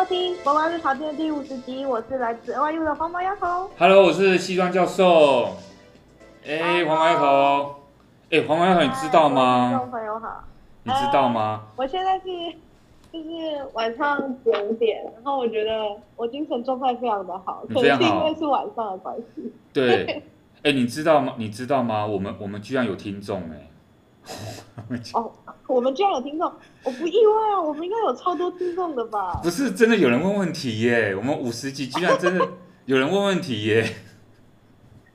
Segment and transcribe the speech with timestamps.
[0.00, 3.68] 收听《国外日常店》第五十集，我是来自 NYU 的黄毛丫头。
[3.76, 5.50] Hello，我是西装教授。
[6.42, 7.74] 哎、欸，黄毛丫头。
[8.30, 9.68] 哎、欸，黄毛丫头，你知道吗？
[9.68, 10.42] 观众朋友好。
[10.84, 11.64] 你知道吗？
[11.66, 12.24] 呃、我现在是
[13.12, 13.28] 就是
[13.74, 15.70] 晚上九点，然后我觉得
[16.16, 19.52] 我精神状态非常的好，可能是因为是晚上的关系。
[19.70, 20.06] 对。
[20.64, 21.34] 哎、欸，你知道吗？
[21.36, 22.06] 你知道吗？
[22.06, 23.68] 我们我们居然有听众哎。
[25.12, 25.30] 哦，
[25.70, 26.52] 我们居然有听众，
[26.84, 29.40] 我不意外啊，我们应该有超多听众的吧？
[29.42, 31.14] 不是，真的有人问问题耶！
[31.14, 32.48] 我们五十集居然真的
[32.86, 33.84] 有人问问题耶！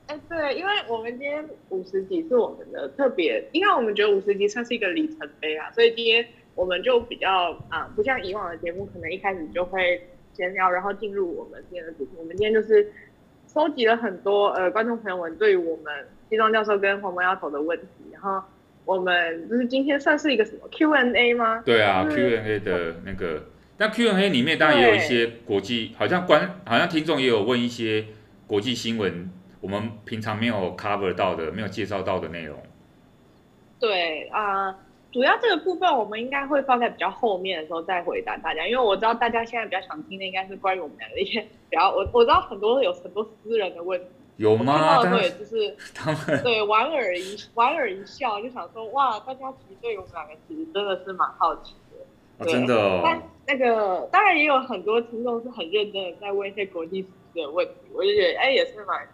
[0.06, 12.12] 哎、欸，对，因为我们今天五十集是我们的特别，因为我们觉得五十集算是一个里程碑啊，所以今天我们就比较啊，不像以往的节目，可能一开始就会闲聊，然后进入我们今天的主题。
[12.16, 12.90] 我们今天就是
[13.52, 15.92] 收集了很多呃观众朋友们对于我们
[16.30, 18.42] 西装教授跟黄毛丫头的问题，然后。
[18.86, 21.60] 我们就是今天算是一个什么 Q&A 吗？
[21.66, 23.42] 对啊，Q&A 的那个，
[23.76, 28.06] 但 Q&A 里面当然也有一些国际，好像观，好像听众也有问一些
[28.46, 29.28] 国际新闻，
[29.60, 32.56] 我们平常没有 cover 到的，没有介绍到的内容。
[33.80, 34.76] 对啊，呃，
[35.12, 44.06] 主要这个部分我们应该会放在比较后面的时候再回答大家，因为我知道大家现在比较想听的应该是关于我们两个一些比较，我我知道很多有很多私人的问题。
[44.36, 45.02] 有吗？
[45.10, 52.04] 对，就是他们对莞尔一莞尔一笑，就想说哇，大家其实对我们两个其实真的是蛮好奇的。
[52.38, 53.00] 哦、真的、哦。
[53.02, 59.08] 但那个当然也有很多听众是很认真的在问一些国际时事的问题，我就觉得哎，也是蛮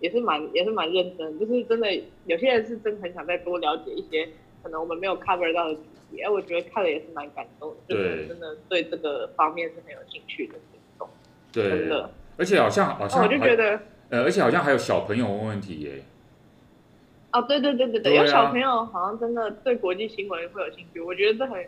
[0.00, 1.90] 也是蛮也是蛮认真，就是真的
[2.26, 4.28] 有些人是真的很想再多了解一些
[4.62, 11.08] 可能我们没有 cover 到的主题，哎，我觉得看了也是蛮感动的，就是真的对这个方面是很有兴趣的听众。
[11.50, 12.10] 对，真的。
[12.36, 13.80] 而且好像好像、哦、我就觉得。
[14.10, 16.02] 呃，而且好像还有小朋友问问题耶。
[17.32, 21.62] 哦，对对对对对，对啊、有小朋友好像真的对国际新闻会有兴趣，我觉得这很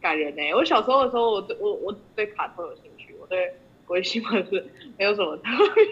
[0.00, 0.42] 感人呢。
[0.54, 3.54] 我小时候的时候，我对我我对卡通有兴趣，我对
[3.86, 4.66] 国际新闻是
[4.98, 5.42] 没有什么特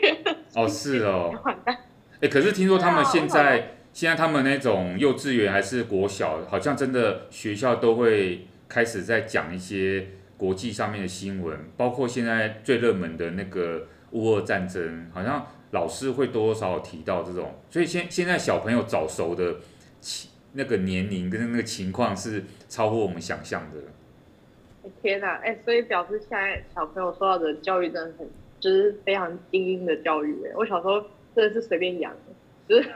[0.01, 0.37] 别的。
[0.55, 1.33] 哦，是哦。
[1.65, 1.79] 哎、
[2.23, 15.47] 欸，可是听说他们现在、啊、现在他们那种幼稚园还是国小，好像真的学校都会开始在讲一些国际上面的新闻，包括现在最热门的那个乌俄战争，好像。
[15.73, 19.57] 老师会多多少少提到这种，所以现现在小朋友早熟的
[20.53, 24.91] 那个年龄跟那个情况是超乎我们想象的。
[25.01, 28.29] 天哪，哎，所以表示现在小朋友受到的教育真的很，
[28.61, 30.45] 就是非常精英的教育。
[30.47, 31.01] 哎，我小时候
[31.35, 32.13] 真的是随便养，
[32.69, 32.91] 就是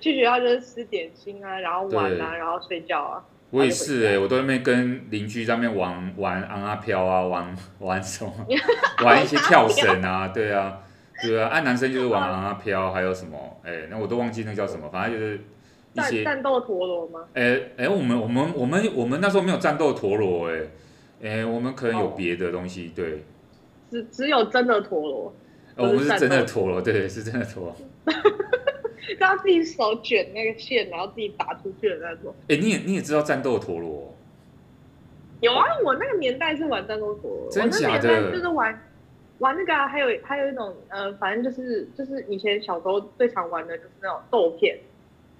[0.00, 3.24] 去学校就是吃点心啊，然后玩啊，然后睡觉啊。
[3.50, 8.32] 我也是哎，我都在那边跟邻居在那边玩玩昂啊飘啊，玩 玩什么，
[9.04, 10.82] 玩一些跳绳啊，对啊。
[11.22, 13.38] 对啊，按男生就是玩狼啊飘，还有什么？
[13.64, 15.40] 哎，那我都忘记那叫什么，反正就是
[15.94, 17.20] 一些战斗陀螺吗？
[17.34, 20.60] 哎哎，我们我们我们我们那时候没有战斗陀螺，哎
[21.22, 23.24] 哎，我们可能有别的东西，对。
[23.90, 25.34] 只只有真的陀螺。
[25.76, 27.76] 哦我们是真的陀螺，对，是真的陀螺。
[29.20, 32.34] 他自己手卷那个线，然后自己打出去的那种。
[32.48, 34.14] 哎，你也你也知道战斗陀螺？
[35.40, 38.32] 有啊，我那个年代是玩战斗陀螺，真假的？
[38.32, 38.78] 就是玩。
[39.42, 44.78] 玩那个啊，还有还有一种，呃，反正就是就是以前小时候最常玩的就是那种豆片，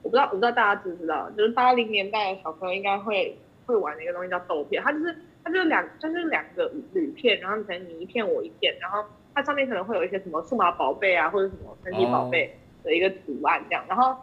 [0.03, 5.15] 我不知道我不知道大家知不知道，就是八零年代的小朋友应该会会玩的一个东西叫豆片，它就是
[5.45, 14.17] 它就是两它就是两个铝片，然后可能你一片我一片，然后它上面可能会有一些什么数码宝贝啊或者什么神奇宝贝的一个图案这样，然后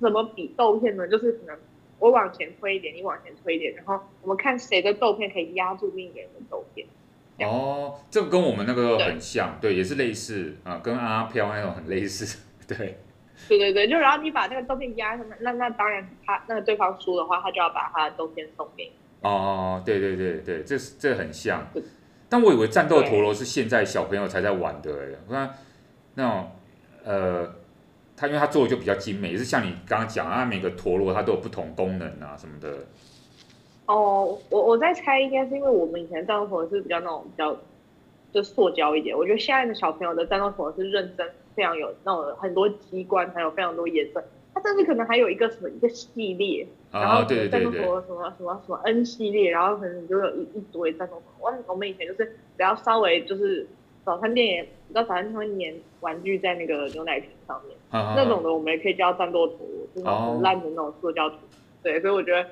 [0.00, 1.06] 怎么比豆片呢？
[1.06, 1.58] 就是可能
[1.98, 6.86] 我往前推一点，你往前推一点，然后我们看谁的豆片可以压住另一个人的豆片。
[7.44, 12.98] 哦，这个跟我们那个很像，对，对也是类似啊，跟阿阿飘那种很类似， 对。
[13.48, 18.92] 对对对，就然后你把那个照片压上面，那那当然他那个对方输的话，他就要把他的照片送给你。
[19.20, 21.66] 哦，对对对对，这是这很像。
[22.28, 25.52] 但我以为战斗陀螺是现在小朋友才在玩的哎，我看
[26.14, 26.50] 那种
[27.04, 27.52] 呃，
[28.16, 32.72] 他因为他做的就比较精美，也是像你刚刚讲啊，每个陀螺它都有不同功能啊什么的。
[33.92, 37.54] 哦，我我在猜，应该是因为我们以前战斗陀螺是比较那种比较
[38.32, 39.14] 就塑胶一点。
[39.14, 44.24] 我觉得现在的小朋友的战斗陀螺是认真，非常有那种很多机关，还有非常多颜色。
[44.54, 51.58] 它甚至可能还有一个什么一个系列，然后战斗陀螺什么什么什么 N 系列，然后可能就有一一堆战斗陀螺。
[51.66, 52.24] 我我们以前就是
[52.56, 53.66] 只要稍微就是
[54.06, 61.36] 早餐店也，你知道早餐店会粘玩具在那个牛奶瓶上面，啊、那种的我们也可以叫战斗陀螺，就是很烂的那种塑胶图。
[61.82, 62.48] 对，所以我觉得。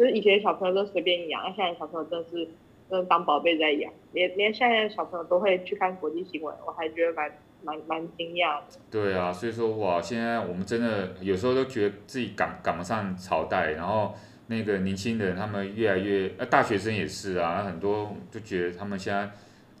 [0.00, 2.48] 就是以前小朋友都随便养，那现在小朋友真的是
[2.88, 7.30] 真的当宝贝在养，连连现在的小朋友都会去看国际新闻，我还觉得蛮
[7.62, 8.64] 蛮蛮惊讶的。
[8.90, 14.14] 对啊，所以说哇，现在我们真的有时候都觉得自己赶赶不上朝代，然后
[14.46, 19.28] 那个年轻人他们越来越，呃，大学生也是啊，很多就觉得他们现在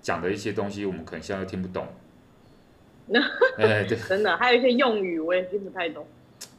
[0.02, 1.86] 讲的一些东西，我们可能现在都听不懂。
[3.56, 6.06] 哎，对，真的，还有一些用语我也听不太懂。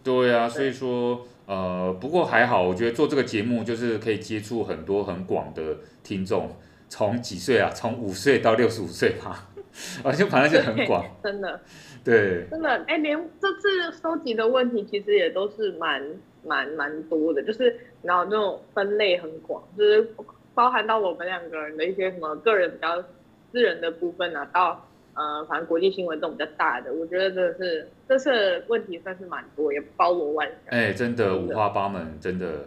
[0.03, 6.55] 对啊，所以说，呃，不过还好，我觉得做这个节目就是可以接触很多很广的听众，
[6.87, 9.49] 从几岁啊，从五岁到六十五岁吧，
[10.01, 11.59] 而且反正就很广，真的，
[12.05, 16.01] 对，真的，哎，连这次收集的问题其实也都是蛮
[16.45, 20.07] 蛮蛮多的，就是然后那种分类很广，就是
[20.53, 23.03] 包含到我们两个人的一些什么个人比较
[23.51, 24.87] 私人的部分啊，到。
[25.13, 30.57] 呃，反正国际新闻这种比较大的，我觉得这是这次问题算是蛮多，也包罗万象。
[30.67, 32.65] 哎、欸，真的五花八门，真的。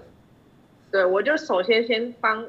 [0.91, 2.45] 对，我就首先先帮，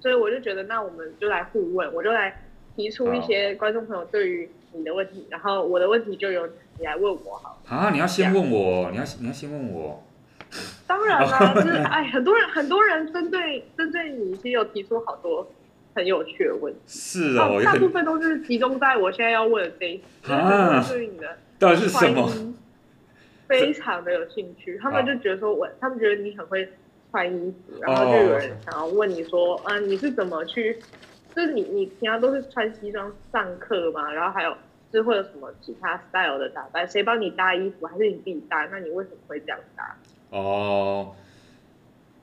[0.00, 2.42] 所以我就觉得，那我们就来互问，我就来
[2.76, 6.48] 提出一些观众朋友对于你的问题，然后我的问题就由
[6.78, 7.60] 你来问我好。
[7.68, 10.02] 啊，你要先问我，你要你要先问我。
[10.86, 15.46] 当然啦， 就是哎，很多人很多人针对针对你，其实有提出好多。
[15.94, 22.30] 很有趣的问题，是哦，大部分都是集中在我现在要问的这一题啊，对你的 到底是什么？
[23.48, 26.66] 非常的有兴趣，他们就觉得说我，他们觉得你很会
[27.10, 30.78] 穿衣服，然后就有人想要问你说，啊，你是怎么去？
[31.36, 34.10] 就是你你平常都是穿西装上课吗？
[34.10, 34.56] 然后还有
[34.90, 36.88] 是会有什么其他 style 的打扮？
[36.88, 37.86] 谁帮你搭衣服？
[37.86, 38.66] 还是你自己搭？
[38.70, 39.96] 那你为什么会这样搭？
[40.30, 41.14] 哦，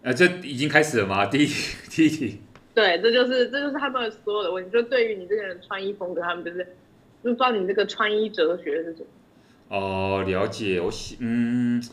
[0.01, 1.27] 呃，这已经开始了吗？
[1.27, 1.47] 第一，
[1.91, 2.41] 第一题。
[2.73, 4.69] 对，这就是这就是他们所有的问题。
[4.71, 6.59] 就对于你这个人穿衣风格，他们就是
[7.23, 9.05] 就不知道你这个穿衣哲学是什么。
[9.67, 10.79] 哦，了解。
[10.79, 11.83] 我喜嗯，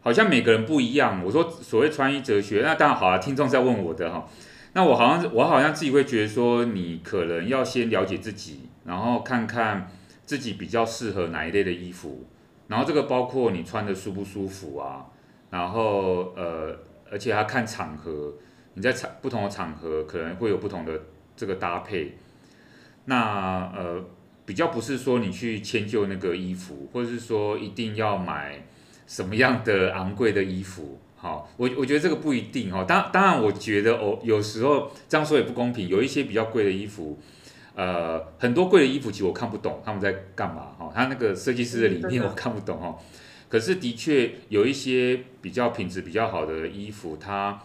[0.00, 1.24] 好像每个人不一样。
[1.24, 3.18] 我说所谓穿衣哲学，那当然好了。
[3.18, 4.28] 听众在问我的哈，
[4.74, 9.90] 那我好像我好像自己会觉得说，你可能要先了解自己，然后看看
[10.24, 12.26] 自己比较适合哪一类的衣服，
[12.68, 15.06] 然后这个包括你穿的舒不舒服啊，
[15.50, 16.76] 然后呃，
[17.10, 18.34] 而且还要看场合。
[18.78, 21.00] 你在场不同的场合可能会有不同的
[21.36, 22.16] 这个搭配，
[23.06, 24.04] 那呃
[24.46, 28.64] 比较不是说你去迁就那个衣服，或者是说一定要买
[29.08, 32.84] 什么样的昂贵的衣服，好，我我觉得这个不一定哈。
[32.84, 37.18] 当当然，我觉得哦，有时候这样说也不公平，有一些比较贵的衣服，
[37.74, 42.96] 呃，很多贵的衣服其实我看不懂他们在干嘛哈，他那个设计师的理念我看不懂哈。
[43.48, 47.60] 可是的确有一些比较品质比较好的衣服，它。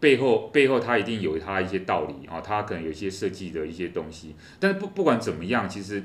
[0.00, 4.34] 背后背后，它一定有它一些道理啊，它可能有一些设计的一些东西。
[4.58, 6.02] 但是不不管怎么样，其实，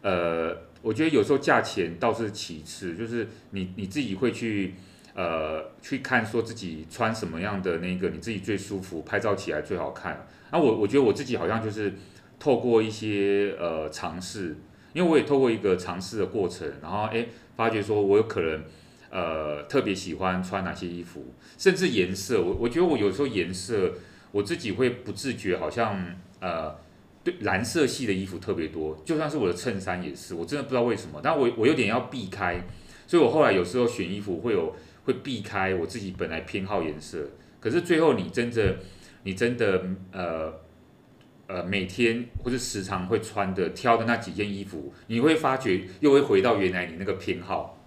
[0.00, 4.74] 呃，我觉得有时候价钱倒是其次，就是你你自己会去
[5.14, 10.24] 呃去看说自己穿什么样的那个你自己最舒服，拍照起来最好看。
[10.52, 11.92] 那我我觉得我自己好像就是
[12.38, 14.56] 透过一些呃尝试，
[14.92, 18.62] 因为我也透过一个尝试的过程，然后哎发觉说我有可能。
[19.14, 23.92] 呃，特别喜欢穿哪些衣服，甚至颜色，我我觉得我有时候颜色，
[24.30, 26.02] 我自己会不自觉，好像
[26.40, 26.74] 呃，
[27.22, 32.66] 对蓝色系的衣服特别多，就算是我的衬衫也是，我真的不知道为什么，但我我有点要避开，
[33.06, 34.74] 所以我后来有时候选衣服会有
[35.04, 37.28] 会避开我自己本来偏好颜色，
[37.60, 38.78] 可是最后你真的
[39.24, 40.54] 你真的呃
[41.48, 47.78] 呃每天或者时常会穿的挑的那几件衣服，你会发觉又会回到原来你那个偏好。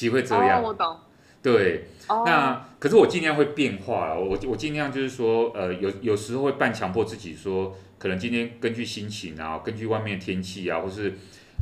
[0.00, 0.96] 机会这样，哦、我懂。
[1.42, 11.12] 对，哦、那可是我尽量会变化，我我尽量就是说，呃，有有时候会半强迫自己说，可能今天根据心情啊，根据外面的天气啊，或是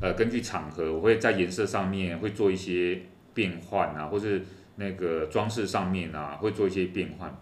[0.00, 3.02] 呃根据场合，我会在颜色上面会做一些
[3.35, 4.45] 变换啊，或是
[4.76, 7.37] 那个装饰上面啊，会做一些变换。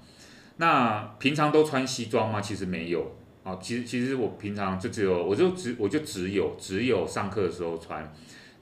[0.56, 2.40] 那平常都穿西装吗？
[2.40, 8.10] 其实没有啊，其实其实我平常就只有，我就只我就只有只有上课的时候穿，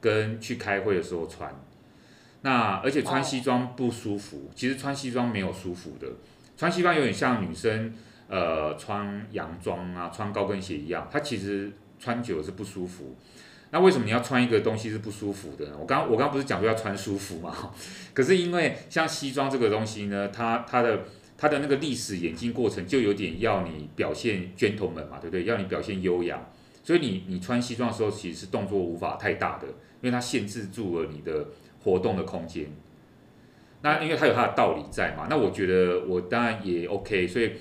[0.01, 1.53] 跟去开会的时候穿。
[2.47, 4.55] 那而且穿西装不舒服，oh.
[4.55, 6.07] 其实穿西装没有舒服的，
[6.59, 7.95] 穿西装有点像女生
[8.29, 13.17] 呃穿洋装啊，穿高跟鞋一样，它其实穿久了是不舒服。
[13.71, 15.73] 那为什么你要穿一个东西是不舒服的呢？
[15.81, 17.73] 我刚我刚不是讲说要穿舒服吗？
[18.13, 21.05] 可是因为像西装这个东西呢，它它的
[21.39, 25.45] 它的那个历史演进过程就有点要你表现 gentleman 嘛，对不对？
[25.45, 26.39] 要你表现优雅，
[26.83, 31.47] 所以你你穿西装的时候其实是动作无法太大的，因为它限制住了你的。
[31.85, 32.67] 活动的空间，
[33.83, 37.53] 那因为它有它的道理在嘛，那我觉得我当然也 OK，所以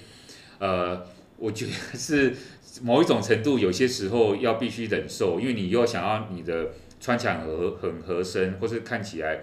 [0.59, 2.33] 呃，我觉得是
[2.81, 6.69] 某一种程度，有些时候要必须忍受，因为你又想要你的
[7.01, 9.41] 穿起来很合很合身，或是看起来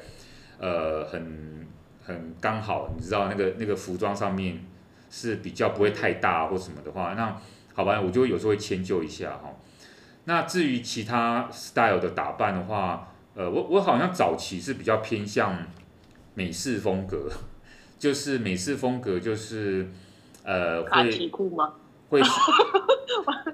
[0.58, 1.66] 呃很
[2.02, 4.64] 很刚好，你知道那个那个服装上面
[5.10, 7.36] 是比较不会太大或什么的话，那
[7.74, 9.54] 好吧，我就有时候会迁就一下哈。
[10.24, 13.09] 那至于其他 style 的打扮的话，
[13.40, 15.56] 呃，我我好像早期是比较偏向
[16.34, 17.26] 美式风格，
[17.98, 19.88] 就是美式风格就是
[20.44, 21.72] 呃会，卡其裤吗？
[22.10, 22.20] 会，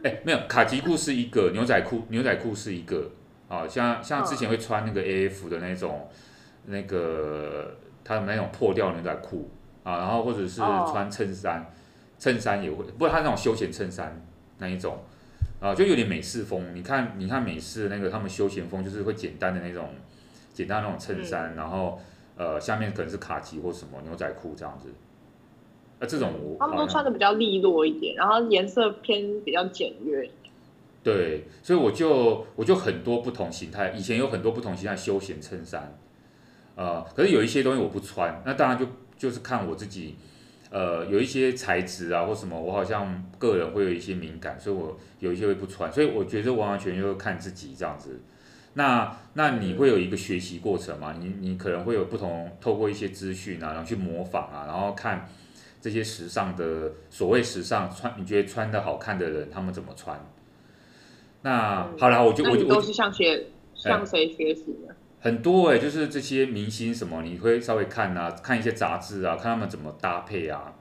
[0.02, 3.08] 哎、欸，没有，卡其裤是一个，牛仔裤牛仔裤是一个，
[3.48, 6.08] 啊，像像之前会穿那个 AF 的那种，
[6.64, 9.48] 那个他们那种破掉牛仔裤
[9.84, 11.64] 啊，然后或者是穿衬衫，
[12.18, 14.20] 衬衫也会，不过他那种休闲衬衫
[14.58, 14.98] 那一种，
[15.66, 16.64] 啊，就有点美式风。
[16.74, 19.88] 你看，你看美式那个他们休闲风就是会简单的那种，
[20.54, 22.00] 简单的那种衬衫，然后
[22.36, 24.88] 呃下面可能是卡其或什么牛仔裤这样子。
[25.98, 30.30] 啊，这种我他们都穿的比较利落一点，然后颜色偏比较简约。
[31.02, 35.96] 对，所以我就我就很多不同形态，以前有很多不同形态休闲衬衫，
[36.76, 40.16] 呃，可是有一些东西我不穿，那当然就就是看我自己，
[40.70, 48.20] 呃，有一些材质啊或什么，我好像个人会有一些敏感，所以我有一些会不穿，所以我觉得完完全全就看自己这样子。
[48.74, 51.14] 那那你会有一个学习过程嘛？
[51.18, 55.28] 你你可能会有不同，透过一些资讯啊，然后去模仿啊，然后看。
[55.78, 60.18] 这些时尚的所谓时尚穿，你觉得穿的好看的人，他们怎么穿？
[61.42, 64.85] 那、嗯、好了，我就我就都是向学向谁学习的？
[65.26, 70.72] 很多哎、就是这些明星什么，你会稍微看啊，看一些杂志啊，看他们怎么搭配啊。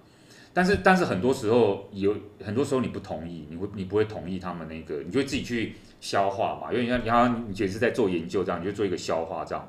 [0.53, 6.71] 但是但是很多时候有很多时候你不同意，你会你不会同意他们那个，你就会自己去消化嘛。
[6.71, 9.67] 因为你看，你好像你也是在做研究这样，你就做一个消化这样。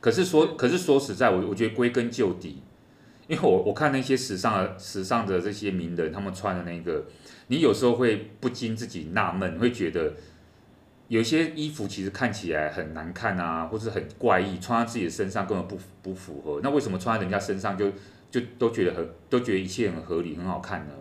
[0.00, 2.62] 可是说可是说实在，我我觉得归根究底。
[3.26, 7.04] 因为我我看那些时尚的时尚的这些名人，他们穿的那个，
[7.48, 10.14] 你有时候会不禁自己纳闷，会觉得
[11.08, 16.60] 有些衣服其实看起来很难看啊，或是很怪异，穿在自己的身上根本不不符合。
[16.62, 17.90] 那为什么穿在人家身上就
[18.30, 20.92] 就都觉得很都觉得一切很合理很好看呢？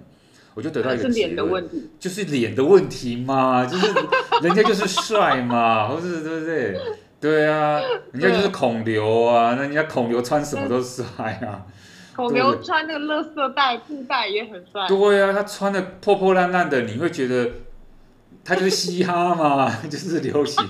[0.54, 3.94] 我就得到一个结论，是脸的问题，就是脸的问题嘛， 就是
[4.42, 6.76] 人家就是帅嘛， 或是对不对？
[7.20, 7.80] 对啊，
[8.12, 11.06] 人家就是孔刘啊，那人家孔刘穿什么都帅
[11.44, 11.66] 啊。
[12.16, 14.88] 孔刘穿那个垃圾袋布袋也很帅。
[14.88, 17.52] 对呀、啊，他穿的破破烂烂的，你会觉得
[18.48, 20.66] 他就是嘻哈嘛， 就是流行。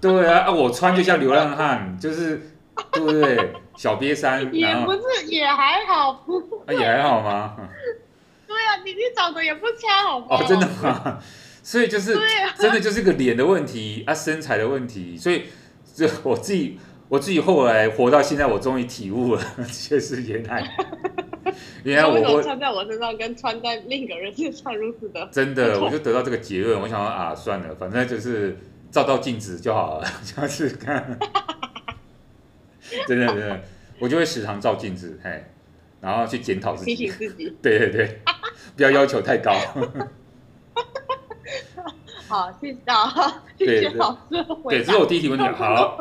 [0.00, 2.50] 对啊，啊，我穿就像流浪汉，就是
[2.90, 3.52] 对不对？
[3.76, 4.40] 小瘪三。
[4.52, 6.38] 也不是，也还好，不。
[6.66, 7.54] 啊，也还好吗？
[8.48, 10.42] 对啊，你你长得也不差，好不好？
[10.42, 11.18] 哦，真的吗？
[11.62, 12.18] 所以就是，
[12.58, 15.16] 真的就是个脸的问题啊，身材的问题。
[15.16, 15.44] 所以，
[15.94, 16.78] 这我自己。
[17.14, 20.68] 我自己后来活到现在，我终于体悟了， 确实原来，
[21.84, 25.24] 原来我穿在我身上跟穿在另一个人身上如此的。
[25.30, 26.80] 真的，我就得到这个结论。
[26.80, 28.58] 我想说啊，算了，反正就是
[28.90, 31.16] 照照镜子就好了， 下次看。
[33.06, 33.60] 真的真的，
[34.00, 35.44] 我就会时常照镜子，嘿，
[36.00, 37.56] 然后去检讨自己，提醒自己。
[37.62, 38.22] 对对对，
[38.76, 39.54] 不要要求太高。
[42.26, 44.44] 好，谢谢啊，谢谢老师。
[44.68, 45.46] 对，这是我第一题问题。
[45.46, 45.96] 好。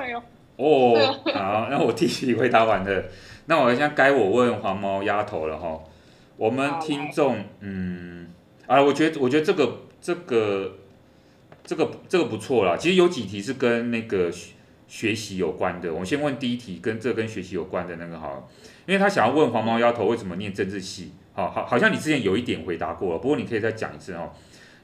[0.56, 0.96] 哦，
[1.34, 3.04] 好，那我第一题回答完了，
[3.48, 5.80] 那我现在该我问黄毛丫头了哈。
[6.36, 8.28] 我们听众，嗯，
[8.66, 10.78] 啊，我觉得我觉得这个这个
[11.64, 12.76] 这个这个不错啦。
[12.76, 14.32] 其实有几题是跟那个
[14.88, 15.94] 学习有关的。
[15.94, 18.44] 我先问第一题，跟这跟学习有关的那个哈，
[18.88, 24.32] 因为他想要问黄毛丫头为什么念政治系，好好好像你之前有一点回答过了，不过你可以再讲一次哦。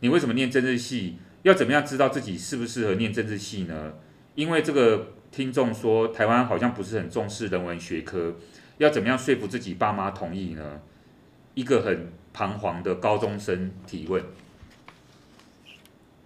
[0.02, 1.18] 你为什么念政治系？
[1.42, 3.94] 要怎么样知道自己适不适合念政治系呢？
[4.36, 5.14] 因为这个。
[5.32, 8.34] 听众说，台湾好像不是很重视人文学科，
[8.80, 10.82] 要怎么样说服自己爸妈同意呢？
[11.54, 14.24] 一个很彷徨的高中生提问。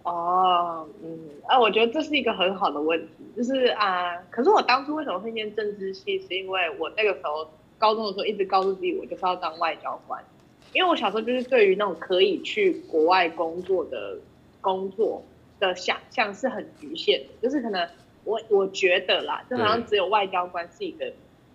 [0.04, 10.24] 哦，嗯，啊，我觉得这是一个很好的问题，就是啊，可是我当初为什么会念政治系，是因为我那个时候高中的时候一直告诉自己，我就是要当外交官，
[10.72, 14.18] 因为我小时候就是对于那种可以去国外工作的
[14.62, 15.24] 工作
[15.60, 17.86] 的想象是很局限的，就是可能。
[18.26, 21.12] 我我觉得啦，就好像只有外交官是一个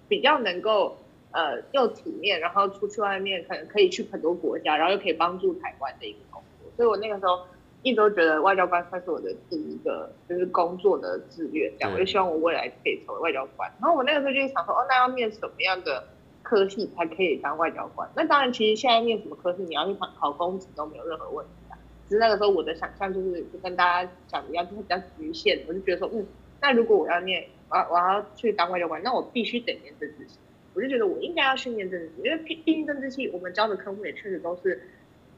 [0.09, 0.97] 比较能够
[1.33, 6.71] 呃又体面，然后出去外面可能可以去很多国家，然后又可以帮助台湾的一个工作。
[6.77, 7.41] 所以我那个时候
[7.83, 13.71] 一直都觉得外交官算是我的第一个就是工作的志愿，这样我就希望我未来可以成为外交官。
[13.81, 16.05] 然后我那个时候就想说，哦，那要念什么样的
[16.43, 18.09] 科系才可以当外交官？
[18.17, 21.79] 那当然，其实现在念什么科系，你要去考考公职都没有任何问题啊。
[22.09, 25.61] 只是那个时候我的想象就是就跟大家讲的一样，就是比较局限。
[25.69, 26.27] 我就觉得说，嗯。
[26.61, 30.39] 那如果我要念，我要我要去当外交官，那我必须得念政治系。
[30.75, 34.81] 我就觉得我应该要去念政治系，因为毕毕竟政治系我们教的科目也确实都是，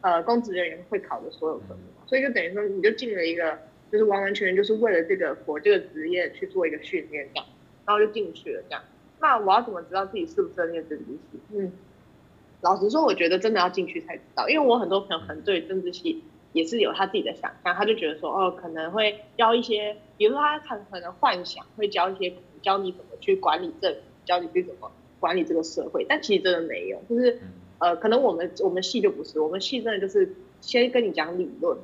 [0.00, 3.58] 呃，公职人员会考的所有科目，所以就等于说你就进了一个，
[3.90, 7.46] 就是完完全全就是为了这个我这个职业去做一个训练这样，
[7.86, 8.82] 然后就进去了这样。
[9.20, 11.40] 那我要怎么知道自己适不适合念政治系？
[11.54, 11.72] 嗯，
[12.62, 16.22] 老实说，我觉得真的要进去才知道，因为我很多朋友可能对政治系。
[16.52, 24.90] 也是有他自己的想象，他就觉得说，哦，可能会教一些，比如说他可可能幻想会教一些，教你怎么去管理政府，教你去怎么
[25.20, 27.40] 管理这个社会，但其实真的没有，就是，
[27.78, 31.78] 呃，可能我们我们系就不是，我们系真的就是先跟你讲理论，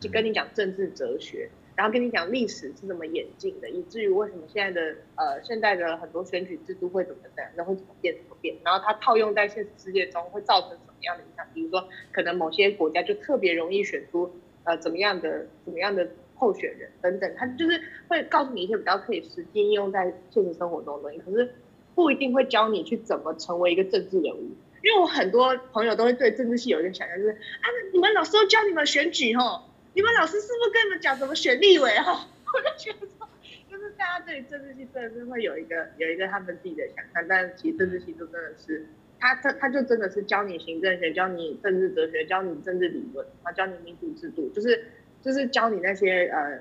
[0.00, 11.46] 就跟你讲政治哲学，然后跟你讲历史是怎么演进的，以至于为什么现在的呃现在的很多选举制度会怎么怎，然后会怎么变怎么变，然后它套用在现实世界中会造成什么样的影响？
[11.52, 14.32] 比如说，可能某些国家就特别容易选出
[14.64, 21.54] 呃怎么样的怎么样的候选人等等，他就是会告诉你一些比较可以实际应用在现实生活中的东西，可是
[21.94, 24.50] 不一定会教你去怎么成为一个政治人物。
[24.82, 29.62] 因为我很多朋友都会对政治系有一个想象，就是啊，你们老师都教你们选举吼，
[29.96, 32.28] 你们老师是不是跟你们讲怎么选立委哈？
[32.52, 33.26] 我就觉得说，
[33.70, 38.86] 就是大家对政治系真的是会有一个有一个他们自己的想象，但是其实政治系就真的是，
[39.18, 44.84] 他他他就真的是教你行政学，教你政治哲学，教你政治理论，然后教你民主制度，就是
[45.22, 46.60] 就是教你那些呃，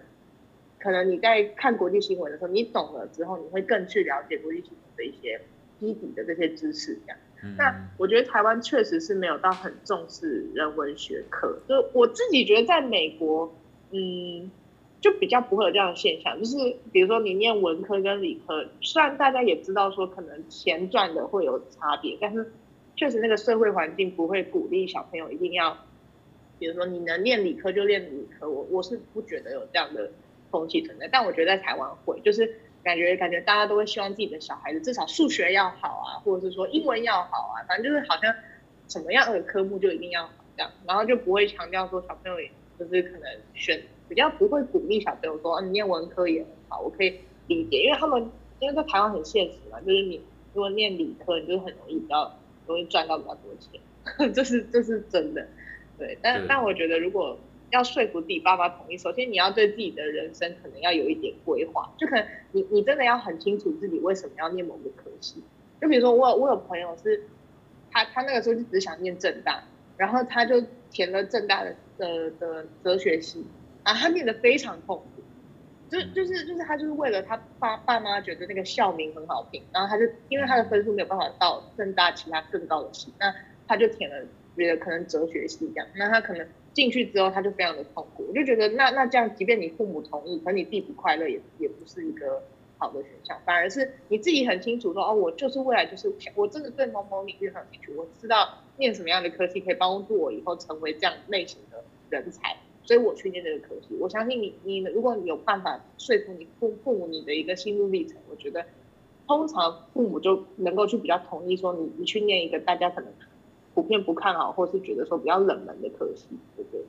[0.80, 5.42] 可能你在看国际新闻的时候，你懂了之后，你会更去了解国际新闻的一些
[5.78, 7.18] 基底的这些知识这样。
[7.58, 13.54] 那我觉得台湾确实是没有到很重视人文学科，就我自己觉得在美国，
[13.92, 14.52] 嗯，
[15.00, 16.38] 就比较不会有这样的现象。
[16.40, 16.58] 就是
[16.92, 22.52] 比如说你念文科跟理科，虽然大家也知道说可能钱赚的会有差别，但是
[22.96, 25.78] 确实那个社会环境不会鼓励小朋友一定要，
[26.60, 30.12] 比如说你能念理科就念理科，我我是不觉得有这样的
[30.52, 31.08] 风气存在。
[31.12, 32.56] 但我觉得在台湾会，就是。
[32.86, 38.32] 感觉感觉大家都会希望自己的小孩子至少数学要好啊，或者是说英文要好啊，反正就是好像
[38.88, 43.22] 什么样的科目就一定要好这样，然后就不会强调说小朋友也就是可能
[43.56, 48.22] 选比较不会鼓励小朋友说，啊，你念文科也很好，我可以理解，因为他们
[48.60, 50.22] 因为在台湾很现实嘛，就是你
[50.54, 52.32] 如果念理科，你就很容易比较
[52.68, 53.82] 容易赚到比较多钱，
[54.32, 55.48] 这是这是真的，
[55.98, 57.36] 对，但但我觉得如果。
[57.72, 65.44] 要说服自己爸爸同意，首先你要对自己的人生可能要有一点规划，就可能你你真的要很清楚自己为什么要念某个科系。
[65.82, 67.24] 就比如说我有我有朋友是，
[67.92, 69.64] 他他那个时候就只想念正大，
[69.98, 73.46] 然后他就填了正大的的的哲学系，
[73.84, 75.22] 啊，他念的非常痛苦，
[75.90, 83.36] 就就是就是他就是为了他爸爸妈觉得那个校名很好听，然后他就因为他的分数没有办法到正大其他更高的系，那
[83.68, 84.26] 他就填了
[84.56, 86.48] 别的可能哲学系这样，那他可能。
[86.76, 92.44] 进去之后他就非常的痛苦，我就觉得那那这样，即便你父母同意，可你自己不快乐也也不是一个
[92.78, 103.96] 好的选项，反而是你自己很清楚说哦，我就是未来就是我真的对某某领域很有兴趣，我知道念什么样的科系可以帮助我以后成为这样类型的人才，所以我去念这个科系。
[103.98, 108.66] 我相信你你如果你有办法说服你父父母你的一个心路历程，我觉得
[109.26, 113.10] 通常父母就能够去比较同意说你你去念一个大家可能。
[113.76, 116.82] 普遍不看好，或是觉得说比较冷门的科系，对不对？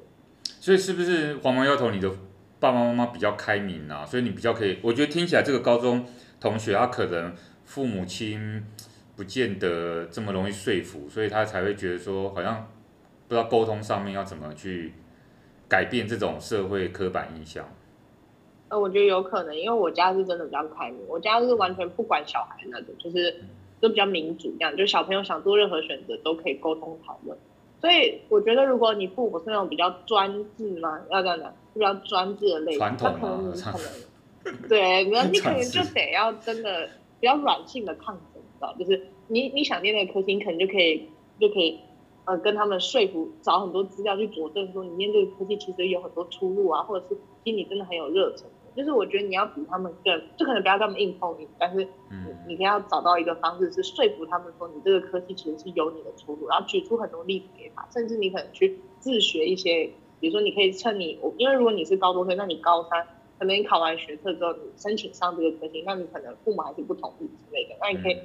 [0.45, 2.09] 所以是不是黄毛丫头，你的
[2.61, 4.07] 爸爸妈妈比较开明啊？
[4.07, 6.07] 所以你比较可以，我觉得听起来这个高中
[6.41, 8.65] 同学他可能父母亲
[9.17, 12.69] 不见得这么容易说服，所以他才会觉得说好像
[13.27, 14.95] 不知道沟通上面要怎么去
[15.69, 17.69] 改变这种社会刻板印象。
[18.69, 23.43] 呃，我觉得有可能，因为我家是真的比较开明，我家是完全不管小孩那种，就是。
[23.87, 27.39] 就比较民主，这样就小朋友想做任何选择都可以沟通讨论。
[27.81, 36.89] 所以我觉得，如果你父母是那种比较专制嘛，要这样讲，比较专制的类型，传统可能你可能对，你 你可能就得要真的
[37.21, 38.75] 比较软性的抗争，知道？
[38.79, 41.79] 就是你你想念那个科系，你可能就可以就可以
[42.25, 48.47] 呃跟他们说服，找很多资料去佐证说你念这个科系其实有很多出路啊，或者是心里真的很有热忱。
[48.77, 51.89] 就是我觉得你要比他们更，就可能不要这么硬碰硬，但是
[52.47, 63.07] 你你要找到一个方式是说服他们说你这个科技其实是有你的出路，然后举出很多例子给他，甚至你可能去自学一些，比如说你可以趁你，因为如果你是高中生，那你高三
[63.39, 68.19] 可能你考完学测之后你申请上这个科系，那你可能父母还是不同意之类的，那你可以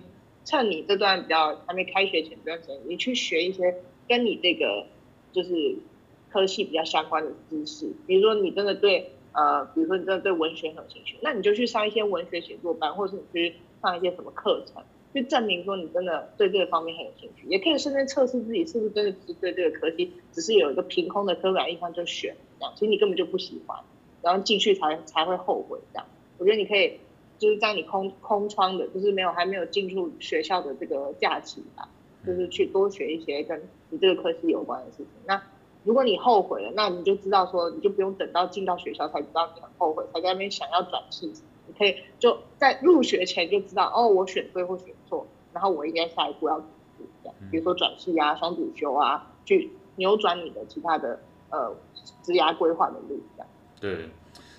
[0.43, 4.85] 趁你这段比较还没开学前这段时间，你去学一些跟你这个
[5.31, 5.77] 就是
[6.29, 9.13] 科系比较相关的知识，比如说你真的对。
[9.33, 23.79] 呃，比如说你真的对文学很有兴趣，那你就去上一些文学写作班，或者是你去上一些什么课程，去证明说你真的对这个方面很有兴趣，也可以顺便测试自己是不是真的只对这个科系，只是有一个凭空的刻板印象就选这样，其实你根本就不喜欢，
[24.21, 26.05] 然后进去才才会后悔这样。
[26.37, 26.99] 我觉得你可以
[27.37, 31.87] 就是在你空空窗的，就是没有还没有进入学校的这个假期吧，
[32.25, 35.07] 就是去多学一些跟你这个科系有关的事情。
[35.25, 35.41] 那。
[35.83, 41.33] 如果你后悔了，那你就知道说，你就不用等到进到学校才知道你很后悔，才在那边想要转系。
[41.67, 51.75] 你可以就在入学前就知道，哦，我选对或选错，然后我应该下一步要怎么做，比如说转系啊、双主修啊，去扭转你的其他的呃
[52.21, 53.47] 职涯规划的路这样。
[53.79, 54.09] 对，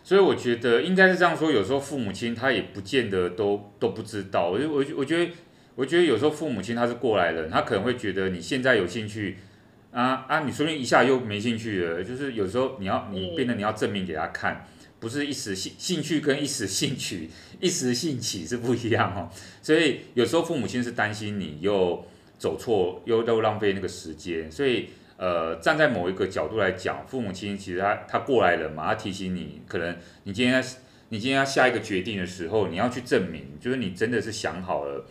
[0.02, 1.52] 所以我觉得应该是这样说。
[1.52, 4.50] 有时候父母亲他也不见得都都不知道。
[4.50, 5.32] 我我我觉得
[5.76, 9.38] 我觉得有时候父母亲他是过来人，他可能会觉得你现在有兴趣。
[9.92, 12.02] 啊啊，你说不定一下又没兴趣了。
[12.02, 14.66] 就是有时候你要你变得你要证明给他看，
[14.98, 17.28] 不是一时兴兴趣跟一时兴趣
[17.60, 19.28] 一时兴起是不一样哦。
[19.60, 22.04] 所以有时候父母亲是担心你又
[22.38, 24.50] 走错，又又浪费那个时间。
[24.50, 30.64] 所以呃，站在某一个角度来讲，父母亲其实他他过来人嘛，他提醒你，可能你今天
[31.10, 35.04] 你今天要下一个决定的时候，你要去证明，就是你真的是想好了，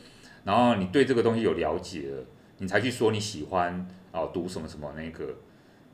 [0.44, 2.26] 然后你对这个东西有了解了，
[2.58, 5.36] 你才去说你喜欢哦读什么什么那个，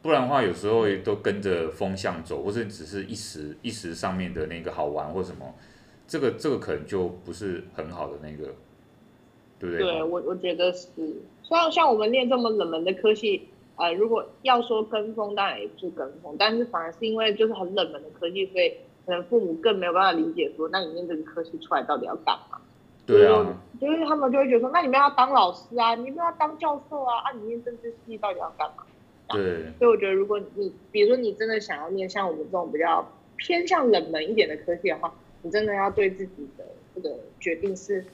[0.01, 5.53] 不然的话有时候也都跟着风向走，或者只是一时一时上面的那个好玩或什么，
[6.08, 8.53] 这个这个可能就不是很好的那个，
[9.60, 9.80] 对不对？
[9.80, 10.88] 对我我觉得是，
[11.43, 13.49] 虽然像我们练这么冷门的科系。
[13.80, 18.73] 呃，如果要说跟风，当然也不是跟风，但是反而是因为就是很冷门的科技，所以
[19.06, 22.58] 可能父母更没有办法理解说，那你念这个科系出来到底要干嘛？
[23.06, 23.45] 对啊，
[23.80, 28.84] 就是他们就会觉得说，那你们要当老师啊，你们要当教授啊，啊，你念政治系到底要干嘛？
[29.30, 33.06] 对，所以我觉得如果你，比如说你真的想要念像我们这种比较
[33.38, 38.06] 偏向冷门一点的科技的话，你真的要对自己的这个决定是，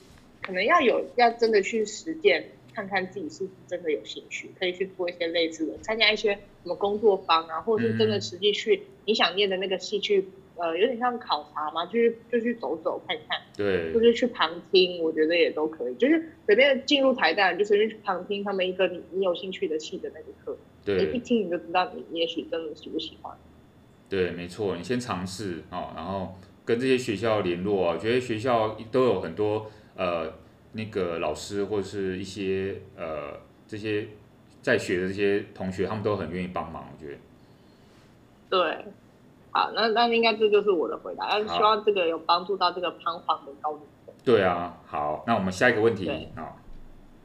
[0.42, 2.50] 可能要有要真的去实践。
[2.76, 23.36] 看看自己是不是真的有兴趣，可以去做一些类似的，参加一些什么工作坊啊，或者是真的实际去你想念的那个系去，呃，有点像考察嘛，就是就去走走看看，对，或者去旁听，我觉得也都可以，就是随便进入台大，就随便去旁听他们一个你你有兴趣的系的那个课，对，一听你就知道你你也许真的喜不喜欢。
[24.10, 30.34] 对，没错，你先尝试啊，然后跟这些学校联络啊，觉得学校都有很多呃。
[30.76, 34.08] 那个老师或者是一些呃这些
[34.60, 37.18] 在学的这些同学，他们都很愿意帮忙，我觉得。
[38.50, 38.86] 对，
[39.54, 44.14] 好，那那应该这就是我的回答，但是希望这个有帮助到这个彷徨的高中生。
[44.26, 46.58] 对啊，好，那我们下一个问题啊。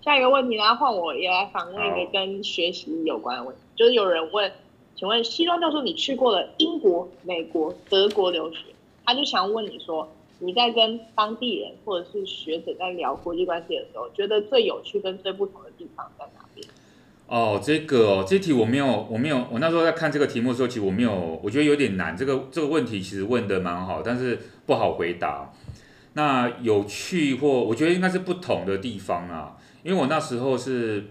[0.02, 4.52] 下一个问题呢，换我也来访问一个跟学习有关的问题，就是有人问，
[4.94, 8.66] 请问西装教授，你去过了英国、美国、德国留学，
[9.04, 10.08] 他就想问你说。
[10.40, 16.47] 你在跟当地人或者是学者在聊国际关系的时候，觉得最有趣跟最不同的地方在哪边？
[17.28, 22.16] 哦，这个哦，这题我没有，我没有，我那时候在看这个题目的时候，其实我没有，我觉得有点难。
[22.16, 25.52] 这个这个问题其实问得蛮好，但是不好回答。
[26.14, 31.04] 那有趣或我觉得应该是不同的地方啊，因为我那时候是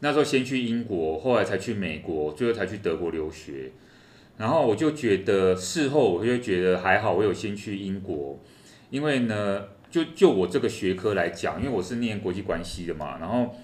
[0.00, 3.70] 那时候先去英国，后来才去美国，最后才去德国留学。
[4.38, 8.40] 然后我就觉得事后我就觉得还好，我有先去英国。
[8.88, 13.54] 因为呢，就就我这个学科来讲，因为我是念国际关系的嘛，然后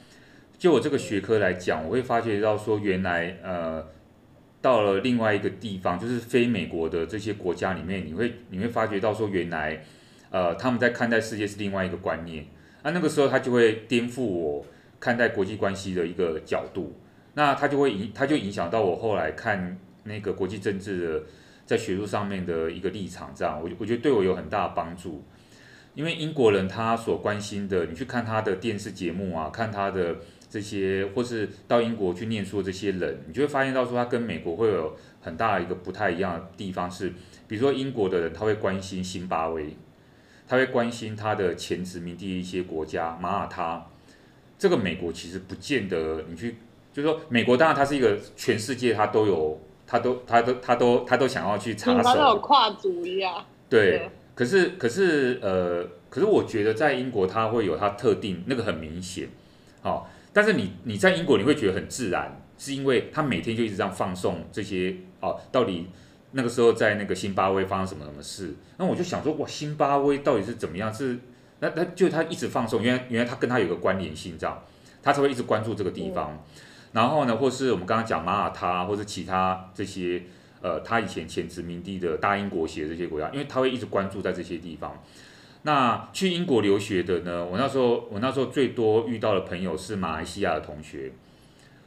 [0.65, 3.87] 就我这个学科来讲，我会发觉到说，原来呃，
[4.63, 9.85] 到了另外一个地方，就是非美国的这些国家里面，你会你会发觉到说，原来
[10.31, 12.47] 呃，他们在看待世界是另外一个观念，
[12.83, 14.65] 那那个时候他就会颠覆我
[14.99, 16.99] 看待国际关系的一个角度，
[17.35, 21.23] 那他就会影，他就影响到我后来看那个国际政治的。
[21.67, 23.59] 在学术上面的一个立场，这样。
[23.59, 25.25] 我我觉得对我有很大的帮助，
[25.95, 30.15] 因为英国人他所关心的，你去看他的电视节目啊，看他的
[30.55, 37.13] 这些，或是到英国去念书的这些人，你就会发现到说他跟美国会有很大一个不太一样的地方是，
[37.49, 39.77] 比如说英国的人他会关心新巴威，
[40.47, 43.85] 他会关心他的前殖民地一些国家马耳他，
[44.57, 46.57] 这个美国其实不见得你去，
[46.93, 49.61] 就是说美国当然它是一个全世界它都有。
[49.87, 53.45] 它都它都它都它都想要去插手，他有跨族一样。
[53.69, 59.29] 对，可是可是呃，可是我觉得在英国它会有它特定那个很明显，
[59.83, 65.87] 哦，但是你你在英国你会觉得很自然，是因为他每天就一直这样放送这些哦，到底
[66.33, 68.55] 那个时候在那个新巴威发生什么什么事？
[68.77, 70.93] 那我就想说哇，新巴威到底是怎么样？
[70.93, 71.19] 是
[71.61, 74.63] 那那就他一直放送，原来原来他跟他有个关联性，这样
[75.03, 76.33] 他才会一直关注这个地方。
[76.33, 76.39] 嗯
[76.95, 80.23] 然后呢，或是我们刚刚讲马耳他，或是其他这些，
[80.61, 85.03] 呃，他以前前殖民地的大英国协这些国家，因为他会一直关注在这些地方。
[85.67, 91.13] 那去英国留学的呢，我那时候我那时候最多遇到的朋友是马来西亚的同学。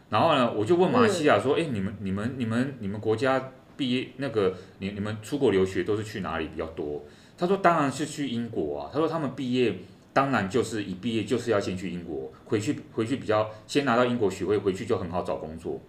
[0.09, 7.03] 然后呢，我就问马来西亚说：“哎、嗯，你们你们你们你们国家毕业那个，你你们出国留学都是去哪里比较多？”
[7.37, 9.73] 他说：“当然是去英国啊。”他说：“他们毕业。”
[10.17, 15.79] 当然，就是一毕业就是要先去英国，回去回去比较先拿到英国学位，回去就很好找工作。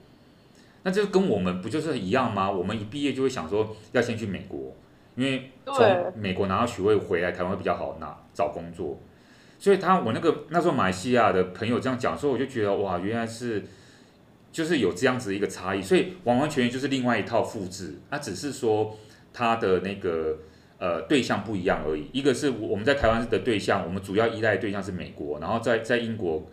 [0.82, 2.50] 那这跟我们不就是一样吗？
[2.50, 4.76] 我们一毕业就会想说要先去美国，
[5.16, 8.98] 因为从美国拿到学位回来，台湾会比较好拿找工作。
[9.58, 13.64] 所以他我那个那时候马来西亚的朋友这样讲，所以我就觉得哇，原来是
[14.52, 18.96] 就是有这样子一个差异，所以完完全全就是另外一套复制，那只是说
[19.32, 20.38] 他的那个。
[20.80, 22.08] 呃，对象不一样而已。
[22.12, 26.48] 一个是我们在台湾的对象，我们主要依赖对象是美国，然后在在英国，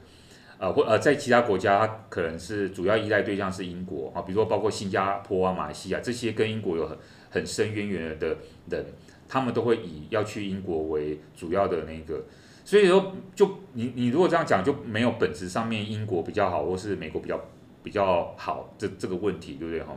[0.58, 6.98] 呃或呃在其他国家，它可能是主要依赖对象是英国啊，比如说包括新加坡啊、马来西亚这些跟英国有很
[7.30, 8.36] 很深渊源的
[8.68, 8.84] 人，
[9.28, 12.24] 他们都会以要去英国为主要的那个。
[12.64, 17.40] 所以说，就你你如果这样讲，就没有本质上面英国比较好，或是美国比较
[17.84, 19.96] 比较好这这个问题，对不对哈？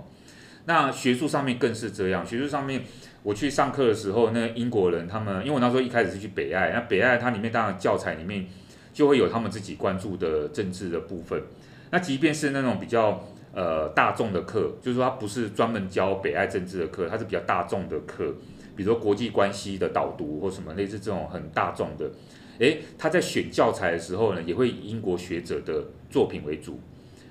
[0.66, 2.26] 那学术上面更是这样。
[2.26, 2.82] 学术上面，
[3.22, 8.46] 我去上课的时候，那英国人他们，因为我那时候一开始是去北爱，那北爱它里面当然教材里面
[8.92, 11.42] 就会有他们自己关注的政治的部分。
[11.90, 18.34] 那即便是那种比较呃大众的课，就是说它不是专门教北爱政治的课，它是比较大众的课，
[18.78, 22.08] 比如说国际关系的导读或什么类似这种很大众的。
[22.60, 26.78] 诶，他在选教材的时候呢，也会以英国学者的作品为主。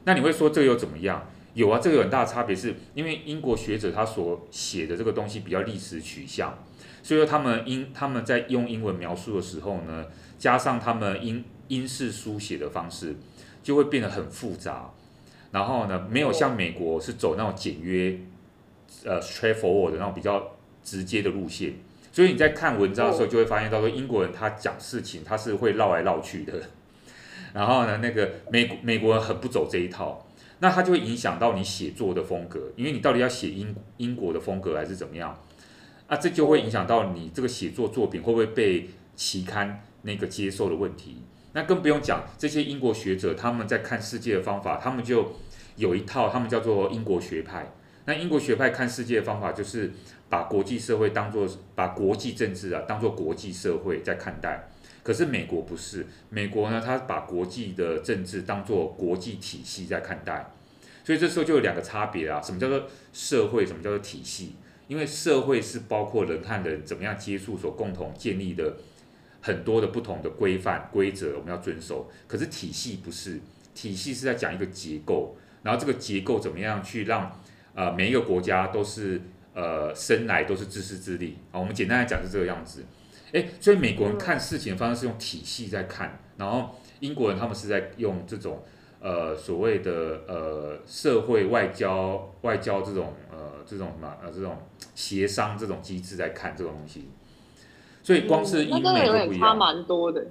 [0.04, 1.26] 那你会说这个又怎么样？
[1.54, 6.54] 有啊，这个有很大的差别，是因为英国学者他所写的这个东西比较历史取向，
[7.02, 10.06] 所以说他们英他们在用英文描述的时候呢，
[10.38, 13.16] 加上他们英英式书写的方式，
[13.64, 14.92] 就会变得很复杂。
[15.52, 18.20] 然后呢，没有像美国是走那种简约，
[19.06, 20.57] 呃，straightforward 的那种比较
[20.88, 21.74] 直接的路线。
[22.14, 26.54] 所以你在看文章的时候，就会发现到说，英国人他讲事情他是会绕来绕去的，
[27.54, 30.26] 然后呢，那个美国美国人很不走这一套，
[30.60, 35.38] 那他就会影响到你写作的风格，因为你到底要写英英国的风格还是怎么样，
[36.08, 41.18] 啊，这就会影响到你这个写作作品会不会被期刊那个接受的问题。
[41.54, 45.34] 那更不用讲这些英国学者他们在看世界的方法，他们就
[45.76, 47.72] 有一套，他们叫做英国学派。
[48.08, 49.92] 那英国学派看世界的方法就是。
[50.30, 54.68] 把国际社会当作把国际政治啊当作国际社会在看待，
[55.02, 60.52] 可是美国不是，美国呢，他把国际的政治当作国际体系在看待，
[61.06, 64.58] 所以这时候就有两个差别啊，什么叫做社会，什么叫做体系？
[64.90, 68.76] 因为社会是包括人和人怎么样接触所共同建立的
[69.40, 73.40] 很多的不同的规范规则，我们要遵守，可是体系不是，
[73.74, 77.32] 体系是在讲一个结构，然后这个结构怎么样去让
[77.78, 79.22] 呃每一个国家都是。
[79.58, 81.60] 呃，生来都是自私自利啊。
[81.60, 82.86] 我们简单来讲是这个样子，
[83.32, 88.64] 诶，所以美国人看事情的方式是用体系在看，然后英国人他们是在用这种
[89.00, 94.60] 呃所谓的呃社会外交外交这种呃这种什么呃这种
[94.94, 97.10] 协商这种机制在看这种东西，
[98.04, 100.24] 所以光是英美就不一样，差蛮多的。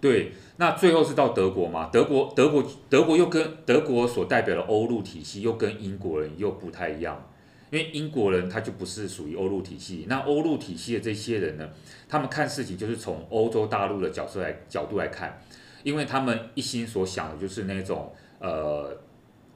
[0.00, 1.90] 对，那最后是到德国嘛？
[1.92, 7.26] 德国德国德国又跟德国所代表的欧陆体系又跟英国人又不太一样。
[7.70, 11.68] 因为英国人他就不是属于欧陆体系，那欧陆体系的这些人呢，
[12.08, 15.40] 他们看事情就是从欧洲大陆的角色来角度来看，
[15.84, 18.98] 因为他们一心所想的就是那种呃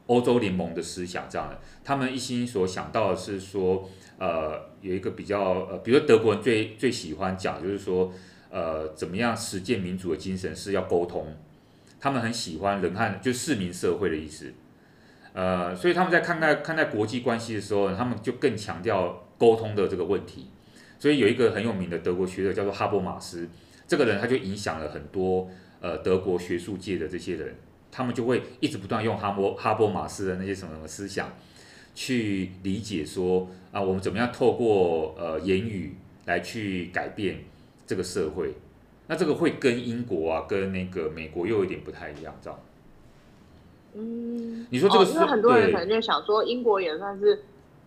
[0.06, 8.12] 欧洲联盟的思想这样的，他们一心所想到的是说呃有一个比较呃，比如说德国人最最喜欢讲就是说
[8.54, 11.26] 呃怎么样实践民主的精神是要沟通，
[11.98, 14.54] 他们很喜欢人和就市民社会的意思。
[15.32, 20.46] 呃，所以他们在看待看待国际关系的时候，他们就更强调沟通的这个问题。
[21.00, 23.48] 所以有一个很有名的德国学者叫做哈伯马斯，
[23.88, 27.52] 这个人他就影响了很多呃德国学术界的这些人，
[27.90, 31.32] 他们就会一直不断用哈伯哈伯马斯的那些什么什么思想
[31.96, 37.38] 去理解说啊，我们怎么样透过呃言语来去改变
[37.86, 38.54] 这个社会。
[39.06, 42.58] 那这个会跟英国啊跟那个美国又有点不太一样，知道？
[43.96, 47.44] 嗯，你说这个是，因为很多人可能就想说，英国也算是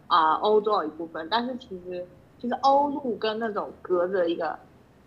[0.08, 2.06] 啊欧洲的一部分，但是其实
[2.40, 4.58] 其实欧陆跟那种隔着一个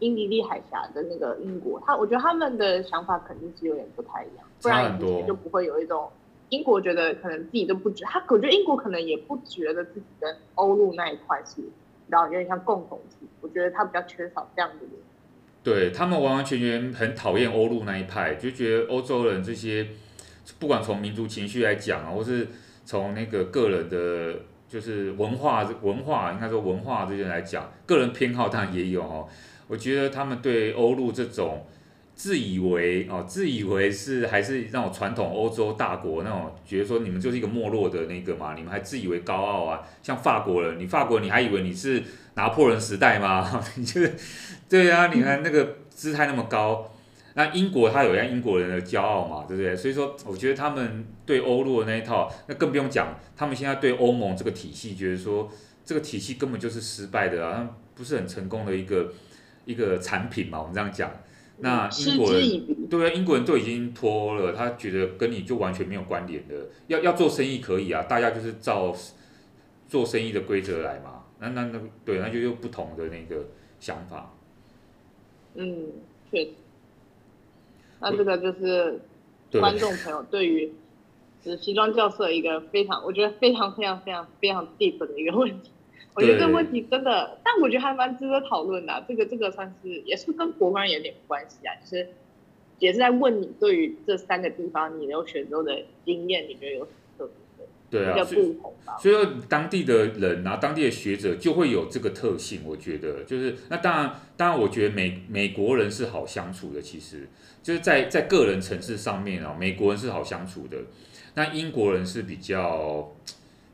[0.01, 6.11] 英吉利海峡的那个英国，他我觉得他们的想法肯定是有点不太一样，不然以前就不会有一种
[6.49, 11.63] 英国觉得可能自己都不觉，他我觉得英国可能也不觉得自己跟欧陆那一块是，
[12.11, 14.91] 然后有点像共同体，我觉得他比较缺少这样的人。
[15.63, 19.87] 对，他们完完全全很讨厌欧陆那一派，就觉得欧洲人这些。
[20.59, 22.49] 不管从民族情绪来讲啊，或是
[22.85, 24.35] 从那个个人的，
[24.69, 29.29] 就是文化文化，应该说文化这些来讲，个人偏好当然也有哦。
[29.69, 31.65] 我觉得他们对欧陆这种
[32.21, 39.81] 自以为哦，自以为是还是那种传统欧洲大国那种，觉得说你们就是一个没落的那个嘛，你们还自以为高傲啊。
[40.03, 42.03] 像法国人，你法国人你还以为你是
[42.35, 43.65] 拿破仑时代吗？
[43.77, 44.15] 你就是
[44.69, 46.93] 对啊，你看那个姿态那么高。
[47.33, 49.75] 那英国他有让英国人的骄傲嘛，对不对？
[49.75, 55.51] 所以说，我觉得他们对欧陆的那一套，那更不用讲，他们现在对欧盟这个体系，觉得说
[55.87, 59.11] 这个体系根本就是失败的啊，不是很成功的一个
[59.65, 61.11] 一个产品嘛，我们这样讲。
[61.63, 66.55] 那英国人对啊，英国人都已经脱了，他觉得跟你就完全没有关联的。
[66.87, 68.95] 要要做生意可以啊，大家就是照
[69.89, 71.25] 做生意的规则来嘛。
[71.39, 74.35] 那那那对，那就有不同的那个想法。
[75.55, 75.89] 嗯，
[76.31, 76.51] 确实。
[78.01, 79.01] 那这个就是
[79.53, 80.73] 观众朋友对于
[81.43, 85.71] 就是西装教授一个非常，我觉得非常非常非常非常 deep 的一个问题。
[86.15, 89.05] 我觉得这个问题真的，但我觉得还蛮值得讨论的、啊。
[89.07, 92.09] 这个这个算是也是跟国关有点关系啊，就是
[92.81, 97.71] 也是在问你对于这三个地方你有选择的经验，你觉得有什么特别的？
[97.89, 98.99] 对啊，不同吧。
[98.99, 102.63] 所以说当地的人啊，当地的学者就会有这个特性。
[102.67, 107.29] 我觉得就是那当然，当然，我觉得美美国人是好相处的，其实
[107.63, 110.79] 就是在在个人层次上面啊，美国人是好相处的。
[111.35, 113.13] 那英国人是比较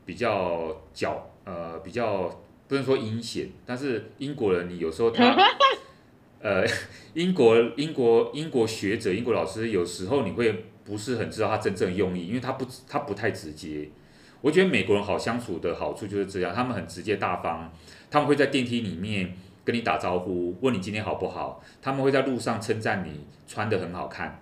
[0.05, 1.15] 比较狡。
[1.47, 2.29] 呃，比较
[2.67, 5.33] 不能说阴险，但是英国人，你有时候他，
[6.43, 6.67] 呃，
[7.13, 13.87] 英国英国英国学者、英国老师，有时候你会不是很知道他真正用意，因为他不他不太直接。
[14.41, 17.71] 我觉得美国人好相处的好处就是这样，他们很直接大方，
[18.11, 19.33] 他们会在电梯里面
[19.63, 24.41] 跟你打招呼，问你今天好不好，他们会在路上称赞你穿的很好看。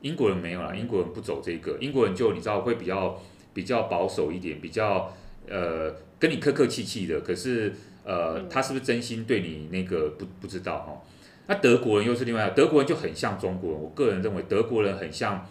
[0.00, 3.20] 英国人没有啦，英国人不走这个，英国人就你知道会比较
[3.52, 5.12] 比较保守一点，比较。
[5.52, 7.70] 呃，跟你客客气气的，可是
[8.04, 11.04] 呃，他是不是真心对你那个不不知道哦？
[11.46, 13.82] 那德国人又是另外，德国人就很像中国人。
[13.82, 15.46] 我个人认为德国人很像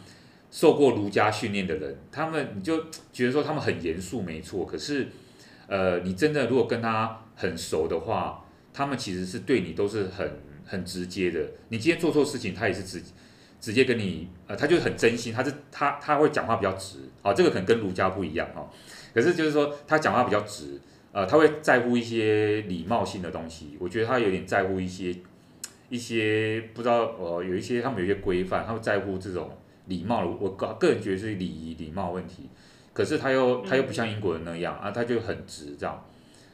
[0.50, 4.66] 受过儒家训练的人，他们你就觉得说他们很严肃，没错。
[4.66, 5.08] 可是
[5.68, 11.40] 呃，你真的如果跟他很熟的话，他们其实是对你都是很很直接的。
[11.70, 13.04] 你今天做错事情，他也是直
[13.60, 16.98] 直接跟你呃，他就是很真心，他是他他会讲话比较直。
[17.22, 18.68] 好，这个可能跟儒家不一样哦。
[19.14, 20.80] 可是就是说，他讲话比较直，
[21.12, 23.78] 呃，他会在乎一些礼貌性的东西。
[23.80, 25.16] 我觉得他有点在乎一些
[25.90, 29.50] 一些不知道，呃，有一些他们有一些规范，他会在乎这种
[29.88, 30.26] 礼貌。
[30.40, 32.50] 我个个人觉得是礼仪礼貌问题。
[32.94, 36.06] 可是他又他又不像英国人那样啊，他就很直这样，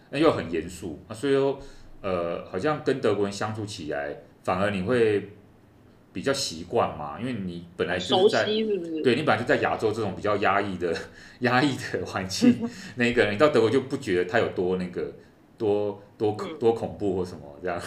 [0.10, 1.60] 那又很严肃啊，所以说
[2.02, 5.30] 呃，好像跟德国人相处起来，反而你会。
[6.18, 8.44] 比较习惯嘛，因为你本来就是在，
[9.04, 10.92] 对你本来就在亚洲这种比较压抑的
[11.42, 15.14] 压抑的环境， 那个你到德国就不觉得它有多那个
[15.60, 17.80] 多多多恐怖或什么这样。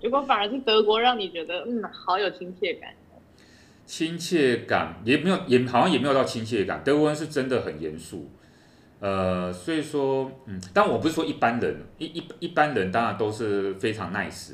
[0.00, 2.94] 结果反而是德国让你觉得嗯好有亲切感。
[3.84, 8.30] 亲切感也没有也好像也没有到亲切感，德国人是真的很严肃，
[9.00, 14.52] 呃，所以说嗯，但我不是说一般人一一一般人当然都是非常 nice。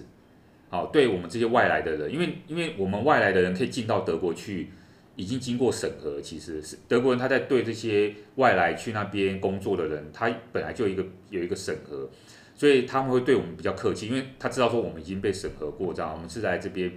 [0.69, 4.69] 好，对我们这些外来的人，因为因为我们外来的人可以进到德国去，
[5.15, 6.21] 已经经过审核。
[6.21, 12.11] 其实是德国人他在对这些外来去那边工作的人，他本来就有一个有一个审核，
[12.57, 16.93] 所以他们会对我们比较客气，因为他知道说我们已经被审核过，这样我们是在这边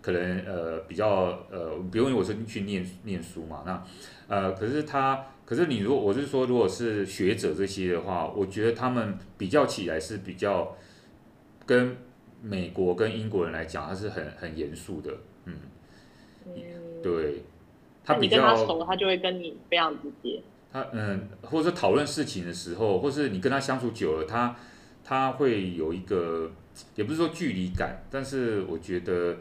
[0.00, 3.80] 可能呃比较呃，比如我是去念念书嘛，那
[4.26, 10.76] 呃可是他可是你如果我是说如果是学者这些的话，我觉得他们比较起来是比较
[11.64, 11.96] 跟。
[12.42, 15.12] 美国跟英国人来讲，他是很很严肃的，
[15.44, 15.54] 嗯，
[16.46, 16.52] 嗯。
[17.02, 17.42] 对，
[18.04, 20.42] 他比较，熟，他就会跟你非常直接。
[20.72, 24.56] 他嗯，或者说讨论事情的时候，或是你跟他相处久了，他
[25.04, 26.50] 他会有一个，
[26.94, 29.36] 也不是说距离感，但是我觉得，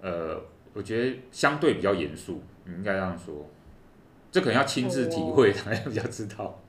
[0.00, 0.40] 呃，
[0.72, 3.48] 我觉得相对比较严肃，你应该这样说，
[4.32, 6.60] 这可能要亲自体会才比较知道。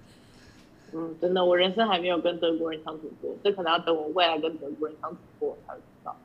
[0.98, 6.16] 嗯，真的，我人生还没有跟德国人相处过，这可能要等我未来跟德国人相处过才会知道。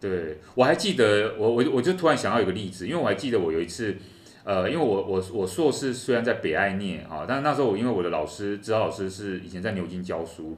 [0.00, 3.94] 对，我还记得，我我我就突然想到一个例子，因为我还记得我有一次，
[4.42, 10.56] 呃，因为我我我硕士虽然在北爱念啊，但是那时候我因为我的老师指导老师是以前在牛津教书，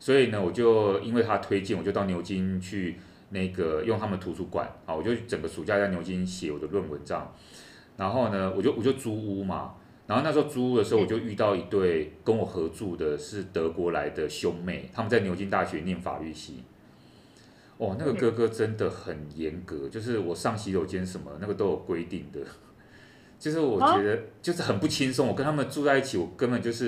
[0.00, 2.96] 所以呢，我就因为他推荐，我就到牛津去
[3.28, 7.32] 那个用他们图书馆啊，我就整个暑假在牛津写我的论文这样，
[7.96, 9.74] 然后呢，我就我就租屋嘛。
[10.10, 16.64] 然后那时候租屋的时候，我就遇到一对跟我合住的是德国来的兄妹，他们在牛津大学念法律系。
[17.78, 22.40] 哦，那个哥哥真的很严格，就是我上洗手间什么那个都有规定的，
[23.38, 25.28] 就是我觉得就是很不轻松。
[25.28, 26.86] 我跟他们住在一起，我根本就是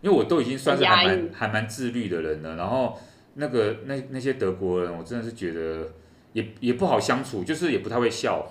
[0.00, 2.54] 因为我都已经算是还蛮还蛮自律的人了。
[2.54, 2.96] 然后
[3.34, 5.90] 那个那那些德国人，我真的是觉得
[6.32, 8.48] 也也不好相处，就是也不太会笑。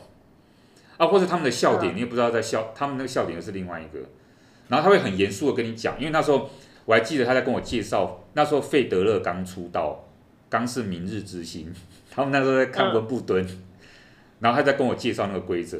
[0.98, 4.00] 啊，或者他们的笑点，你也不知道在笑，他们那个笑点又是另外一个，
[4.70, 6.50] 然后他会很严肃的跟你讲，因为那时候
[6.86, 10.06] 我还记得他在跟我介绍，那时候费德勒刚出道，
[10.50, 11.74] 刚是明日之星，
[12.10, 13.46] 他们那时候在看温布顿，
[14.40, 15.80] 然后他在跟我介绍那个规则，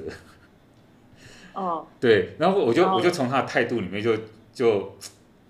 [1.54, 4.14] 哦， 对，然后我就我就从他的态度里面就
[4.54, 4.98] 就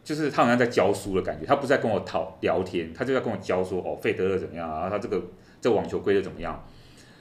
[0.04, 5.20] 就是他好像在教书的感觉，他不是在跟我讨聊天，他就在跟我教说哦，费德勒怎么样啊，他这个
[5.60, 6.64] 这网球规则怎么样。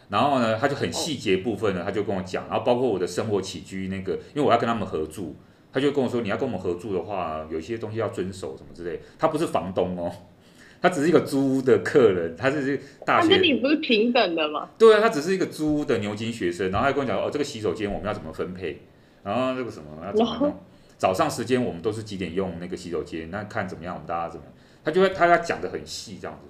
[0.08, 5.34] 然后呢，他就很细节部分呢，他就跟我讲，然后包括我的生活起居那个，因为我要跟他们合住，
[5.72, 9.00] 他就跟我说，你要跟我们合住的话，有一些东西要遵守什么之类。
[9.18, 10.12] 他不是房东哦，
[10.80, 13.28] 他只是一个租屋的客人，他是大学。
[13.28, 14.68] 他跟你不是平等的吗？
[14.78, 18.82] 对啊，他只是一个租屋的牛津学生，然后他跟我讲哦，这个洗手间我们要怎么分配，
[19.22, 20.54] 然后那个什么要怎么弄，
[20.98, 26.48] 早上时间我们都是几点用那个洗手间，那看怎么样，我们大家怎么样，他就会他要讲的很细这样子，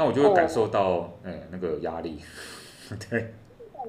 [0.00, 2.16] 那我就会感受到哎、欸、那个压力，
[3.10, 3.34] 对。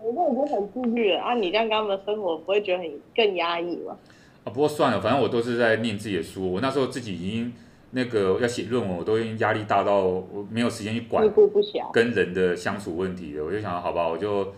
[0.03, 1.36] 我那我就很自律了啊！
[1.36, 3.97] 你这样跟他们生活不会觉得很更压抑吗？
[4.43, 6.51] 啊，不过算了，反正我都是在念自己的书。
[6.51, 7.53] 我那时候自己已经
[7.91, 11.26] 那个要写论文，我都已经压力大到我没有时间去管
[11.93, 13.45] 跟人的相处问题了。
[13.45, 14.53] 我就想，好吧，我就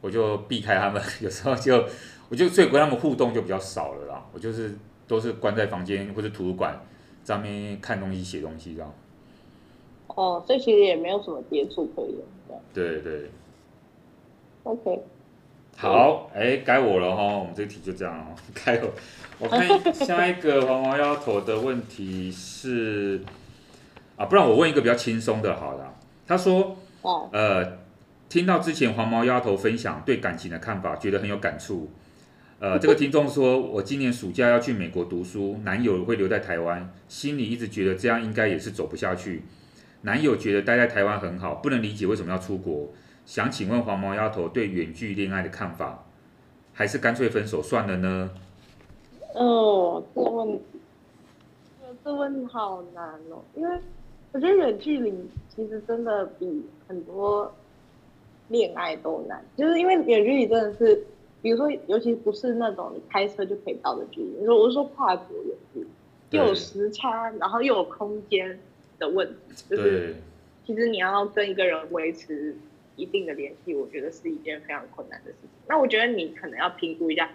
[0.00, 1.84] 我就避开他们， 有时候就
[2.28, 4.24] 我就所以跟他们互动就比较少了啦。
[4.32, 4.76] 我就是
[5.08, 6.80] 都是关在房间或者图书馆
[7.24, 8.94] 上面看东西、写东西这样。
[10.14, 12.16] 哦，所以其实也没有什么接触可以
[12.48, 12.54] 的。
[12.74, 13.30] 对对。
[14.64, 15.00] OK，
[15.76, 18.34] 好，哎，该我了哈，我们这题就这样哦，
[18.64, 18.90] 该我。
[19.38, 23.20] 我看下一个黄毛丫头的问题是，
[24.16, 25.94] 啊，不然我问一个比较轻松的，好了。
[26.28, 26.76] 他说，
[27.32, 27.78] 呃，
[28.28, 31.90] 听到之前黄毛丫头分享对感情的看法，觉得很有感触。
[32.60, 39.42] 呃，这个听众说，我今年暑假要去美国读书，男友会留在台湾，心里一直觉得这样应该也是走不下去。
[40.02, 42.88] 男友觉得待在台湾很好，不能理解为什么要出国。
[43.24, 46.04] 想请问黄毛丫头对远距恋爱的看法，
[46.72, 48.30] 还是干脆分手算了呢？
[49.34, 50.60] 哦，这问，
[52.04, 53.78] 这问好难哦，因为
[54.32, 55.14] 我觉得远距离
[55.48, 57.54] 其实真的比很多
[58.48, 61.04] 恋爱都难，就是因为远距离真的是，
[61.40, 65.86] 比如说，尤其不是那种你开车就可以到的距离，你说我是说跨国远距离，
[66.38, 68.58] 又有时差，然后又有空间
[69.02, 70.14] 的问题，就是
[70.64, 72.56] 其实你要跟一个人维持。
[72.94, 75.50] 一定的联系，我觉得是一件非常困难的事情。
[75.66, 77.30] 那我觉得你可能要评估一下，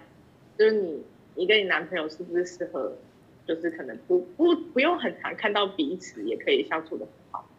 [0.56, 1.04] 就是你
[1.34, 2.96] 你跟你男朋友是不是适合，
[3.44, 7.50] 就是可能不不不用很常看到彼此，也可以相处的很好。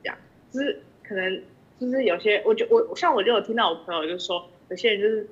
[0.00, 0.16] 这样，
[0.52, 1.42] 就是可能
[1.80, 5.28] 就是有些，我就我像我就有听到我朋友就说，有些人就是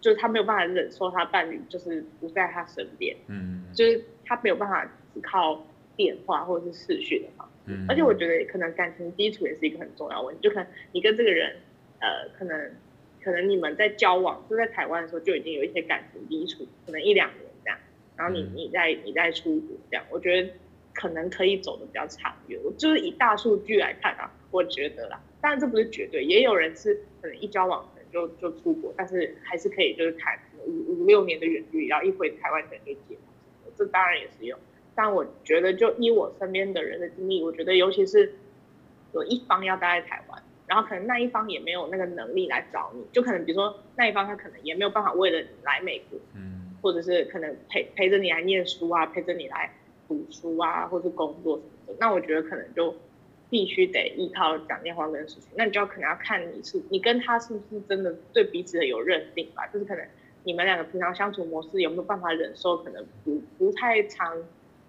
[0.00, 5.66] 就是他没有办法忍受他伴侣就是不在他身边，嗯，就是他没有办法只靠
[5.96, 7.28] 电话或者是视讯的
[7.76, 7.86] 嘛。
[7.88, 11.56] 而且我觉得可能感情基础也是一个很重要的问题，就可能你跟这个人，
[12.00, 12.70] 呃，可能
[13.22, 17.78] 可能你们在交往，就在台湾的时候就已经有一些感情基础，可能一两年这样，
[18.16, 20.50] 然后你你再你再出国这样，我觉得
[20.94, 22.60] 可能可以走的比较长远。
[22.76, 33.16] 就是以大数据来看啊，我觉得啦，当然这不是绝对，也有人是可能一交往可能就就出国，但是还是可以就是谈五五六年的远距离，然后一回台湾可能就结，
[33.76, 34.56] 这当然也是有。
[35.00, 38.34] 但我觉得，就依我身边的人的经历，我觉得尤其是
[39.14, 49.72] 有一方要待在台湾，然后可能那一方也没有那个能力来找你，就可能比如说那一方他可能也没有办法为了你来美国，嗯，或者是可能陪陪着你来念书啊，陪着你来
[50.08, 52.92] 读书啊，或是工作什么的，那我觉得可能就
[53.48, 60.04] 必须得依靠讲电话跟视讯，那你就要可能要看你是你跟他是不是真的对彼此的有认定吧，就是可能
[60.42, 64.36] 你们两个平常相处模式有没有办法忍受，可能不不太长。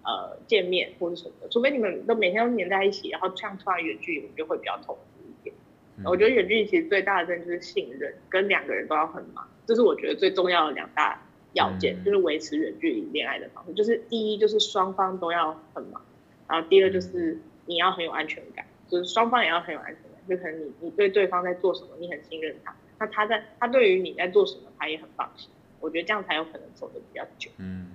[0.02, 5.54] 呃，见面或者什么的，除非你们都每天都黏在一起，然后这样突然远距离，我就会比较痛苦一点。
[5.98, 11.22] 嗯、我觉得远距离其实最大的真的就是信任，跟两个人都要很忙，这是我觉得最重要的两大
[11.52, 13.74] 要件，嗯、就是维持远距离恋爱的方式。
[13.74, 16.00] 就是第一就是双方都要很忙，
[16.48, 25.50] 然后第二就是你要很有安全感，就是双方也要很有安全感，就可能你你对对方在做什么，你很信任他，那他在他对于你在做什么，他也很放心。
[25.78, 27.50] 我觉得这样才有可能走得比较久。
[27.58, 27.88] 嗯。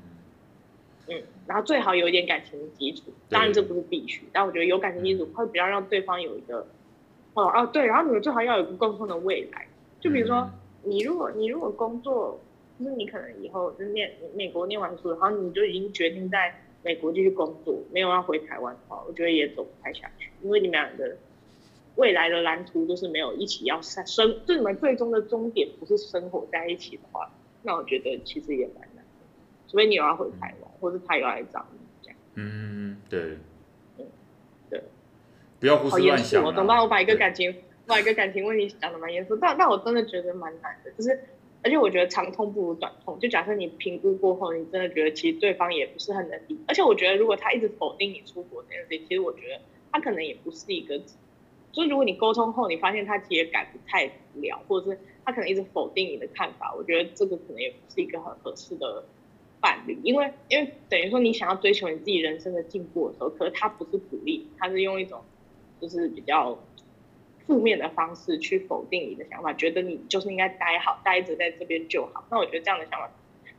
[1.08, 6.68] 嗯，然后最好有一点感情的基础，当然这不是必须，但我觉得有感情基础会比较让对方有一个，
[7.36, 9.68] 哦哦对，然后你们最好要有一个共同的未来，
[10.00, 10.50] 就比如说
[10.84, 12.40] 你如果你如果工作，
[12.80, 21.16] 就是你可能以后就念美国念完书，然后你就已经决定在美国继续工作，没有要回台湾的话，我觉得也走不太下去，因为你们两个
[21.96, 24.06] 未来的蓝图都是没有一起要生，
[24.46, 27.32] 就你们最终的终点不是生活在一起的话，
[27.62, 29.04] 那我觉得其实也蛮难的，
[29.68, 30.72] 除非你有要回台湾。
[30.86, 33.38] 或是他有来找你这样，嗯，对，
[33.98, 34.06] 嗯，
[34.70, 34.84] 对，
[35.60, 36.44] 不要胡思乱想。
[36.44, 36.80] 我懂吧？
[36.80, 41.20] 我把一个感情，对把一个感情问题讲的蛮严肃，但但我真的觉得蛮难的，就是，
[41.64, 43.18] 而且我觉得长痛不如短痛。
[43.20, 49.60] 就假设你评估过后，你真的觉得其实对方也不是很能理，而且我觉得如果他一直否定你出国这件事情，其实我觉得
[49.92, 51.00] 他可能也不是一个，
[51.72, 54.06] 就是如果你沟通后，你发现他其实也改不太
[54.36, 59.04] 了，或者是他可能一直否定你的看法，我觉得这个可能也不是一个很合适的。
[59.66, 65.24] 伴侣，因为因为等于说你想要追求你自己人生的进步的时候，可是他不是鼓励，他是用一种
[65.82, 66.60] 就是比较
[67.48, 72.24] 负面的方式去否定你的想法，觉得你就是应该待好，待着在这边就好。
[72.30, 73.10] 那我觉得这样的想法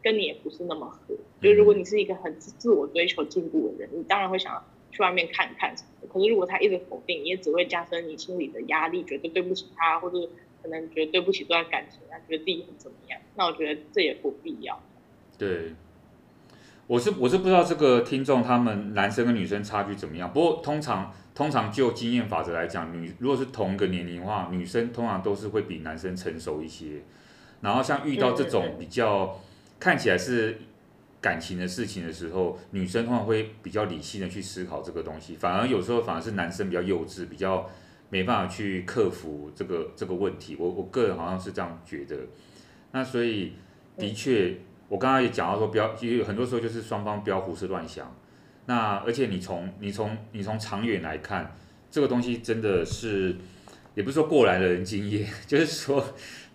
[0.01, 1.17] 跟你也不是那么合。
[1.43, 6.07] 就如果你是一个很自我追求进步的人，你当然会想要去外面看看什么的。
[6.07, 10.31] 可是如果他一直否定，你也只会加深你心里的压力，觉得对不起他，或者
[10.63, 13.21] 可能觉得对不起这段感情啊，觉得自己很怎么样。
[13.35, 14.81] 那我觉得这也不必要。
[15.39, 15.75] 对，
[16.87, 20.33] 我是我是不知道这个听众他们男生跟女生差距怎么样。
[20.33, 27.03] 不过通常通常就经验法则来讲，女如果是同一个年龄的话，女生通常都是会比男生成熟一些。
[27.61, 29.41] 然后像遇到这种比较
[29.81, 30.59] 看起来是
[31.21, 37.69] 感情的事情的时候，女生通常会比较理性的去思考这个东西，反而有时候反而是男生比较幼稚，比较
[38.11, 40.55] 没办法去克服这个这个问题。
[40.57, 42.17] 我我个人好像是这样觉得。
[42.93, 43.55] 那所以
[43.99, 44.57] 的确，
[44.89, 48.15] 我刚刚也讲到说，不要，其实很多时候就是双方不要胡思乱想。
[48.67, 51.57] 那而且你从你从你从长远来看，
[51.91, 53.37] 这个东西真的是，
[53.95, 56.05] 也不是说过来的人经验， 就是说。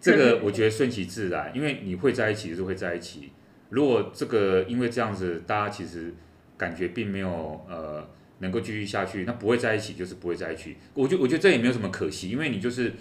[0.03, 3.31] 这个 我觉得顺其自然，因为你会在一起就是会在一起。
[3.69, 6.11] 如果这个因为这样子，大家其实
[6.57, 8.03] 感觉并没有呃
[8.39, 10.75] 能够继续下去，那不会在一起就是不会在一起。
[10.95, 12.91] 我觉我觉得这也没有什么可惜，因为你就是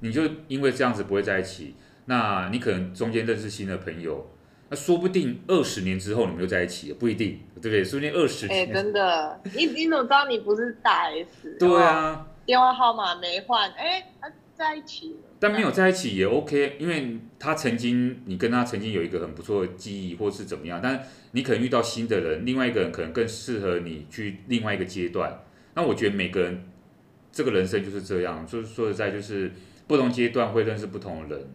[0.00, 1.76] 你就因为这样子不会在一起，
[2.06, 4.28] 那你可能中间认识新的朋友，
[4.70, 7.84] 那说不定二十年之后你们又在一起，不一定，对不对？
[7.84, 8.68] 说不定二十年。
[8.68, 11.56] 哎，真的，你你怎么知道你不是大 S？
[11.58, 15.16] 对啊，电话号码没换，哎，他在一起了。
[15.40, 20.80] 但没有在一起也 OK，因为他曾经，你跟他曾经有一个很不错的记忆，或是怎么样。
[20.82, 21.02] 但
[21.32, 25.42] 你可能遇到新的人，另外一个人可能更适合你去另外一个阶段。
[25.74, 26.68] 那我觉得每个人
[27.32, 29.50] 这个人生就是这样，就是说实在，就是
[29.86, 31.48] 不同阶段会认识不同的人。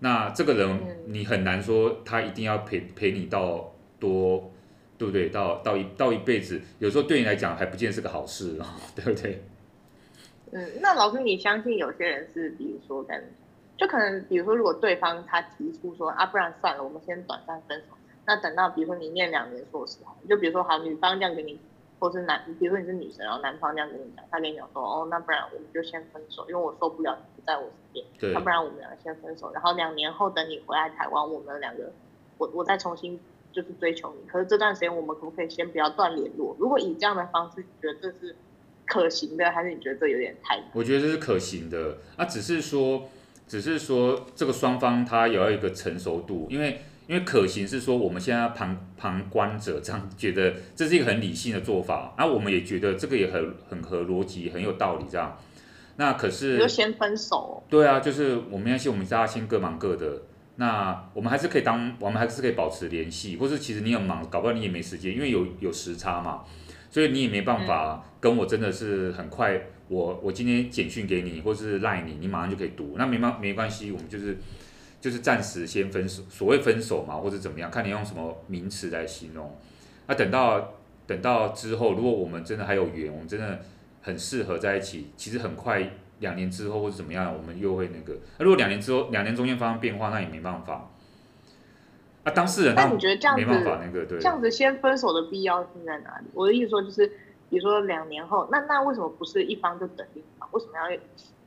[0.00, 4.50] 那这个人你很难说他一定要陪陪你到多，
[4.98, 5.28] 对不对？
[5.28, 8.58] 到到一到一辈子，有时候对你来讲还不见是个好事，
[8.96, 9.42] 对不对？
[10.52, 13.22] 嗯，那老师，你相信有些人是，比如说跟，
[13.76, 17.96] 就可能，比如说，如果对方他提出说啊，不然算了，我们先短暂分手。
[18.26, 19.98] 那等到比如说你念两年硕士，
[20.28, 21.60] 就比如说好，女方这样给你，
[22.00, 28.04] 或是男，比如说你是女生，然后男方这样跟你讲，他跟你讲说，哦，那不然我们就先分手，因为我受不了你不在我身边。
[28.18, 28.32] 对。
[28.32, 31.92] 那不然我们两个先分手，然后两年后等你回来台湾，我们两个，
[32.38, 33.20] 我我再重新
[33.52, 34.28] 就是追求你。
[34.28, 36.56] 可是这段时间我们可不可以先不要断联络？
[36.58, 38.34] 如果以这样的方式，你觉得这是？
[38.86, 40.60] 可行的，还是你觉得这有点太？
[40.72, 43.08] 我觉得这是可行的，啊，只是说，
[43.46, 46.80] 只是说这个双方他也要一个成熟度，因为
[47.10, 55.36] 因为可行是说我们现在旁旁观者这样觉得这是一个很理性的做法，啊，我们也觉得这个也很很合逻辑，很有道理这样。
[55.96, 57.64] 那可是就先分手？
[57.68, 60.22] 对啊，就是我们要先我们大家先各忙各的，
[60.54, 66.44] 那我们还是可以当我们还是可以保持联系，或是其实你很忙，搞不好你也没时间，因为有有时差嘛。
[66.92, 74.36] 所以你也没办法跟我真的是很快，我我今天简讯给你，或是赖你，你马上就可以读，那没关没关系，我们就是
[75.00, 79.56] 就是暂时先分手，所谓分手嘛，或者怎么样，看你用什么名词来形容。
[80.06, 80.74] 那等到
[81.06, 83.60] 等到之后，如果我们真的还有缘，我们真的
[84.02, 88.18] 很适合在一起，其实很快两年之后或者怎么样，我们又会那个。
[88.38, 90.90] 那如果两年之后，两年中间发生变化，那也没办法。
[92.22, 96.26] 啊，当事人，那你觉得这样子，没办法那个，对，这样子先分手的必要性在哪里？
[96.34, 97.06] 我的意思说就是，
[97.48, 100.46] 比如说两年后，那那为什么不是一方就等另一方？
[100.52, 101.00] 为什么要？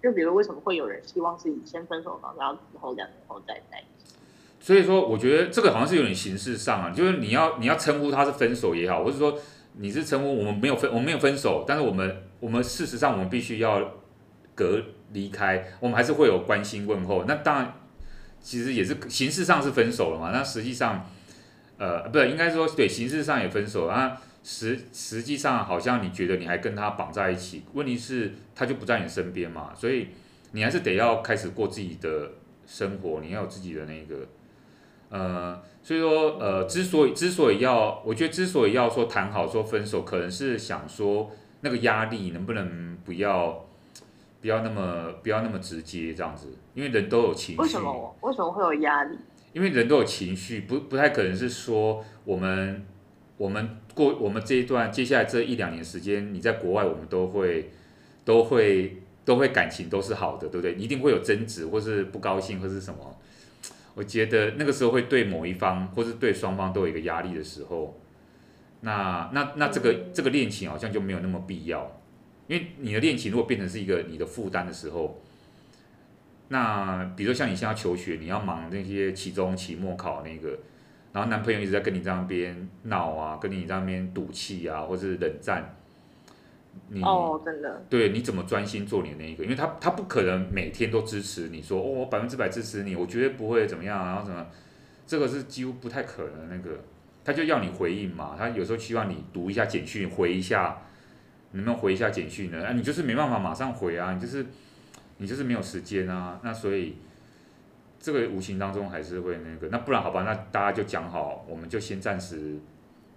[0.04, 4.14] 就比如为什么会有人希望是以先分手，然后之后两年后再在一起？
[4.60, 9.40] 所以说，我觉得这个好像是有点形式上啊，就是你要你要称呼他是分手也好，或者说
[9.78, 13.94] 你是称呼我们没有分，我们没有分手，但是我们我们事实上我们必须要
[14.54, 14.84] 隔
[15.14, 17.24] 离开，我们还是会有关心问候。
[17.26, 17.74] 那当然。
[18.46, 21.10] 其实也是形式上是分手了嘛，那实际上，
[21.78, 30.10] 呃，不是应该说对，形式上也分手，啊，实实际上好像你觉得你还跟他绑在一起，问题是他就不在你身边嘛，所以
[30.52, 32.32] 你还是得要开始过自己的
[32.68, 34.28] 生活，你要有自己的那个，
[35.10, 41.32] 呃，所以说呃，之所以之所以要，我觉得之所以要说谈好说分手，可能是想说
[41.62, 43.66] 那个压力能不能不要。
[44.42, 47.62] 不要那么不要那么直接这样子，因为人都有情绪。
[47.62, 48.14] 为什么？
[48.20, 49.18] 为什么会有压力？
[49.54, 52.86] 因为人都有情绪，不不太可能是说我们
[53.44, 57.72] 我们过我们这一段接下来这一两年时间，你在国外，我们都会
[58.24, 60.76] 都会都会感情都是好的，对不对？
[60.76, 63.20] 一定会有争执，或是不高兴，或是什么？
[63.96, 68.00] 我觉得那个时候会对某一方，或是对双方都有一个压力的时候，
[68.80, 72.00] 那那那这个这个恋情好像就没有那么必要。
[72.48, 75.22] 因为你的恋情如果变成是一个你的负担的时候，
[76.48, 80.58] 那比如说像你现在求学，你要忙那些期中、期末考那个，
[81.14, 85.74] 然后男朋友一直在跟你在那边闹啊，跟你在那边赌气啊，或者是冷战，
[86.90, 89.44] 你哦，真的，对，你怎么专心做你的那一个？
[89.46, 94.46] 因为他他不可能每天都支持你说，哦，我百分之百支持你，我绝对不会怎么样，然后什么，
[95.08, 96.80] 这个是几乎不太可能那个，
[97.24, 100.78] 他就要你回应嘛，他有时候希望你读一下简讯，回一下。
[101.56, 102.66] 能不能回一下简讯呢？
[102.66, 104.44] 啊，你就是没办法马上回啊，你就是
[105.18, 106.96] 你就是没有时间啊，那所以
[108.04, 112.58] 这个无形当中还是会那个，那不然好吧，那大家就讲好，我们就先暂时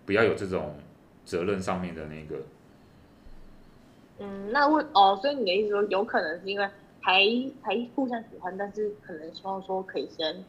[0.05, 0.76] 不要有这种
[1.24, 2.37] 责任上面的那个。
[4.20, 6.68] 嗯，那问哦，所以你的意思说，有可能是因为
[7.01, 7.20] 还
[7.62, 10.45] 还互相喜欢，但是可能希望说可以先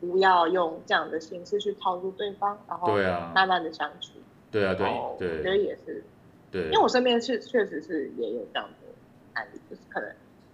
[0.00, 2.96] 不要用这样的形式去套路对方，然后
[3.34, 4.14] 慢慢的相处。
[4.50, 4.86] 对啊，对
[5.18, 6.02] 对，我觉得也是。
[6.50, 8.88] 对，因为我身边是确实是也有这样的
[9.34, 10.08] 案例，就是可能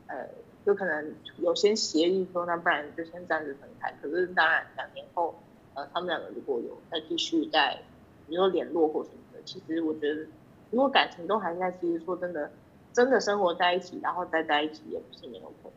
[0.08, 0.26] 呃，
[0.64, 3.92] 就可能有先协议说，那不然就先暂时分开。
[4.02, 5.40] 可是当然两年后，
[5.74, 7.78] 呃，他们两个如果有再继续再，
[8.26, 10.26] 比如说联络或什么的，其实我觉得。
[10.72, 12.48] 如果感情都还在，其实说真的，
[12.92, 15.72] 真的生活在一起，然后再在一起，也不是没有可能。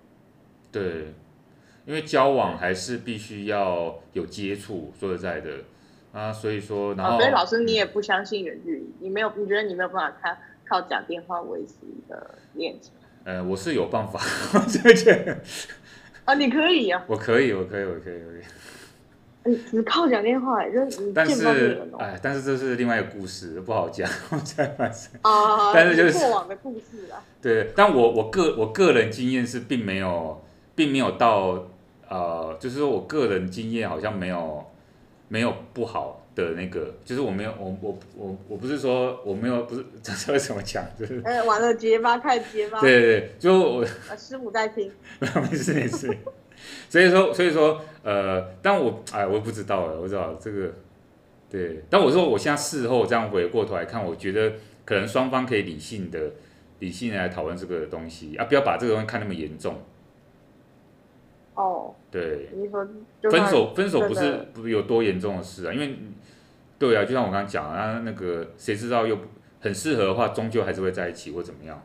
[0.71, 1.15] 对，
[1.87, 5.61] 因为交往还是必须要有接触，说实在的
[6.11, 10.37] 啊，所以说，然后，所以老师你也不相信远距离，你没有，你觉得你没有办法靠
[10.79, 12.93] 靠讲电话维持一个恋情？
[13.23, 14.19] 呃，我是有办法，
[14.67, 15.37] 这这
[16.25, 18.41] 啊，你可以啊， 我可以，我可以，我可以，我可以。
[19.45, 24.09] 你只靠讲电话，就是但是哎，但是这是另外一个故事，不好讲。
[24.29, 27.19] 我才发现啊， 但是就是过往的故事啊。
[27.41, 30.41] 对，但我我个我个人经验是，并没有，
[30.75, 31.67] 并没有到
[32.07, 34.65] 呃，就是说我个人经验好像没有
[35.27, 40.85] 没有不好的那个，就是我没有我我我我不是说我没有不是 这是为什么讲？
[40.99, 42.79] 就是哎，完了结巴太结巴。
[42.81, 43.85] 对对对，就我
[44.17, 44.91] 师母在听。
[45.19, 46.15] 没事没事。
[46.89, 50.71] 所以说，所以说，呃，但我哎，我也不知道了，我知道这个，
[51.49, 51.83] 对。
[51.89, 54.53] 但我说，我现在事后这样回过头来看，我觉得
[54.85, 56.31] 可能双方可以理性的、
[56.79, 59.81] 理性的来讨论这个东西啊，不要把这个东西看那么严重。
[61.55, 61.93] 哦。
[62.11, 62.49] 对。
[62.55, 62.87] 你说
[63.23, 65.73] 分手，分手不是不是有多严重的事啊？
[65.73, 65.95] 因为，
[66.77, 69.17] 对啊，就像我刚刚讲啊，那个谁知道又
[69.59, 71.81] 很适合的话，终究还是会在一起或怎么样。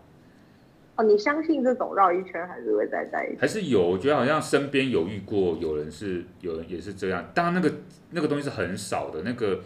[0.96, 3.40] 哦，你相信这种绕一圈还是会再在一起？
[3.40, 7.24] 还是有，我觉得好像身边有遇过，有人是，有人也是这样。
[7.32, 7.72] 当然，那个
[8.10, 9.60] 那个东西是很少的，那个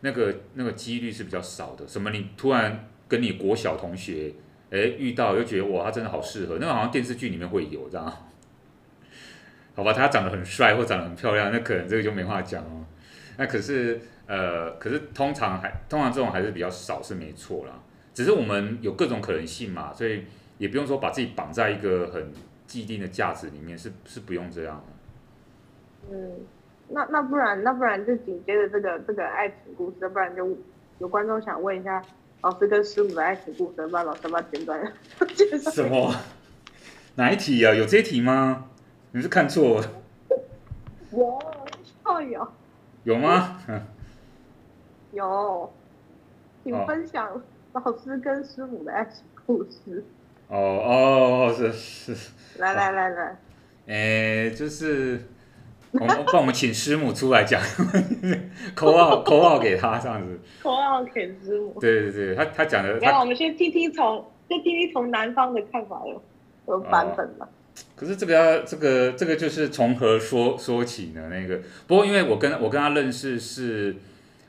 [0.00, 1.86] 那个那个几率是比较少的。
[1.86, 2.10] 什么？
[2.10, 4.34] 你突然跟你国小同学，
[4.70, 6.58] 哎，遇到又觉得哇，他真的好适合。
[6.60, 8.12] 那个好像电视剧里面会有这样。
[9.74, 12.84] 好吧，他长得很帅或长得很漂亮，那可能这个就没话讲哦。
[13.36, 17.72] 那可是呃，可是通常还通常这种还是比较少，是没错啦。
[18.12, 20.24] 只是我们有各种可能性嘛，所以。
[20.56, 22.32] 也不用说把自己绑在一个很
[22.64, 26.12] 既定的价值里面，是是不用这样的。
[26.12, 26.30] 嗯，
[26.90, 30.56] 那那不然那不然就紧接着这个这个爱情故事，不然就
[31.00, 32.00] 有观众想问一下
[32.42, 34.80] 老师跟师母的爱情故事，不然老师把简短
[35.72, 36.14] 什么？
[37.16, 37.74] 哪一题啊？
[37.74, 38.66] 有这题吗？
[39.16, 39.86] 你是看错了？
[41.12, 41.38] 有，
[42.02, 42.48] 哦有。
[43.04, 43.60] 有吗？
[45.12, 45.72] 有，
[46.64, 47.40] 请分享
[47.74, 50.04] 老师跟师母的爱情故事。
[50.48, 53.36] 哦哦是是，来来来来，
[53.86, 55.22] 哎，就是
[55.92, 57.62] 我们帮我们请师母出来讲，
[58.74, 66.20] 口号口号给他这样子，口号给师母，对对对，他他讲的，那我们先听听从，先听听从男方的看法有
[66.66, 67.48] 有版本嘛。
[67.96, 71.28] 可是这个要这个这个就是从何说说起呢？
[71.28, 73.96] 那个不过因为我跟我跟他认识是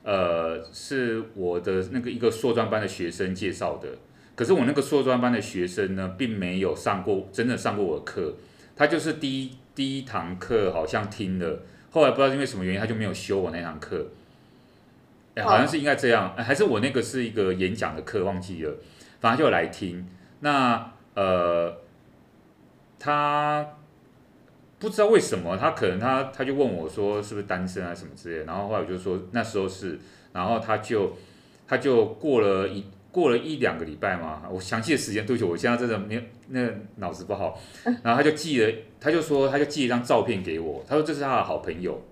[0.04, 3.90] 呃是我的那个一个硕专班的学生介绍的。
[4.36, 8.34] 可是我那个硕专班的学生呢，并没有上过真的上过我的课，
[8.76, 14.08] 他就是第一第一堂课好像听了，后来不知道因为什么原因，他就没有修我那堂课。
[15.36, 18.76] 哎，好像是应该这样，还是我那个是一个演讲的课，忘记了，
[19.22, 20.06] 反正就来听。
[20.42, 21.78] 那呃，
[23.06, 23.66] 他
[24.80, 30.00] 不知道为什么，他可能他他就问我说是不是单身啊什么之类，然后后来我就说那时候是，
[30.34, 31.16] 然后他就
[31.68, 32.84] 他就过了一。
[33.16, 35.48] 过了一两个礼拜嘛，我详细的时间多久？
[35.48, 37.58] 我现在真的没，那脑子不好。
[38.04, 42.06] 然后他就寄了，他就说他就寄一张照片给我，他说这是他的好朋友。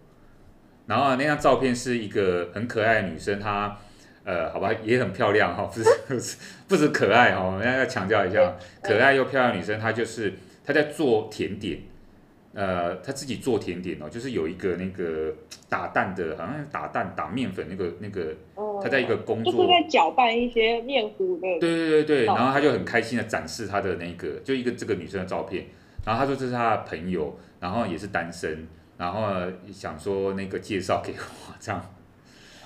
[0.87, 3.77] 然后那张照片是一个很可爱的女生，她
[4.23, 6.37] 呃，好吧，也很漂亮哈，不是不是
[6.69, 10.33] 不止可爱哈，我们要强调一下，可爱又漂亮女生，她就是
[10.63, 11.79] 她在做甜点。
[12.55, 15.33] 呃，他自己做甜点哦，就是有一个那个
[15.67, 18.31] 打蛋的，好像打蛋打面粉那个那个，
[18.79, 21.47] 他在一个工作，就是在搅拌一些面糊的。
[21.59, 25.65] 对对对对，然后他就很开心的展示他的那个，就一个这个女生的照片，
[26.05, 28.67] 然后他说这是他的朋友，然后也是单身，
[28.99, 29.31] 然后
[29.71, 31.83] 想说那个介绍给我这样，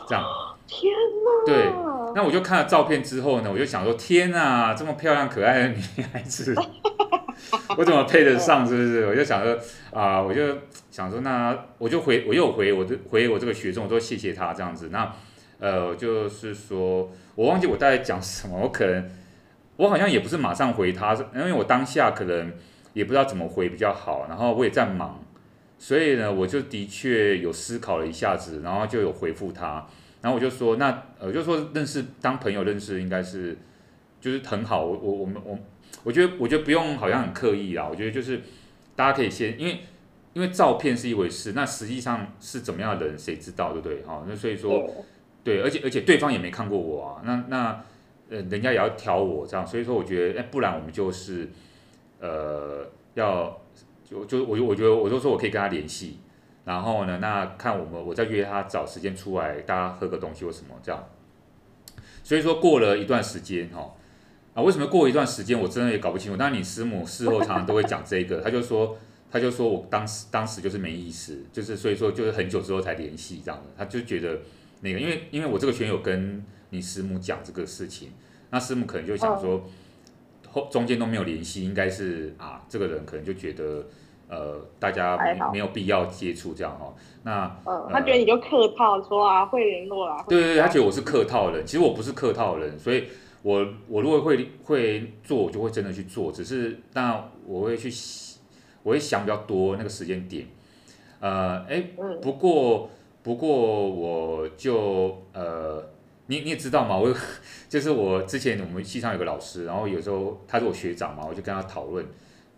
[0.06, 0.26] 这样。
[0.68, 1.46] 天哪！
[1.46, 1.72] 对，
[2.14, 5.78] 那我就看了照片之后呢，我就想说，天哪，这么漂亮可爱的女
[6.12, 6.54] 孩子。
[7.78, 8.68] 我怎么配得上？
[8.68, 9.06] 是不是？
[9.06, 9.56] 我就想说
[9.92, 10.58] 啊，我就
[10.90, 14.90] 想说，那我就回，我又回我的回我这个学生，我说谢谢他这样子。
[14.92, 15.14] 那
[15.60, 19.08] 呃，就是说我忘记我大概讲什么，我可能
[19.76, 22.52] 我好像也不是马上回他，因为我当下可能
[22.94, 25.24] 也不知道怎么回比较好，然后我也在忙，
[25.78, 29.86] 所以呢，我就的确有思考了一下子，然后就有回复他，
[30.22, 33.56] 然后我就说，那呃，就说认识当朋友认识应该是
[34.20, 35.58] 就是很好，我我我们我
[36.04, 38.42] 我觉得我觉得不用好像很刻意啦，我觉得就是
[38.96, 39.80] 大家可以先因为。
[40.34, 44.04] 因为照片是一回事，那实际上是怎么样的人，谁知道，对不对？
[44.06, 44.88] 好，那所以说，
[45.44, 47.84] 对，而且而且对方也没看过我啊，那那
[48.30, 51.50] 呃，人家也要挑我这样，所以说我觉得，哎，不然我们就是，
[52.20, 53.60] 呃，要
[54.06, 56.20] 就就我就我觉得我就说我可以跟他联系，
[56.66, 61.04] 然后呢，那看我们我再约他找时间出来，大家喝个东西或什么这样。
[62.24, 63.92] 所以说过了一段时间哈，
[64.58, 66.38] 啊，为什么过一段时间我真的也搞不清楚？
[66.38, 68.98] 但你师母事后常常都会讲这个，他就说。
[69.30, 73.66] 他就说，我当时当时就是没意思，就是所以说就是很久之后才联系这样的。
[73.78, 74.40] 他就觉得
[74.80, 78.14] 那个，因为因为我这个群友跟你师母讲这个事情，
[78.52, 79.66] 那师母可能就想说，
[80.50, 83.86] 后中间都没有联系，应该是啊，这个人可能就觉得
[84.30, 86.96] 呃，大家没没有必要接触这样哈。
[87.24, 90.24] 那嗯，他觉得你就客套说啊，会联络啊。
[90.30, 93.10] 对对对，他觉得我是客套人，其实我不是客套人，所以
[93.42, 97.92] 我我如果会会做，我就会真的去做，只是那我会去。
[98.84, 100.48] 我会想比较多那个时间点，
[101.20, 101.84] 呃，哎，
[102.22, 102.90] 不过
[103.22, 105.86] 不过我就呃，
[106.28, 107.14] 你你也知道嘛，我
[107.68, 112.06] 就是我之前我们系上有个老师，然后有时候他是我学长嘛，我就跟他讨论，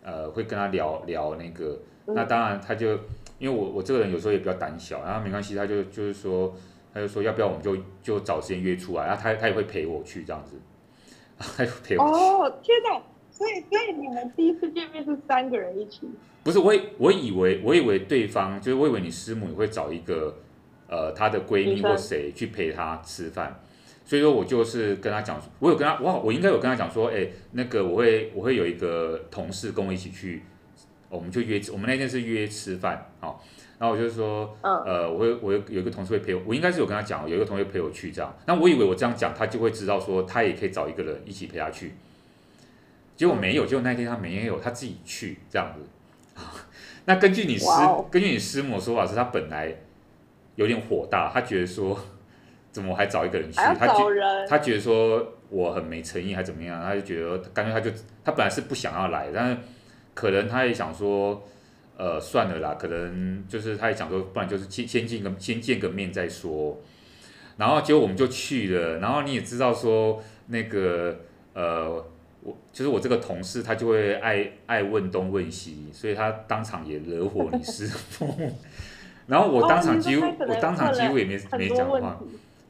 [0.04, 1.76] 呃，会跟他聊聊那个，
[2.06, 2.92] 那当然他就
[3.40, 6.54] 因为我我这个人有时候也比较胆小，然后没关系，他就就是说
[6.94, 10.54] 他就说要不要我们就就找时间约出来，然后他他也会陪我去这样子，
[11.98, 13.00] 哦，天哪！
[13.32, 16.02] 所以，所以你们第一次见面是三个人一起？
[16.42, 20.36] 不是，我我以为，我以为对方就是我以为你师母也会找一个
[20.88, 23.58] 呃她的闺蜜或谁去陪她吃饭，
[24.04, 30.42] 所以说我就是跟她讲，我有跟她，我我应该有跟她讲说，哎，那个我会我会有一个同事跟我一起去，
[31.08, 33.42] 我们就约，我们那天是约吃饭，好，
[33.80, 41.94] 然后我就说，呃，我会我有有一个同事会陪我，我应该是有跟他讲，有一个同学陪我去这样，那我以为我这样讲，他就会知道说，他也可以找一个人一起陪他去。
[43.16, 45.80] 结果没有，结果那天他没有，他自己去这样子。
[47.06, 47.66] 那根据你师.
[48.10, 49.74] 根据你师母的说法是，他本来
[50.56, 51.98] 有点火大，他觉得说，
[52.70, 53.58] 怎么还找一个人去？
[53.62, 54.04] 人他觉
[54.46, 56.78] 他觉得说我很没诚意，还怎么样？
[56.82, 57.90] 他就觉得干脆他就
[58.22, 59.56] 他本来是不想要来，但是
[60.12, 61.42] 可能他也想说，
[62.00, 66.80] 呃，算了啦，可能就是他也想说，不然就是先先见个先见个面再说。
[67.58, 71.20] 然后结果我们就去了，然后你也知道说那个
[71.52, 72.04] 呃。
[72.42, 78.34] 我就是我这个同事，他就会爱爱问东问西，所以他当场也惹火你师傅。
[79.28, 82.18] 然后我当场几乎，哦、我当场几乎也没没讲话。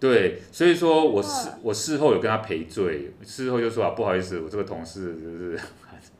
[0.00, 5.60] 对，所以说我事我事后有跟他赔罪，事后就说啊，不好意思，我这个同事就是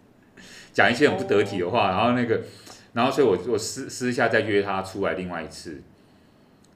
[0.73, 2.41] 讲一些很不得体的话，然后那个，
[2.93, 5.83] 然后所以我我私私下再约他出来另外一次。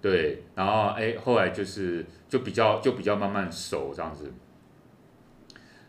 [0.01, 4.33] 对，然后哎，后来就是就比较就比较慢慢熟这样子。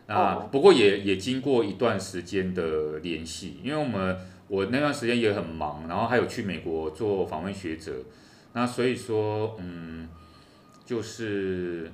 [0.06, 4.16] 啊，不过也也经过一段时间的联系，因为我们
[4.48, 7.92] 我那段时间也很忙，然后还有去美国做访问学者，
[8.52, 10.08] 那所以说，嗯，
[10.84, 11.90] 就是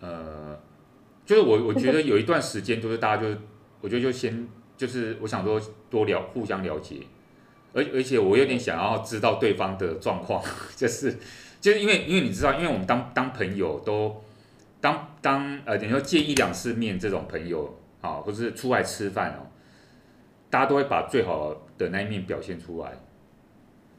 [0.00, 0.58] 呃，
[1.26, 3.28] 就是我我觉得有一段时间就是大家就，
[3.82, 5.60] 我觉得就先就是我想说
[5.90, 6.96] 多了互相了解，
[7.72, 10.42] 而而且我有点想要知道对方的状况，
[10.76, 11.18] 就是
[11.60, 14.22] 就是因为因为你知道，因为我们当当朋友都。
[14.82, 19.44] 当当呃，你说见一两次面这种朋友啊，或是出来吃饭哦，
[20.48, 22.92] 大家都会把最好的那一面表现出来。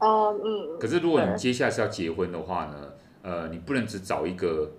[0.00, 0.76] 哦，嗯。
[0.80, 2.92] 可是如果你接下来是要结婚的话呢，
[3.22, 4.72] 呃，你不能只找一个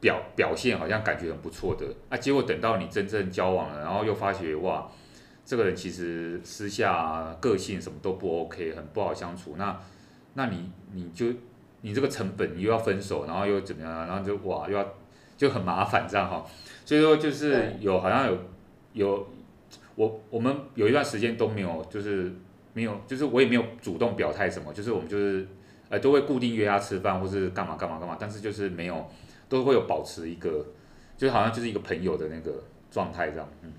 [0.00, 4.90] 表表现好像感觉很不错的啊，结果等到你真正交往了，然后又发觉哇，
[5.46, 9.54] 这个人其实私下个性什么都不 OK，很不好相处。
[9.56, 9.80] 那
[10.34, 11.26] 那你你就。
[11.82, 14.08] 你这个成本你又要分手，然后又怎么样？
[14.08, 14.94] 然后就哇，又要
[15.36, 16.44] 就很麻烦这样哈。
[16.84, 18.36] 所以说就是有好像有
[18.94, 19.28] 有
[19.94, 22.32] 我我们有一段时间都没有，就是
[22.72, 25.46] 没有，就是我也没有主动表态什么，就是我们就是
[25.88, 29.08] 呃都会固定约他吃饭或是干嘛干嘛干嘛，但是就是没有
[29.48, 30.66] 都会有保持一个，
[31.16, 32.52] 就好像就是一个朋友的那个
[32.90, 33.72] 状态这样，嗯，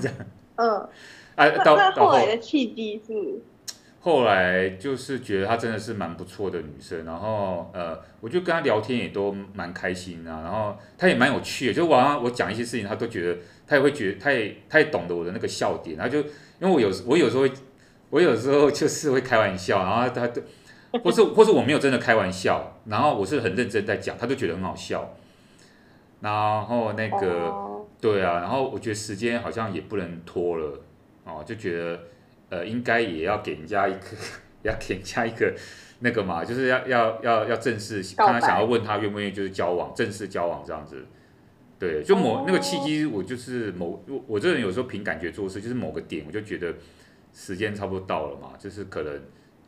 [0.00, 0.16] 这样。
[0.62, 0.88] 嗯。
[1.34, 3.40] 哎，到后来的契机是。
[4.04, 16.26] 后来就是觉得她真的是蛮不错的女生，然后呃，我就跟她聊天也都蛮开心啊，然后她也蛮有趣的，就晚上我讲一些事情，她都觉得她也会觉得，她也她也懂得我的那个笑点，然后就因
[16.60, 17.46] 为我有我有时候
[18.10, 20.42] 我有时候就是会开玩笑，然后她都
[21.04, 25.14] 或是或是我没有真的开玩笑，然后我是很认真在讲，她都觉得很好笑，
[26.20, 27.52] 然后那个
[28.02, 30.80] 对啊，然后我觉得时间好像也不能拖了
[31.24, 32.00] 哦，就觉得
[32.48, 34.06] 呃应该也要给人家一个，
[34.62, 35.54] 要给人家一个
[36.00, 41.06] 那个嘛，就是要要要要正式，看他想要问他愿不愿意就是交往，正式交往这样子。
[41.78, 46.74] 对，就某那个契机，我就是某我我这人有时候凭感觉做事，就是某个点我就觉得
[47.32, 49.20] 时间差不多到了嘛，就是可能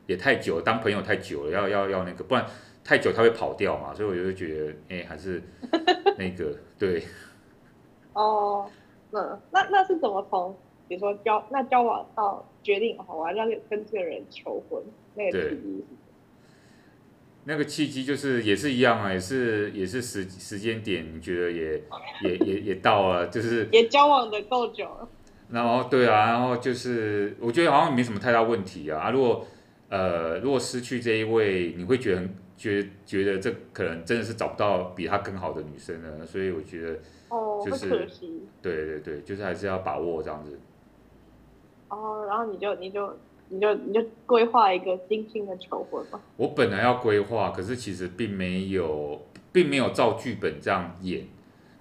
[0.08, 2.44] 也太久了，当朋友太久了，要要要那个，不然
[2.82, 5.40] 太久他会跑掉嘛，所以我就觉得哎、欸、还是
[6.18, 7.00] 那个对。
[8.14, 8.70] 哦，
[9.10, 10.56] 那那那是怎么从
[10.88, 14.82] 比如说交那交往到决定好我要跟这个人求婚
[15.14, 15.84] 那个契机？
[17.46, 21.82] 那个契机就是也是一样啊，也是也是时时间点，你觉得也
[22.22, 25.08] 也也也到了，就是也交往的够久了。
[25.50, 28.98] 然后对啊，然后就是我觉得好像没什么太大问题啊。
[29.02, 29.46] 啊如果
[29.90, 36.24] 呃如果失去这一位，你会觉得很觉得觉得这可能真的是找不到比他更好的女生了。
[36.24, 36.98] 所以我觉得
[37.64, 38.42] 就是、哦、可惜。
[38.62, 40.58] 对对对，就是还是要把握这样子。
[41.88, 43.16] 哦，然后你就你就。
[43.50, 46.18] 你就你就规划一个精心的求婚吧。
[46.38, 49.20] 我本来要规划，可是其实并没有，
[49.52, 51.26] 并没有照剧本这样演。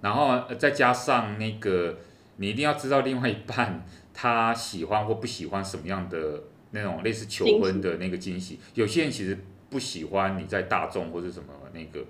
[0.02, 1.96] 然后再加上那个，
[2.36, 3.82] 你一定要知道另外一半
[4.12, 6.42] 他喜欢或不喜欢什么样的
[6.72, 8.60] 那种类似求婚的那个惊喜。
[8.74, 9.36] 有些人其实
[9.70, 12.04] 不喜欢你在大众或者什么那个，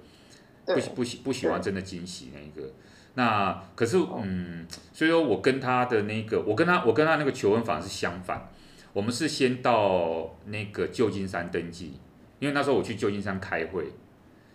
[0.67, 2.69] 不不喜不喜欢真的惊喜那个。
[3.15, 8.49] 那可是嗯，所以说我跟他的那个，我跟他我跟他那个求婚反而是相反。
[8.93, 11.95] 我们是先到那个旧金山登记，
[12.39, 13.87] 因为那时候我去旧金山开会，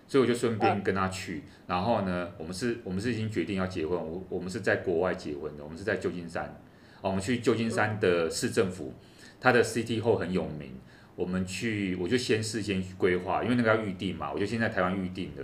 [0.07, 1.43] 所以我就顺便跟他去。
[1.67, 6.57] 然后呢，我们是，我们是已经决定要结婚，我我们是在国外结婚的，我们是在旧金山。
[7.01, 8.93] 我们去旧金山的市政府，
[9.41, 10.71] 它的 City Hall 很有名。
[11.17, 15.43] 我们去，我就先事先规划，因为那个要预定嘛，我就先在台湾预定的。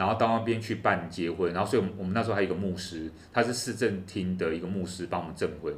[0.00, 5.74] 然后到那边去办结婚，然后所以，我们我们那时候还有一个牧师，他是市政厅的一个牧师，帮我们证婚。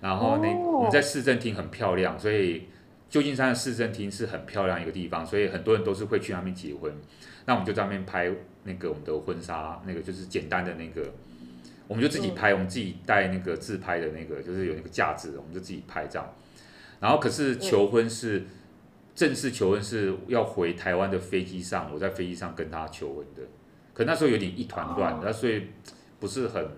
[0.00, 2.68] 然后那我们在市政厅很漂亮，所以
[3.10, 6.90] 旧金山的市政厅是很漂亮一个地方，所以很多人都是会去那边结婚。
[7.44, 8.30] 那我们就在那边拍
[8.64, 11.12] 那个我们的婚纱，那个就是简单的那个，
[11.88, 16.34] 我们就自己拍，我们自己带那个自拍的那个，就是有那个架子，我们就自己拍照。
[16.98, 18.44] 然后可是求婚是
[19.14, 23.42] 正式求婚是要回台湾的飞机上，我在飞机上跟他求婚的。
[23.92, 25.68] 可那时候有点一团乱，那所以
[26.18, 26.68] 不是很。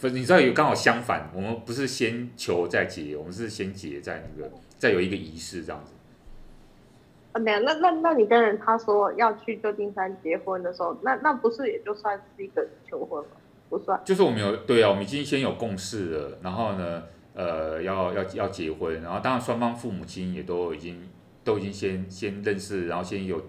[0.00, 5.92] 不，你知道有刚好相反，我们不是先求再结，我们是先结再那个，再有一个仪式这样子。
[7.32, 13.30] 啊，那那那那你跟人他说要去旧金山结婚的时候，那那不是也就算是一个求婚吗？
[13.68, 14.00] 不算。
[14.06, 17.02] 就是我们有对啊，我们已经先有共识了，然后呢，
[17.34, 21.06] 呃，要要要结婚，然后当然双方父母亲也都已经
[21.44, 23.40] 都已经先先认识，然后先有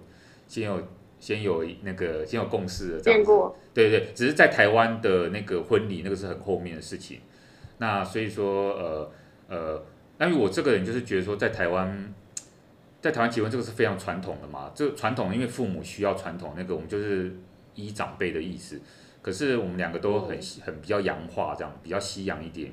[0.47, 0.83] 先有。
[1.17, 3.31] 先有那个先有共识了这样子，
[3.73, 7.19] 对对，只是在台湾的那个婚礼，那个是很后面的事情。
[7.79, 9.11] 那所以说，呃
[9.47, 9.85] 呃，
[10.19, 12.13] 因为我这个人就是觉得说，在台湾，
[13.01, 17.33] 在台湾结婚这个是非常传统的嘛，这传统因为父母需要传统，那个我们就是
[17.73, 18.79] 依长辈的意思。
[19.21, 22.71] 可是我们两个都很很比较洋化，这样比较西洋一点。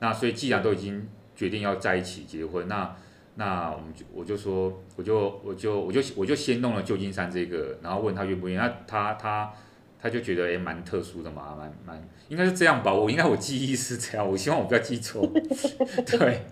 [0.00, 2.94] 那所以既然都已经决定要在一起结婚，那
[3.34, 8.60] 那我们就我就说，我就我就我就我就先弄了旧金山这个，然后问他愿不愿意。
[8.60, 9.50] 那他他
[9.98, 12.92] 他就觉得诶蛮特殊的嘛，蛮蛮应该是这样吧。
[12.92, 15.26] 我应该我记忆是这样，我希望我不要记错。
[16.06, 16.42] 对，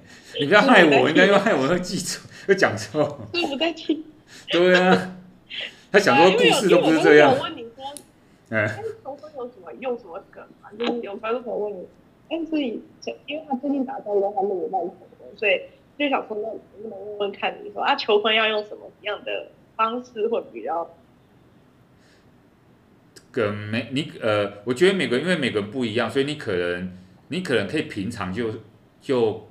[0.41, 3.21] 你不要害我，应该要害我会记错，会讲错。
[3.31, 4.03] 对不在听。
[4.51, 5.17] 对啊。
[5.93, 7.31] 他想说故事都不是这样。
[7.31, 7.85] 我问你说，
[8.49, 10.71] 哎，求婚有什么用什么梗嘛？
[10.79, 11.87] 就是有时候我问你，
[12.31, 12.83] 哎，所以
[13.27, 15.61] 因为他最近打算跟他另一半求婚，所以。
[16.01, 20.89] 就想说，那能不能问问看你说啊，求婚要用什么样的方式会比较？
[23.31, 26.91] 跟每你呃，我觉得每个因为每个人不一样，所以你可能
[27.29, 28.51] 你可能可以平常就
[28.99, 29.47] 就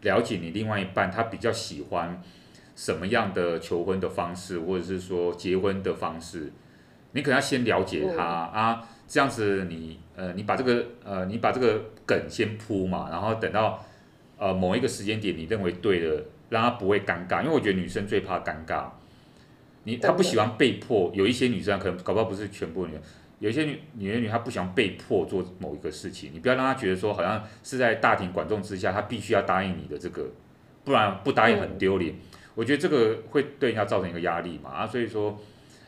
[0.00, 2.20] 了解你另外一半他比较喜欢
[2.74, 6.52] 什么样的求婚的方式，或者是说结婚的方式，
[7.12, 13.84] 你可能要先了解他、嗯、啊，这样子你呃你把这个呃你把这个梗先铺嘛，然后等到。
[14.42, 18.86] 呃，某一个时间点你认为对的，让他不会尴尬，因为我觉得女生最怕尴尬。
[19.84, 22.98] 你她不喜欢被迫，有一些女生可能搞不好不是全部女，
[23.38, 30.28] 有一些女女女她不喜欢被迫做某一个事情，你不要让她觉得说好像是在大庭广众之下，她必须要答应你的这个，
[30.82, 32.12] 不然不答应很丢脸。
[32.56, 35.38] 我觉得这个会对人家造成一个压力嘛啊，所以说，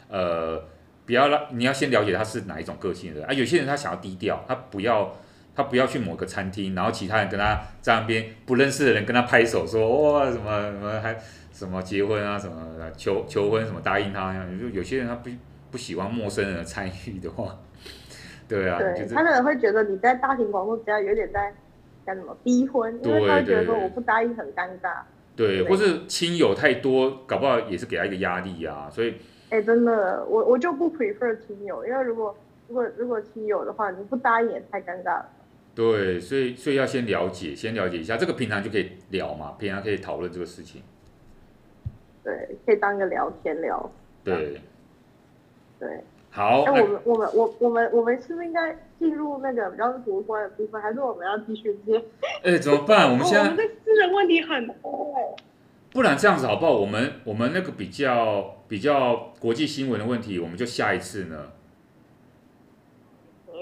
[0.07, 0.63] 呃，
[1.05, 5.13] 不要让你要先了解她是哪一种个性的人啊，有些人他想要低调，他不要。
[5.55, 11.17] 他不要去某个餐厅，然后其他人跟他在那边不认识的人跟他拍手说哇什么什么还
[11.53, 12.57] 什么结婚啊什么
[12.97, 15.31] 求求婚什么答应他，就有些人他不
[15.71, 17.57] 不喜欢陌生人的参与的话，
[18.49, 21.53] 对啊，对，他可能会觉得你在大庭广众之下有点在
[22.05, 25.03] 干什么逼婚，因为他会觉得说我不答应很尴尬。
[25.37, 29.15] 对，对，或是亲友太多，搞不好也是给他一个压力啊，所以。
[29.51, 32.37] 哎，真的，我我就不 prefer 亲友，因为如果
[32.69, 35.27] 如果如果亲友的话，你不答应也太尴尬了。
[35.75, 40.83] 对，所以所以要先了解，先了解一下，这个平常就可以聊嘛，平常可以讨论这个事情。
[42.23, 43.91] 对，可以当一个聊天聊。
[44.23, 44.61] 对。
[45.81, 46.05] 对。
[46.31, 46.63] 好。
[46.63, 52.05] 哎，我们我们我我们我们是不是应该进入那个比较主观的部分，还是我们要继续接？
[52.45, 53.11] 哎，怎么办？
[53.11, 53.41] 我们现在。
[53.41, 55.37] 哦，我们的私人问题很多。
[55.93, 56.73] 不然这样子好不好？
[56.73, 61.51] 我们我们那个比较比较国际新闻的问题，我们就下一次呢。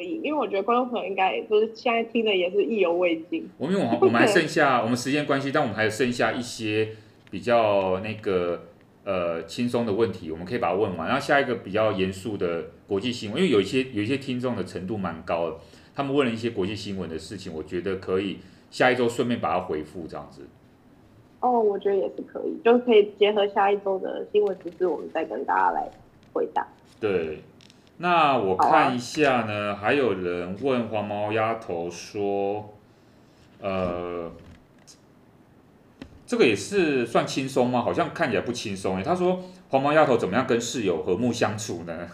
[0.02, 3.48] 可以，因为我觉得观众朋友应该就是现在听的也是意犹未尽。
[3.56, 6.88] 我们我们 我们还剩下我们时间关系，但我们还有剩下一些
[7.30, 8.64] 比较那个
[9.04, 11.06] 呃轻松的问题，我们可以把它问完。
[11.06, 15.56] 然后下一个比较严肃的国际新闻，因为有一些有一些听众的程度蛮高的，
[15.94, 18.38] 他们问了一些国际新闻的事情，我觉得可以
[18.70, 20.42] 下一周顺便把它回复这样子。
[21.40, 25.88] 哦，我觉得也是可以，就是可以结合下一周的新闻时事，我们再跟大家来
[26.32, 26.66] 回答。
[27.00, 27.38] 对，
[28.02, 32.74] 那我看一下呢，啊、还有人问黄毛丫头说，
[33.60, 34.28] 呃，
[36.26, 37.80] 这个也是算轻松吗？
[37.80, 39.04] 好像看起来不轻松诶。
[39.04, 39.40] 他说
[39.70, 42.08] 黄毛丫头怎么样跟室友和睦相处呢？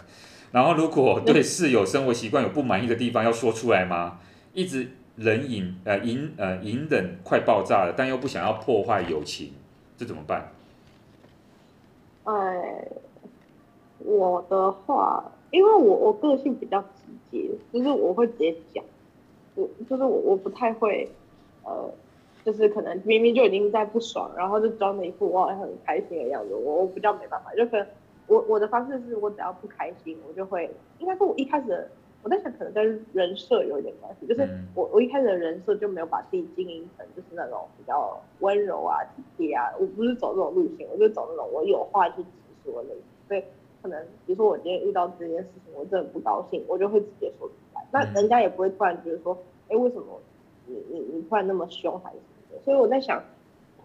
[0.51, 4.19] 然后如果对室友生活习惯有不满意的地方，要说出来吗？
[4.53, 4.91] 一直。
[5.15, 9.51] 忍隐呃隐呃隐忍快爆炸了，但又不想要破坏友情，
[9.97, 10.49] 这怎么办？
[12.23, 12.87] 哎，
[13.97, 16.87] 我的话，因为我我个性比较直
[17.31, 18.83] 接，就是我会直接讲，
[19.55, 21.09] 我就是我我不太会
[21.63, 21.89] 呃，
[22.45, 27.87] 就是可能明明就已经在不爽，然后就装的一副我很开心的样子，我我比较没办法，就可能
[28.27, 30.69] 我我的方式是我只要不开心，我就会
[30.99, 31.87] 应该说我一开始。
[32.21, 34.45] 我在想，可能跟人设有一点关系，就是
[34.75, 42.29] 我我一开始的人设就没有把自己经营成就是那种比较温柔啊、体贴啊，我不是走这种路线，我就走那种我有话就直
[42.65, 42.89] 说的。
[43.29, 43.43] 所以
[43.81, 49.37] 可能比如说我今天遇到这件事情，我真的不高兴，我就会直接说出来，那人家也不会突然觉得说，
[49.69, 50.05] 哎，为什么
[50.65, 52.63] 你你你突然那么凶还是什么的？
[52.63, 53.21] 所以我在想，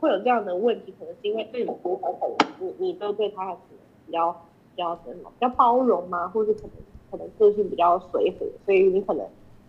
[0.00, 4.32] 会有这样的问题，可能是因为对你不好，可能你你都对他可能比较
[4.74, 6.28] 比较什么，比较包容吗？
[6.28, 6.70] 或者可能？
[7.10, 9.24] 可能个性比较随和，所以你可能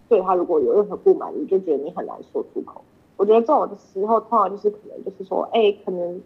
[0.09, 2.81] 对他如果有任何不满，你就觉得你很难说出口。
[3.17, 6.19] 我觉得这种的时候，通常就是可能就是说，哎、欸，可能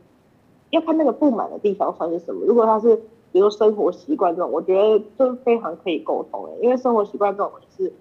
[0.70, 2.45] 要看那个不满的地方算是什么。
[2.45, 7.93] 如果他是比如说生活习惯这种，我觉得就非常可以沟通的，因为生活习惯这种是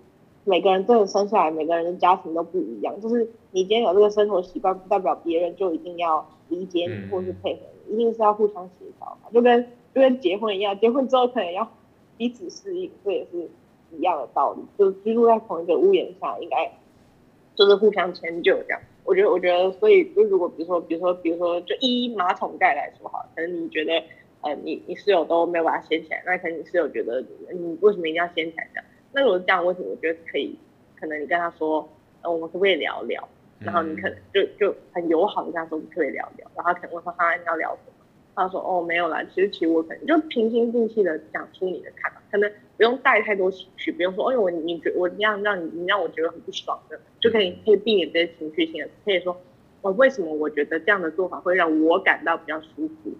[0.44, 3.00] 每个人真的生下来，每个人的家庭都不一样。
[3.00, 9.30] 就是你今天有这个生活习惯，不代表别人就一定要理解你或是配合你，一定是要互相协调嘛。
[9.32, 9.62] 就跟
[9.94, 11.68] 就跟结婚一样，结婚之后可能要。
[12.16, 13.48] 彼此适应，这也是
[13.96, 14.62] 一样的道理。
[14.76, 16.68] 就是居住在同一个屋檐下，应该
[17.54, 18.80] 就是互相迁就这样。
[19.04, 23.92] 我觉得，我觉得，所以就如果比如说，比如说，比如说，就依马桶盖来说哈，可能你觉得，
[24.42, 28.84] 呃，你你室友都没有把它掀起来，那可能你室友觉得你为什么一定要掀起来这样？
[29.12, 30.56] 那如果是这样，为什么我觉得可以？
[30.98, 31.88] 可能你跟他说，
[32.22, 33.28] 呃，我们可不可以聊聊？
[33.60, 36.50] 然后你可能就就很友好的跟他说，我们可不可以聊聊？
[36.56, 37.92] 然后他可能问说，哈，你要聊什么？
[38.34, 49.36] 他说：“哦，没有啦，其实其实我可能就平心静气的讲出你的看法，可能不用带太多情绪，不用说，哎呦我你觉我这样让你你让我觉得很不爽的，就可以可以避免这些情绪性的，可以说，
[49.82, 53.12] 我、哦、为什么我觉得这样的做法会让我感到比较舒服，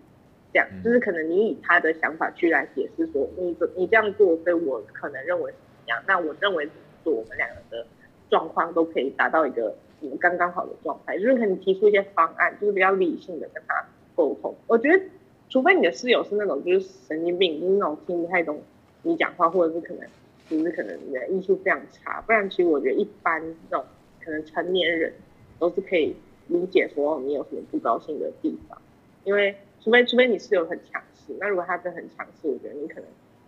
[0.82, 7.86] 就是可能你以他的想法去来解释说，你你这样做，所以我可能认为怎么样，那我认为怎么做，我们两个的
[8.30, 13.84] 状况都可以达到一个嗯刚刚好的状态，就是可能提出一些方案，就是比较理性的跟他。”
[14.18, 15.00] 沟通，我觉得，
[15.48, 18.60] 除非你的室友是那种就是神经病，就是那种听不太懂
[19.02, 20.04] 你讲话，或者是可能，
[20.50, 23.40] 就是可能你的艺术非常差，不然其实我觉得一般
[23.70, 23.84] 这种
[24.20, 25.12] 可能成年人
[25.60, 26.16] 都是可以
[26.48, 28.76] 理解说你有什么不高兴的地方，
[29.22, 29.54] 因为
[29.88, 33.04] 除非除非你室友很强势，那如果他真的很强势，我觉得你可能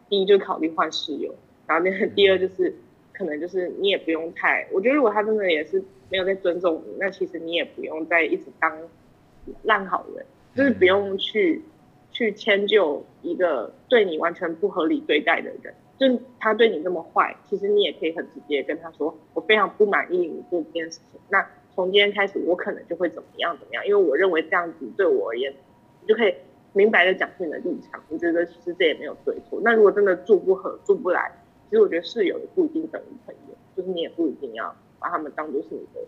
[0.09, 1.35] 第一就考虑换室友，
[1.67, 2.75] 然后那第二就是
[3.13, 8.75] 可能就是你也不用太，我觉得如果他真的也是没有在尊重你，那其实你也不用再一直当
[9.65, 10.25] 烂好人。
[10.53, 11.63] 就是不用去
[12.11, 21.21] 去迁就一个对你完全不合理对待的人，就他对你这么坏，其实你也可以很直接跟他说，我非常不满意你做这件事情。
[21.29, 25.59] 那从今天开始，我可能就会怎么样怎么样，因为我认为这样子对我而言，你
[26.11, 26.35] 就可以
[26.73, 28.03] 明白的讲出你的立场。
[28.09, 29.61] 我觉得其实这也没有对错。
[29.63, 31.31] 那如果真的住不合、住不来，
[31.69, 36.01] 其实我觉得室友也不一定等于朋友，就是你也不一定要把他们当做是你的，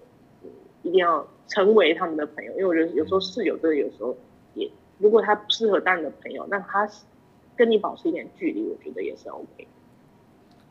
[0.43, 0.51] 嗯，
[0.83, 2.51] 一定要成为他们的朋友。
[2.53, 4.17] 因为我觉得有时候室友真的有时候。
[4.55, 6.87] 也，如果他不适合当你的朋友，那他
[7.57, 9.67] 跟你保持一点距离，我觉得也是 OK。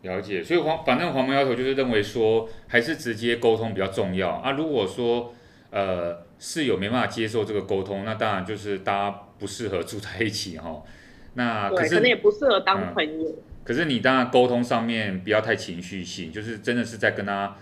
[0.04, 4.52] 了解，所以黄反正黄毛丫头就是认为说，还是直接沟通比较重要啊。
[4.52, 5.34] 如果说
[5.72, 10.84] 呃室友没办法接受这个沟通，那当然就是大家不适合住在一起哈。
[11.34, 13.30] 那可是可能也不适合当朋友。
[13.30, 17.56] 嗯、可是你当然沟通上面不要太情绪性，就是真的是在跟他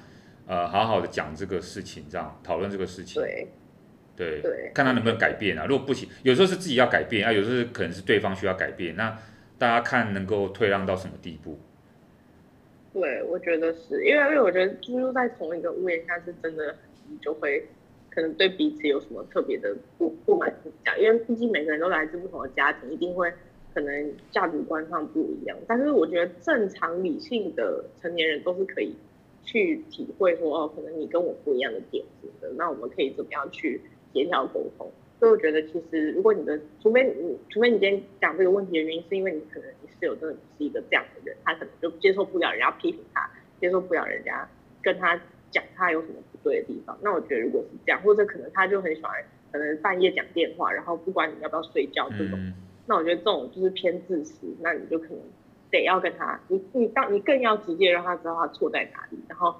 [0.48, 3.22] 呃好好的讲这个事情，这样讨论这个事情。
[3.22, 3.48] 对。
[4.16, 4.42] 对。
[4.42, 4.72] 对。
[4.74, 5.66] 看他能不能改变啊？
[5.68, 8.96] 如果不行，有时候是自己要改变啊，有时候可能是对方需要改变。
[8.96, 9.16] 那
[9.60, 11.60] 大家看能够退让到什么地步？
[12.92, 16.76] 对，我觉得是因为因为我觉得住在同一个屋檐下是真的，
[17.08, 17.68] 你就会
[18.10, 23.32] 可能对彼此有什么特别的不不满意讲，因为毕竟每个人都来自不同的家庭，一定会。
[23.72, 28.96] 可能价值观上不一样，但是我觉得正常理性的成年人都是可以
[29.44, 33.80] 去体会说，哦，可能你跟我不一样的点子的，那我们可以怎么样去
[34.12, 34.92] 协调沟通？
[35.20, 43.30] 所以我觉得其实如果你的，除非你，除非你今天讲这个问题的原因是因为你可能你室友真的不是一个这样的人，他可能就接受不了人家批评他，
[43.62, 44.50] 接受不了人家
[44.82, 45.16] 跟他
[45.52, 46.98] 讲他有什么不对的地方。
[47.02, 49.12] 那我觉得如果是这样，或者可能他就很喜欢
[49.52, 52.40] 可能半夜讲电话，然后不管你要不要睡觉这种。
[52.40, 52.54] 嗯
[52.90, 55.20] 那我觉得这种就是偏自私，那你就可能
[55.70, 59.54] 得要跟他，你你当你更要直接让他知道他错在哪里，然后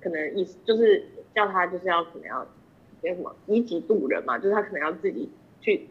[0.00, 1.04] 可能意思就是
[1.34, 2.46] 叫他就是要可能要
[3.02, 5.28] 叫什么以己度人嘛，就是他可能要自己
[5.60, 5.88] 去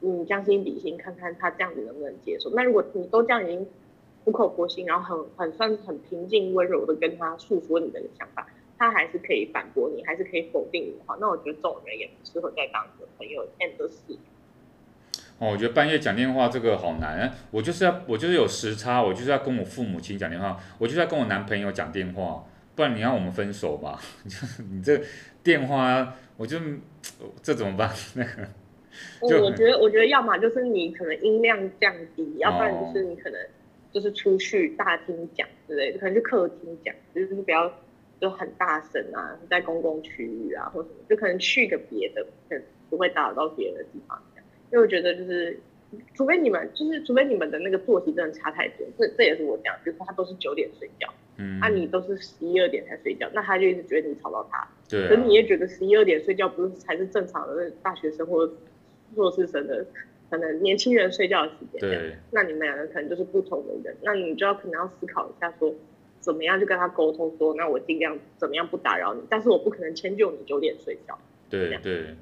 [0.00, 2.48] 嗯将心比心，看看他这样子能不能接受。
[2.54, 3.66] 那如果你都这样已经
[4.24, 8.46] 苦口婆心，然后很很算是很平静温柔的跟他诉说你的想法，
[8.82, 14.18] 他还是可以反驳你，还是可以否定你的话，那我觉得这种人也不适合再当个朋友，end 的事。
[15.38, 24.00] 哦，我觉得半夜讲电话这个好难，我就是要我就是有时差，我就是要跟我父母亲讲电话，我就是要跟我男朋友讲电话，不然你让我们分手吧？
[24.70, 25.00] 你这
[25.44, 26.58] 电话，我就
[27.40, 27.88] 这怎么办？
[28.14, 33.40] 那个，就我觉得我觉得要么就是你可能音量降低，哦、要不然就是你可能
[33.92, 37.72] 就是出去大厅讲之类的，可能就客厅讲，就是不要
[38.22, 44.22] 就很大声啊，在公共区域啊或什么，就可能去个别的，可能不会打扰到别人的地方。
[44.70, 45.58] 因为我觉得就是，
[46.14, 58.48] 除非你们就是，除非你们的那个作息真的差太多，这这也是我讲，就是他都是九点睡觉，嗯，那、啊、你都是十一二点才睡觉，那他就一直觉得你吵到他，对、啊，可是你也觉得十一二点睡觉不是才是正常的大学生或
[59.16, 59.84] 硕士生的
[60.30, 65.74] 可能年轻人睡觉的时间，对，那你们两个可能就是不同的人，那你就要可能要思考一下说，
[66.22, 71.18] 怎么样去跟他沟通说，那我尽量怎么样不打扰你，但是我不可能迁就你九点睡觉，
[71.50, 72.16] 对对。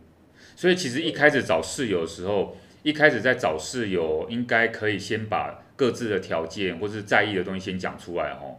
[0.57, 8.57] 所以其实一开始找室友的时候，一开始在找室友，应该可以先把各自的条件或是在意的东西先讲出来哦，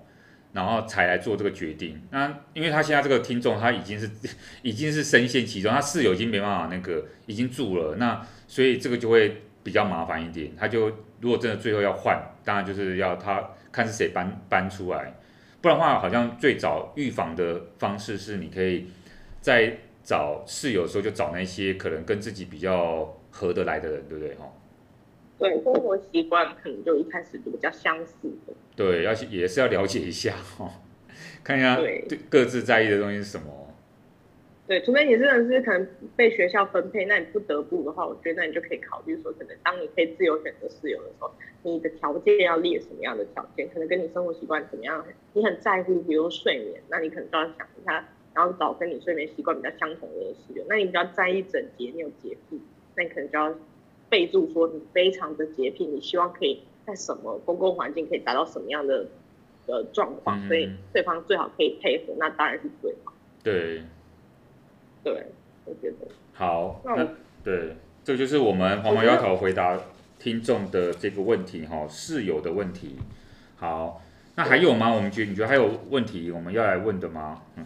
[0.53, 1.99] 然后才来做这个决定。
[2.11, 4.09] 那因为他现在这个听众他已经是
[4.61, 10.51] 已经是深陷其中，他室友已经没办法那个已经住了，那所以这个就会比较麻烦一点。
[10.55, 15.13] 他就如果真的最后要换，当然就是要他看是谁搬搬出来，
[15.61, 18.87] 不然的话好像最早预防的方式是你可以
[19.39, 19.77] 在。
[20.03, 24.33] 找室友的时候，就找那些可能跟自己比较合得来的人，对不对？
[24.33, 24.51] 哈，
[25.37, 28.13] 对，生活习惯可能就一开始就比较相似
[28.47, 28.53] 的。
[28.75, 30.67] 对，要也是要了解一下哈，
[31.43, 33.70] 看一下对各自在意的东西是什么。
[34.71, 41.29] 对，除非你真的是可能被学校分配，那你不得不的话，我觉得那你就可以考虑说，可能当你可以自由选择室友的时候，
[41.63, 43.67] 你的条件要列什么样的条件？
[43.67, 48.07] 可能跟你生活习惯怎么样，你很在乎，比如睡眠，那你可能就要想一下。
[48.33, 52.61] 然后找跟你睡眠习惯比较相同的室友，那你比较在意整洁，你有洁癖，
[52.95, 53.53] 那你可能就要
[54.07, 59.05] 备注说你非常的洁癖，你希望可以在什么公共环境可以达到什么样的
[59.67, 63.11] 的状况，嗯、所以对方最好可以配合，那当然是最好。
[63.43, 63.81] 对，
[65.03, 65.25] 对，
[65.65, 66.81] 我觉得好。
[66.85, 67.07] 那
[67.43, 69.79] 对，这就是我们黄毛丫头回答
[70.19, 72.97] 听众的这个问题哈，室友的问题。
[73.57, 74.01] 好，
[74.35, 74.93] 那还有吗？
[74.93, 77.41] 我们觉得你觉得还有问题我们要来问的吗？
[77.55, 77.65] 嗯。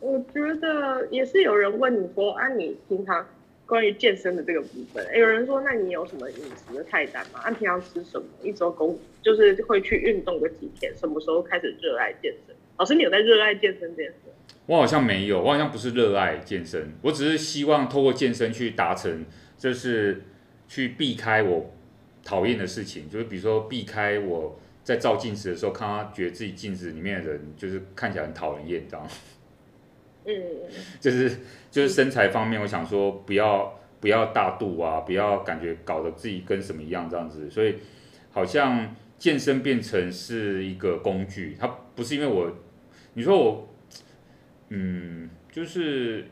[0.00, 3.26] 我觉得也是有人问你说啊，你平常
[3.66, 7.40] 关于健身的这个部分，有人说那你有什么饮食的菜单吗？
[7.40, 8.26] 啊，平常吃什么？
[8.42, 10.96] 一周工就是会去运动个几天？
[10.96, 12.56] 什么时候开始热爱健身？
[12.78, 14.16] 老师，你有在热爱健身这件事？
[14.68, 19.24] 我好像没有，我好像不是热爱健身，我只是希望透过健身去达成，
[19.56, 20.24] 就是
[20.68, 21.72] 去避开我
[22.22, 29.08] 讨厌的事情，就是比如说避开我在照镜子的时候，看他觉得自己镜子里面的人就是看起来很讨人厌，这样。
[30.26, 30.34] 嗯，
[31.00, 31.38] 就是
[31.70, 37.76] 就是身材方面，我想说不要不要大肚啊，不要感觉搞得自己跟什么一样这样子，所以
[38.30, 41.66] 好像健身变成是一个工具，它
[41.96, 42.52] 不是因为我，
[43.14, 43.68] 你说我，
[44.70, 46.26] 嗯，就是，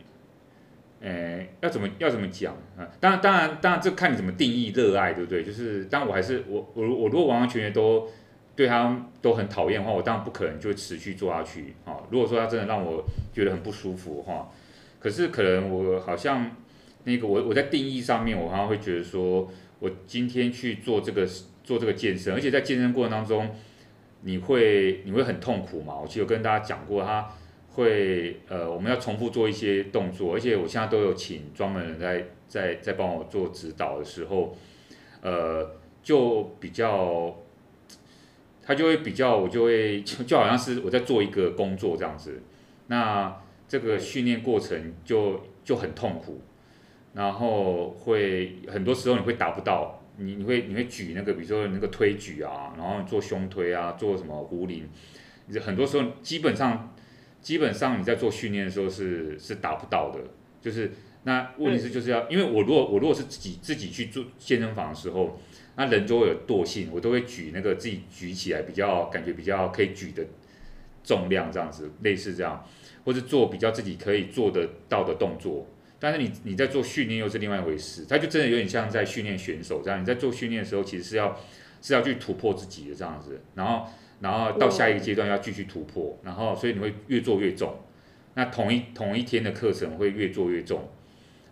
[1.00, 2.86] 诶，要怎么要怎么讲啊？
[3.00, 5.42] 当然当然当然，这看你怎么定义热爱，对不对？
[5.42, 8.08] 就是，当然我还是我我我如果完完全全都
[8.54, 11.96] 对他都很讨厌的话，我当然不可能就持续做下去啊。
[12.10, 14.50] 如果说他真的让我觉得很不舒服的话，
[14.98, 16.50] 可是可能我好像
[17.04, 21.26] 那个我我在定义上面，我好像会觉得说，我今天去做这个
[21.62, 23.50] 做这个健身，而且在健身过程当中，
[24.22, 25.94] 你会你会很痛苦嘛？
[26.00, 27.28] 我其实有跟大家讲过，他
[27.76, 34.56] 会呃我们要重复做一些动作，而且我现在都有请专门人在在在帮我做指导的时候，
[35.22, 35.70] 呃
[36.02, 37.36] 就比较。
[38.68, 42.42] 他就会比较，我就会就好像是我在做一个工作这样子，
[42.88, 46.42] 那这个训练过程就就很痛苦，
[47.14, 54.88] 然后会很多时候你会达不到，你你会你会举那个比如说那个推举啊，然后做胸推啊，做什么壶铃，
[55.64, 56.92] 很多时候基本上
[57.46, 60.18] 基本上你在做训练的时候是是达不到的，
[60.60, 60.90] 就是
[61.22, 65.38] 那问题是就是要，因为我如果我如果是自己自己去做健身房的时候。
[65.78, 70.24] 那人都会有惰性，我都会举那个自己举起来比较感觉比较可以举的
[71.04, 72.66] 重量这样子，类似这样，
[73.04, 75.66] 或者做比较自己可以做得到的动作。
[76.00, 80.00] 但是你你在做训练又是另外一回事，它就真的有点像在训练选手这样。
[80.00, 81.38] 你在做训练的时候，其实是要
[81.82, 83.86] 是要去突破自己的这样子，然后
[84.20, 87.76] 然后到下一个阶段要继续突破，然后所以你会越做越重。
[88.34, 90.88] 那同一同一天的课程会越做越重。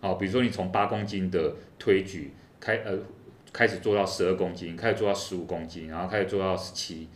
[0.01, 2.99] 好，比如说你从八公斤的推举开呃。
[3.53, 7.07] 开始做到十二公斤，开始做到十五公斤，然后开始做到十七，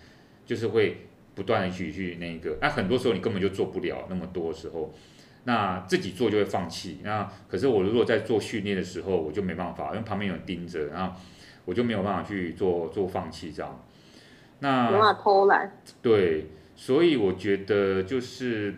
[0.46, 0.96] 就是会
[1.36, 2.58] 不断的去去那个。
[2.62, 4.94] 那、很多时候你根本就做不了那么多时候，
[5.44, 7.00] 那自己做就会放弃。
[7.04, 11.14] 那可是我如果在做训练的时候，我就没办法，因为旁边有人盯着，然后
[11.66, 13.86] 我就没有办法去做做放弃这样。
[14.60, 15.80] 那偷懒。
[16.02, 18.76] 对，所以我觉得就是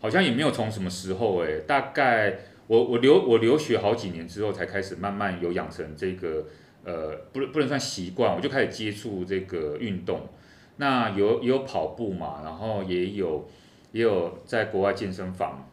[0.00, 2.38] 好像也没有从什么时候哎、欸，大概。
[2.68, 6.46] 我我留我留学好几年之后，才开始慢慢有养成这个
[6.84, 10.28] 呃，不不能算习惯，我就开始接触这个运动。
[10.76, 13.46] 那有也有跑步嘛，然后也有
[13.90, 15.68] 也有在国外健身房。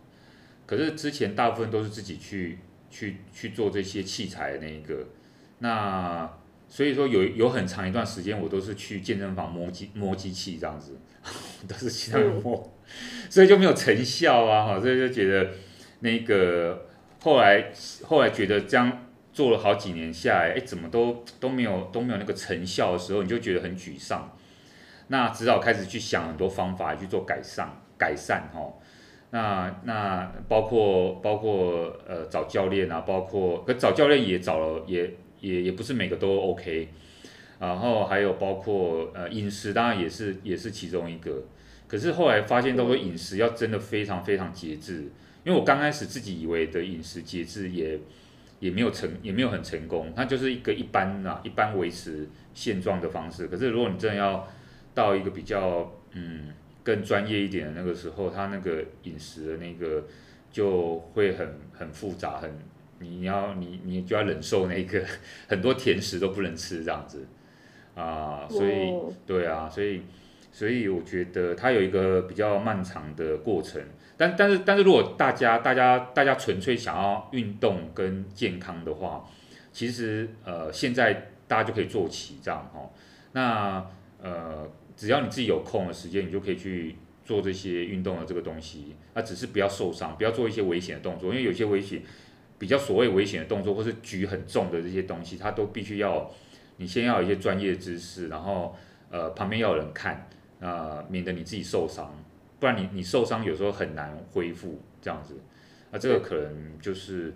[0.65, 2.57] 可是之前大部分都是自己去
[2.89, 5.07] 去去做这些器材的那一个。
[5.59, 6.29] 那
[6.69, 10.97] 所以说有有很长一段时间，我都是去健身房摸机摸机器这样子，
[11.67, 12.71] 都是其他人摸，
[13.29, 15.49] 所以就没有成效啊，哈，所以就觉得
[15.99, 16.85] 那个。
[17.21, 17.69] 后来，
[18.05, 24.33] 后来觉得这样做了好几年下来，哎，怎么都都没有都没有那个成效的时候，你就觉得很沮丧。
[25.07, 27.67] 那只好开始去想很多方法去做改善，
[27.97, 28.71] 改善哈。
[29.31, 36.89] 那那包括包括呃找教练啊，包括可找教练也找了，也也也不是每个都 OK。
[37.59, 41.43] 然后还有包括呃饮食，当然也是也是其中一个。
[41.87, 45.09] 可是后来发现，都说饮食要真的非常非常节制。
[45.43, 47.99] 因为我刚开始自己以为的饮食节制也
[48.59, 53.47] 也没有成，也没有很成功，它就是一个一般啊，一般维持现状的方式。
[53.47, 54.47] 可是如果你真的要
[54.93, 56.53] 到一个比较嗯
[56.83, 60.05] 更专业一点的那个时候，它那个饮食的那个
[60.51, 62.51] 就会很很复杂，很
[62.99, 65.03] 你要你你就要忍受那个
[65.47, 67.25] 很多甜食都不能吃这样子
[67.95, 68.93] 啊，所以
[69.25, 70.01] 对啊，所以
[70.51, 73.81] 所以我觉得它有一个比较漫长的过程。
[74.17, 79.25] 但但是但是如果大家大家大家纯粹想要运动跟健康的话，
[79.71, 82.89] 其实呃现在大家就可以做起这样哦。
[83.31, 83.85] 那
[84.21, 88.95] 呃只要你自己有空的时间，你就可以去做这些运动的这个东西。
[89.13, 92.01] 那只是不要受伤，不要做一些危险的动作，因为有些危险
[92.59, 96.29] 比较所谓危险的动作，或是举很重的这些东西，它都必须要
[96.77, 98.75] 你先要有一些专业知识，然后
[99.09, 100.29] 呃旁边要有人看，
[100.59, 102.13] 呃免得你自己受伤。
[102.59, 105.39] 不然你你受伤有时候很难恢复这样子，
[105.89, 107.33] 那这个可能就是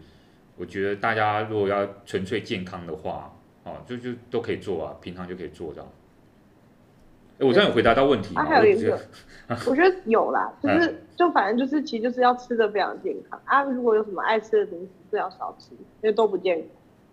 [0.57, 3.33] 我觉得大家如果要纯粹健康的话，
[3.63, 5.89] 哦，就就都可以做啊，平常就可以做这样。
[7.43, 8.41] 哎，我这样有回答到问题吗？
[8.41, 8.97] 啊，还有一个，
[9.67, 13.63] 我觉得有啦，就是就反正就是其实就是要吃的非常健康啊。
[13.63, 16.63] 如果有什么爱吃的东西，最好少吃，因为都不健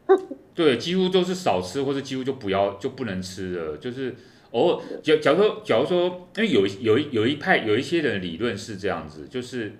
[0.07, 0.19] 康。
[0.55, 4.15] 对，几乎都是少吃，或者几乎就不要就不能吃了，就是。
[4.53, 9.75] 偶尔，假假如说，假如说，因为有有一有一派有一些人的理论是这样子，就是，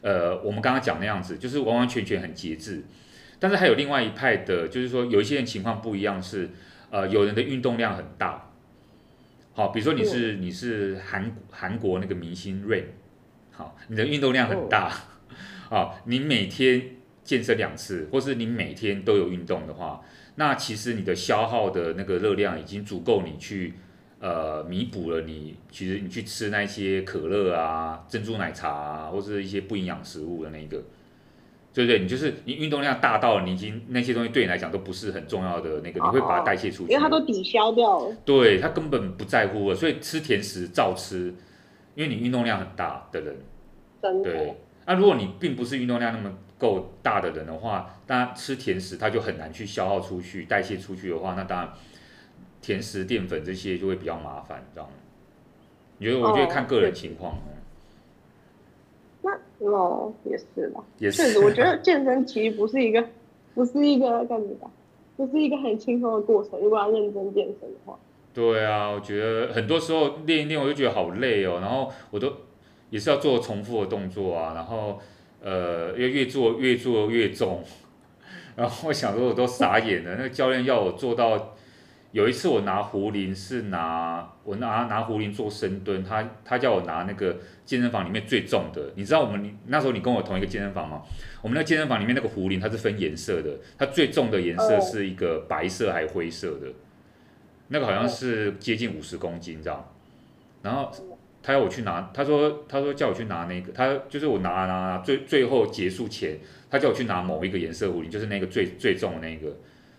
[0.00, 2.84] 呃，我们刚刚讲那样子，就是完完全全很节制。
[3.38, 6.48] 但是还有另外一派的，就是说有一些人情况不一样，是，
[6.88, 8.53] 呃，有人的运动量很大。
[9.54, 12.84] 好，比如说你是你是韩韩国那个明星 Rain，
[13.50, 14.92] 好，你的运动量很大，
[15.70, 20.02] 好，你每天健身两次，或是你每天都有运动的话，
[20.34, 23.74] 那其实你的消耗的那个热量已经足够你去。
[24.20, 30.82] 呃，弥补了你其实你去吃那些可乐啊、珍珠奶茶啊，或是一些不营养食物的那个，
[31.74, 31.98] 对不对？
[31.98, 38.16] 你就是你运动量大到你已经那些东西对你来讲都不是很重要的那个，你会把它代谢出去，因为它都抵消掉了。
[38.24, 41.34] 对，他根本不在乎了，所以吃甜食照吃，
[41.96, 43.36] 因为你运动量很大的人。
[44.00, 44.22] 真。
[44.22, 44.54] 对。
[44.86, 51.72] 那、啊、如果你并不是运动量那么够大的人的话，当然吃甜食它就很难去消耗出去、代谢出去的话，那当然
[52.62, 54.92] 甜食、淀粉这些就会比较麻烦，你知道吗。
[55.98, 56.20] 你觉得？
[56.20, 57.36] 我觉得看个人情况。
[59.58, 61.22] 哦，也是吧，也是。
[61.22, 63.04] 确实，我觉得健身其实不是一个，
[63.54, 64.70] 不是一个干什么，
[65.16, 66.58] 不是一个很轻松的过程。
[66.60, 67.98] 如果要认真健身的话。
[68.32, 71.58] 对啊，我觉得很多时候练一练，我就觉得好累哦。
[71.60, 72.32] 然后我都
[72.90, 74.98] 也是要做重复的动作啊，然后
[75.42, 77.62] 呃，要越做越做越重。
[78.56, 80.16] 然后我想说，我都傻眼了。
[80.16, 81.54] 那个教练要我做到。
[82.14, 88.92] 有一次我拿壶铃是拿我拿拿壶铃做深蹲，他他叫我拿那个健身房里面最重的。
[88.94, 91.02] 你知道我们那时候你跟我同一个健身房吗？
[91.42, 96.68] 我们那个健身房里面那个壶铃它是分颜色的，它最重的颜色是一个白色还灰色的，
[97.66, 99.84] 那个好像是接近五十公斤这样。
[100.62, 100.88] 然后
[101.42, 106.38] 他要我去拿，他说他说叫我去拿那个，他就是我拿拿拿最最后结束前，
[106.70, 109.52] 他叫我去拿某一个颜色壶铃，就是那个最最重的那个。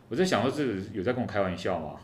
[0.10, 1.95] 我在想说，是有在跟我开玩笑吗？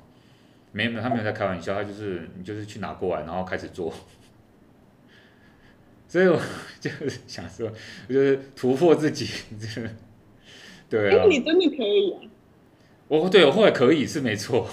[0.72, 3.94] 没有，他没有在开玩笑，他就是你就是去拿过来，然后开始做。
[6.08, 6.40] 所以我
[6.80, 7.72] 就是想说，
[8.08, 9.28] 我就是突破自己，
[10.90, 11.26] 对啊。
[11.30, 12.20] 你真的可以啊！
[13.08, 14.68] 我对我后来可以是没错，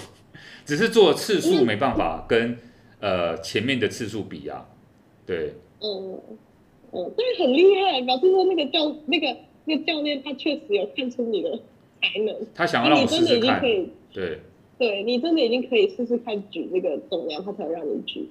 [0.65, 2.57] 只是做次数没办法跟
[2.99, 4.67] 呃前面的次数比啊。
[5.25, 5.53] 对。
[5.81, 6.19] 嗯
[6.91, 11.59] 嗯，这个很厉害，表示说那个教那个那个教练他确实有看出你的。
[12.01, 13.61] 才能，他想要让我试试看。
[13.61, 14.39] 对，对，
[14.77, 18.29] 对你真的已经可以试试看举这个重量，他才会让你举。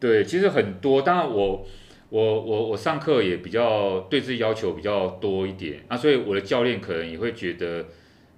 [0.00, 1.66] 对，其实很多，当然我
[2.10, 7.84] 我我我上课也比较对自己要求比较多一点啊，所以我的教练可能也会觉得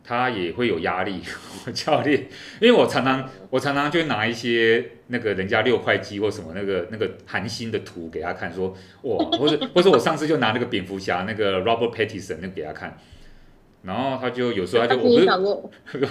[0.02, 1.20] 他也会有压力。
[1.66, 2.26] 我教练，
[2.62, 12.98] 因为我常常我常常就拿一些那个人家六块肌或什么那个那个韩星的图给他看，说哇，或者或者我上次就拿那个蝙蝠侠那个 Robert Pattinson 那个给他看。
[13.82, 15.26] 然后他就有时候他就我不是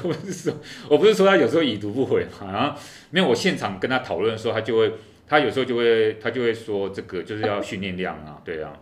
[0.01, 0.53] 我不是说
[0.89, 2.75] 我不是说他有时候已读不回嘛，然后
[3.11, 4.91] 没有我现场跟他讨论的时候，他就会
[5.27, 8.73] 他有时候就会他就会说这个就是要训练量啊， 对啊，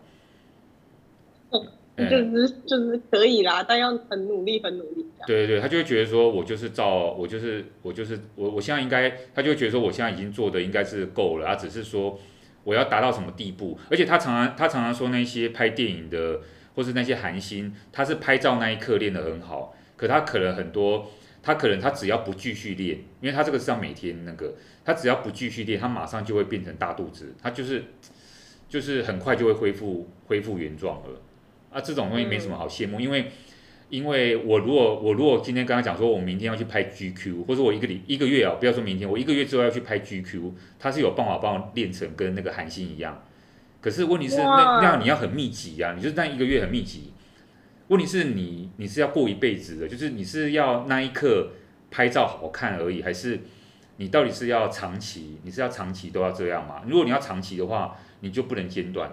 [1.97, 5.05] 嗯，就是就是可以啦，但要很努力很努力。
[5.26, 12.18] 对对对，他就会觉得说我就是照我就是我就是我我现在应该，他就会觉得说我现在已经做的应该是够了，他只是说
[12.64, 16.39] 我要达到什么地步，而且他常常他常常说那些拍电影的。
[16.78, 21.10] 或是那些韩星，他是拍照那一刻练得很好，可他可能很多，
[21.41, 24.54] 他可能他只要不继续练，因为他这个是要每天那个，
[24.86, 27.84] 他只要不继续练，他马上就会变成大肚子，他就是
[28.70, 31.20] 就是很快就会恢复恢复原状了。
[31.72, 33.32] 啊，这种东西没什么好羡慕，因为
[33.90, 43.24] 因为我如果我如果今天跟他讲说，我明天要去拍 GQ，或者我一个礼一个月啊，不要说明天，我一个月之后要去拍 GQ，他是有办法帮我练成跟那个韩星一样。
[43.88, 47.14] 可是问题是那那样你要很密集呀、啊，你就是那一个月很密集。
[47.88, 51.51] 问题是你你是要过一辈子的，就是你是要那一刻
[51.89, 53.39] 拍照好看而已，还是
[53.95, 55.39] 你到底是要长期？
[55.43, 56.81] 你是要长期都要这样吗？
[56.85, 59.09] 如果你要长期的话，你就不能间断。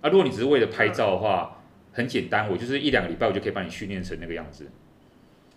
[0.00, 1.62] 啊，如果你只是为了拍照的话，
[1.92, 4.68] 很简单，我就是一两个礼拜我就可以把你训练成那个样子。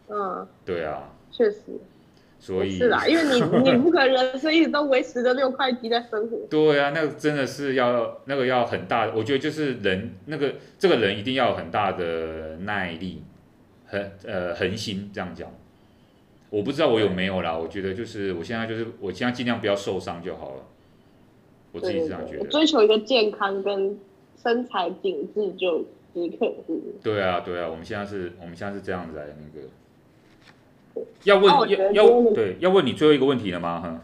[0.08, 1.82] 嗯，对啊，确实。
[2.46, 3.42] 所以是啦，因为你
[3.72, 6.38] 你不可能人生一直都维持着六块肌在生活。
[6.48, 13.24] 对啊，那个真的是要那个要很大，我觉得就是人那个这个人一定要有很大的耐力，
[13.88, 15.52] 很呃恒心这样讲。
[16.52, 20.62] 我不知道我有没有啦，我觉得就是我现在就是我现在尽量不要受伤就好了。
[21.72, 22.46] 我自己这样觉得。
[22.46, 24.00] 追求一个健康跟
[24.40, 26.54] 身材紧致就即可。
[27.02, 29.68] 对啊对啊，我们现在是我们现在是这样子来的那个。
[31.24, 33.80] 要问要要对要问你最后一个问题了吗？
[33.80, 34.02] 哈，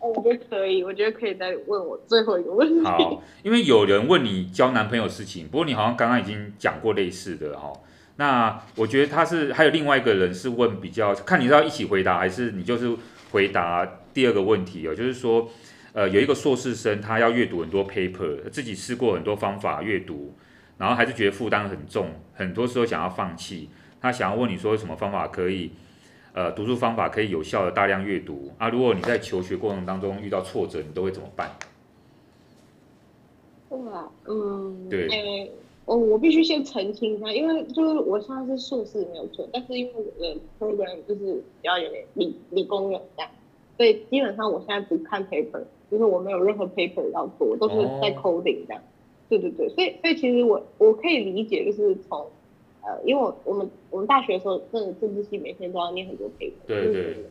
[0.00, 2.84] 哦，我觉得可以，我觉得可以再问我最后一个问题。
[2.84, 7.72] 好，因为有人问你交男朋友事情，不过你好像刚刚已经讲过类似的哈。
[8.16, 12.90] 那我觉得他是还有另外一个人是问比较，看你是要一起回答还是你就是
[13.30, 15.48] 回答第二个问题哦，就是说
[15.92, 20.34] 呃有一个硕士生他要阅读很多 paper，自己试过很多方法阅读，
[20.78, 23.68] 然后还是觉得负担很重，很多时候想要放弃。
[24.00, 25.70] 他想要问你说，有什么方法可以，
[26.32, 28.68] 呃，读书方法可以有效的大量阅读啊？
[28.68, 31.50] 如果你在求学过程当中遇到挫折，你都会怎么办？
[33.70, 35.50] 哇，嗯，对，欸、
[35.84, 43.30] 我我必须先澄清一下，因为就是我现在是硕士没有错，但是因为我的 program 就是比较有点理理工人这样，
[43.76, 48.82] 所以基本上我现在不看 paper，就是我没有任何 paper 要做，都是在 coding 这样。
[49.28, 52.26] 对对对，所以所以其实我我可以理解，就是从
[52.82, 57.30] 呃，因为我我们我们大学的时候，真的政治系每天都要念很多 paper，对对，就是，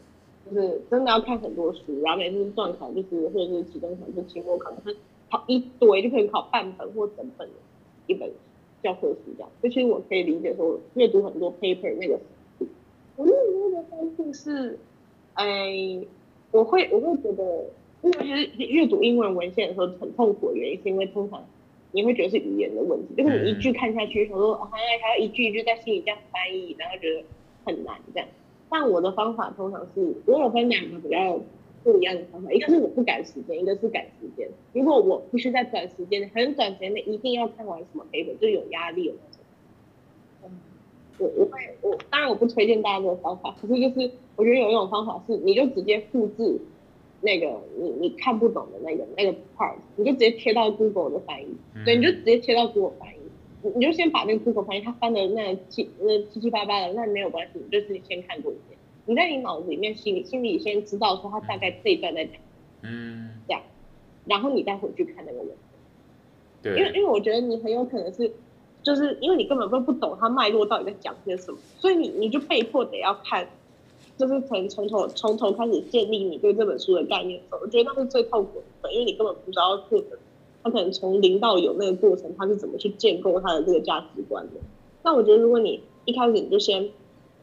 [0.52, 4.96] 就是真的要看很多书，然后每次段考就是或者是期中考就期末考，是
[5.32, 7.54] 考一堆就可以考半本或整本的
[8.08, 8.30] 一本
[8.84, 9.50] 教科书这样。
[9.62, 12.20] 所以其实我可以理解说阅读很多 paper 那个，
[13.16, 14.80] 我那时候的方式是，
[15.34, 16.06] 哎，
[16.52, 17.66] 我会我会觉得，
[18.04, 21.44] 因为其实阅读英文文献的时候很痛苦的原因，是因为通常。
[21.92, 27.24] 你会觉得是语言的问题，就是你一句看下去，想说还要还要一句一句在心里这样翻译，然后觉得
[27.66, 28.28] 很难这样。
[28.70, 31.40] 但我的方法通常是，我有分两个比较
[31.84, 34.48] 不一样的方法，一个是我不赶时间，一个是赶时间。
[34.74, 39.16] 如果我必须在短时间内、很短时间内一定要看完什么 paper，就有压力了。
[40.44, 40.52] 嗯，
[41.18, 41.52] 我我会
[41.82, 46.60] 我当然我不推荐大家这个方法，可是就是我觉得有一种方法是，你就直接复制。
[47.28, 51.48] 那个你你看不懂的那个那个 part，你就直接贴到 Google 的翻译，
[51.84, 53.18] 对，你就直接贴到 Google 翻译，
[53.64, 62.36] 你你就先把那个 Google 翻译，它翻的那七那七七八八的，那没有关系，你就是先看过一遍，你在你脑子里面心里心里先知道说它大概这一段在讲，
[62.84, 63.62] 嗯，这样，
[64.26, 65.50] 然后你再回去看那个文，
[66.64, 68.32] 对，因为因为我觉得你很有可能是，
[68.82, 73.46] 就是因为你根本都不懂它脉络到底在讲些什么，所以你你就被迫得要看。
[74.18, 80.18] 就是从从头从头开始建立你对这本书的概念的时候，我觉得那是最痛苦的，因为你根本不知道作者
[80.64, 84.60] 他可能从零到有那个过程，他是怎么去建构他的这个价值观的。
[85.04, 86.90] 那我觉得如果你一开始你就先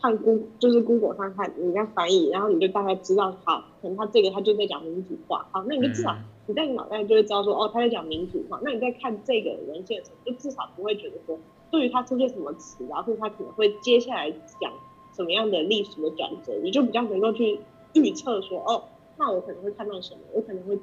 [0.03, 8.61] 看 Google，就是 Google 上看人家翻译，然后你就大概知道，好，可能他这个他就在讲民主化，好，那你就至少你在你脑袋就会知道说，哦，他在讲民主化。
[8.65, 11.39] 那你在看这个文献的时候，就至少不会觉得说，
[11.71, 14.29] 对于他出现什么词，然后他可能会接下来
[14.61, 14.73] 讲。
[15.15, 17.61] 什么样的历史的转折，你就比较能够去
[17.93, 18.85] 预测说，哦，
[19.16, 20.77] 那我可能会看到什么，我可能会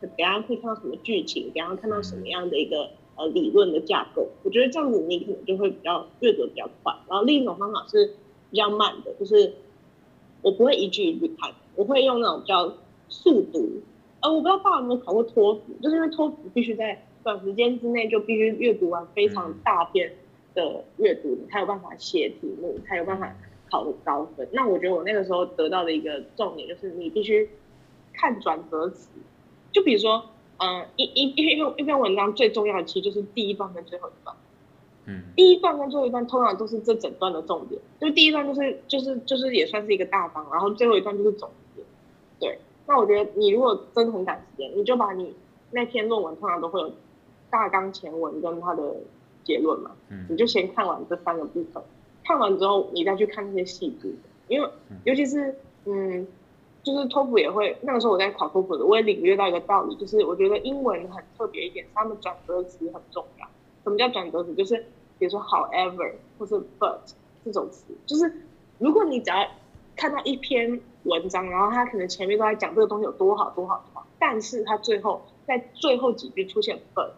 [0.00, 4.28] 等下会看到什么剧情，等下看到什么样的一个呃理论的架构。
[4.44, 6.94] 我觉得这样子你可能就会比较阅读比较快。
[7.08, 8.14] 然后另一种方法是
[8.50, 9.54] 比较慢的，就是
[10.42, 12.72] 我不会一句一句看，我会用那种叫
[13.08, 13.80] 速读。
[14.20, 20.12] 呃，我不知道爸爸有没有考过托福，就是因为托福必须在短时间之内就必须阅读完非常大片
[20.54, 23.34] 的阅读，你才有办法写题目，才有办法。
[23.74, 27.50] 考的高分，那我觉得我那个时候得到的一个重点就是，你必须
[28.12, 29.08] 看转折词。
[29.72, 30.26] 就比如说，
[30.58, 34.36] 嗯、呃，一一一篇一篇文章最重要的其实就是第一段跟最后一段。
[35.06, 37.80] 嗯，第一段跟最后一段通常都是这整段的重点。
[38.00, 41.82] 就第一段就是就是就是也算是一个大纲，然后最后一段就是总结。
[42.38, 45.34] 对，那我觉得你如果真的很赶时间，你就把你
[45.72, 46.92] 那篇论文通常都会有
[47.50, 48.94] 大纲、前文跟它的
[49.42, 51.82] 结论嘛，嗯，你就先看完这三个部分。
[52.24, 54.08] 看完之后，你再去看那些细节，
[54.48, 54.68] 因为
[55.04, 56.26] 尤其是嗯，
[56.82, 63.46] 就是托福也会，那个时候我在考托福的，我也领略到一个道理，就是我觉得英文很特别一点，他们转折词很重要。
[63.84, 64.54] 什么叫转折词？
[64.54, 64.76] 就是
[65.18, 66.96] 比如说 however 或是 but
[67.44, 68.32] 这种词，就是
[68.78, 69.46] 如果你只要
[69.94, 77.10] 看到一篇文章，然后他可能前面都在讲这个东西有多好多好多好，但是他最后在最后几句出现 but。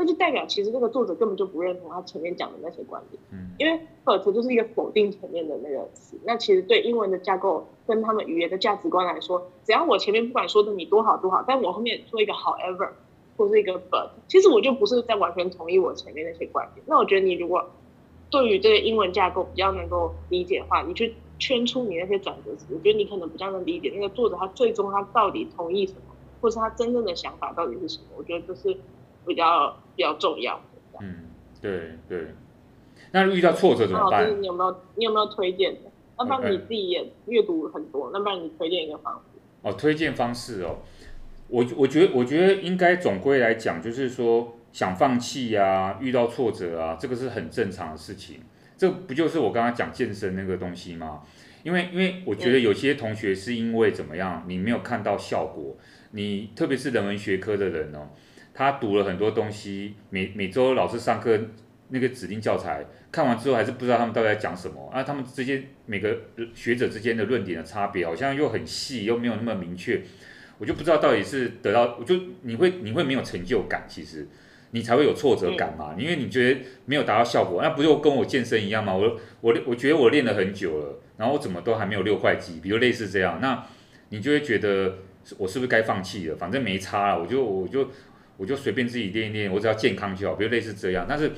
[0.00, 6.18] 那就代表其实这个作者根本就不认同他前面讲的那些观点，嗯，因为 but 就是一个否定前面的那个词。
[6.24, 12.88] 那其实对英文的架构跟他们语言的价值观来说，只要我前面不管说的你多好多好，但我后面做一个 however
[13.36, 16.82] 或是一个 but，其实我就不是在完全同意我前面那些观点。
[16.86, 17.68] 那我觉得你如果
[18.30, 26.00] 对于这个英文架构比较能够理解的话，你去圈出你那些转折词，我觉得你可能比较能理解那个作者他最终他到底同意什么，
[26.40, 28.04] 或是他真正的想法到底是什么。
[28.16, 28.74] 我觉得这是。
[29.26, 30.58] 比较比较重要。
[31.02, 31.14] 嗯，
[31.60, 32.28] 对对。
[33.12, 34.40] 那遇到挫折怎么办？
[34.40, 35.90] 你有没有你有没有推荐的？
[36.16, 39.38] 那不然你自己也阅读很多，那不然你推荐一个方式。
[39.60, 40.78] 哦，推荐方式哦，
[41.48, 48.40] 我我觉得我觉得应该总归来讲，就是说想放弃呀，遇到挫折啊，这个是很正常的事情。
[48.78, 51.20] 这不就是我刚刚讲健身那个东西吗？
[51.62, 55.76] 因为因为我觉得有些同学是因为怎么样，你没有看到效果，
[56.12, 58.08] 你特别是人文学科的人哦。
[58.52, 61.38] 他读了很多东西，每每周老师上课
[61.88, 65.02] 那个指定教材看完之后，还是不知道他们到底在讲什么啊？
[65.02, 66.16] 他们之间每个
[66.54, 70.00] 学者之间的论点的差别好像又很细，又没有那么明确，
[70.58, 74.28] 我就不知道到底是得到，我就你会你会没有成就感，其实
[74.70, 78.94] 你才会有挫折感嘛，因为你觉得没有达到效果，那不就跟我健身一样吗？
[78.94, 83.66] 我我我觉得我练了很久了，然后我怎么都还没有六块肌，比如类似这样，那
[84.10, 84.98] 你就会觉得
[85.38, 86.36] 我是不是该放弃了？
[86.36, 87.90] 反正没差了，我就我就。
[88.40, 91.04] 我就随便自己练一练，我只要健康就好，比如类似这样。
[91.06, 91.30] 但是，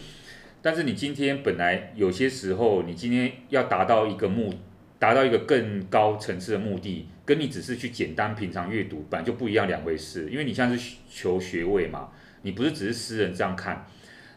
[0.63, 4.55] 但是你今天本来有些时候，你今天要达到一个目，
[5.01, 10.29] 达到一个更高层次的目的，跟你只是去简单平常阅读，本来就不一样两回事。
[10.31, 12.11] 因为你像是求学位嘛，
[12.43, 13.85] 你不是只是私人这样看，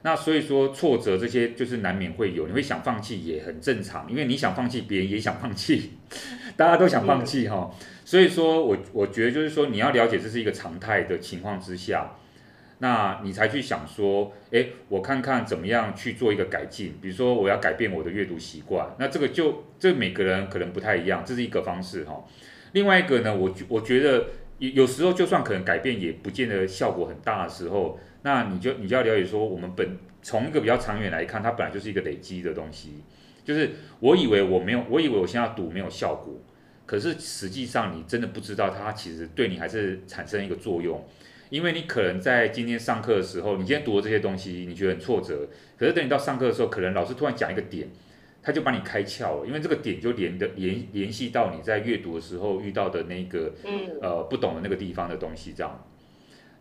[0.01, 5.91] 那所以说挫折这些就是难免会有，你会想放弃也很正常，因为你想放弃，别人也想放弃，
[6.57, 7.69] 大家都想放弃哈。
[8.03, 12.11] 所以说我我觉得就是说你要了解这是一个常态的情况之下，
[12.79, 22.23] 那你才去想说，诶，我看看怎么样去做一个改进，比如说我要改变我的阅读习惯，那这个就这每个人可能不太一样，这是一个方式哈。
[22.73, 24.27] 另外一个呢，我我觉得
[24.59, 27.99] 有有时候就算可能改变也不见得效果很大的时候。
[28.23, 33.03] 那你就你就要了解说，我们本从一个比较长远来看，它本来就是一个累积的东西。
[33.43, 33.69] 就是
[33.99, 36.33] 我以为我没有，我以为我现在读没有效果，
[36.87, 41.05] 可是实际上你真的不知道它其实对你还是产生一个作用。
[41.49, 45.47] 因为你可能在今天上课的时候，你今天读的这些东西，你觉得很挫折，
[45.77, 47.87] 可是等你到上课的时候，可能老师突然讲一个点，
[48.41, 53.53] 他就把你开窍了，因为这个点就连的联联系到你在阅读的时候遇到的那个
[54.01, 55.87] 呃不懂的那个地方的东西，这样。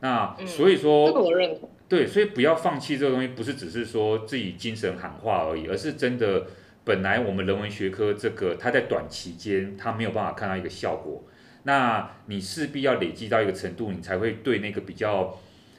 [0.01, 1.71] 那所以说，这个我认同。
[1.89, 6.47] 对，所以不要放弃这个东西，不是只是说自己精神喊话而已，而是真的，
[6.83, 11.23] 本来我们人文学科这个，它在短期间它没有办法看到一个效果，
[11.65, 15.39] 那你势必要累积到一个程度，你才会对那个比较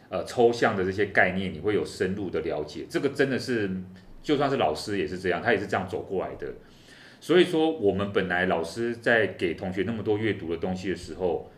[0.09, 2.85] 呃抽象的这些概念，你会有深入的了解。
[2.89, 3.71] 这个真的是，
[4.21, 6.53] 就算是老师也是这样，他也是这样走过来的。
[7.19, 11.49] 所以说，我们本来老师在给同学那么多阅读的东西的时候。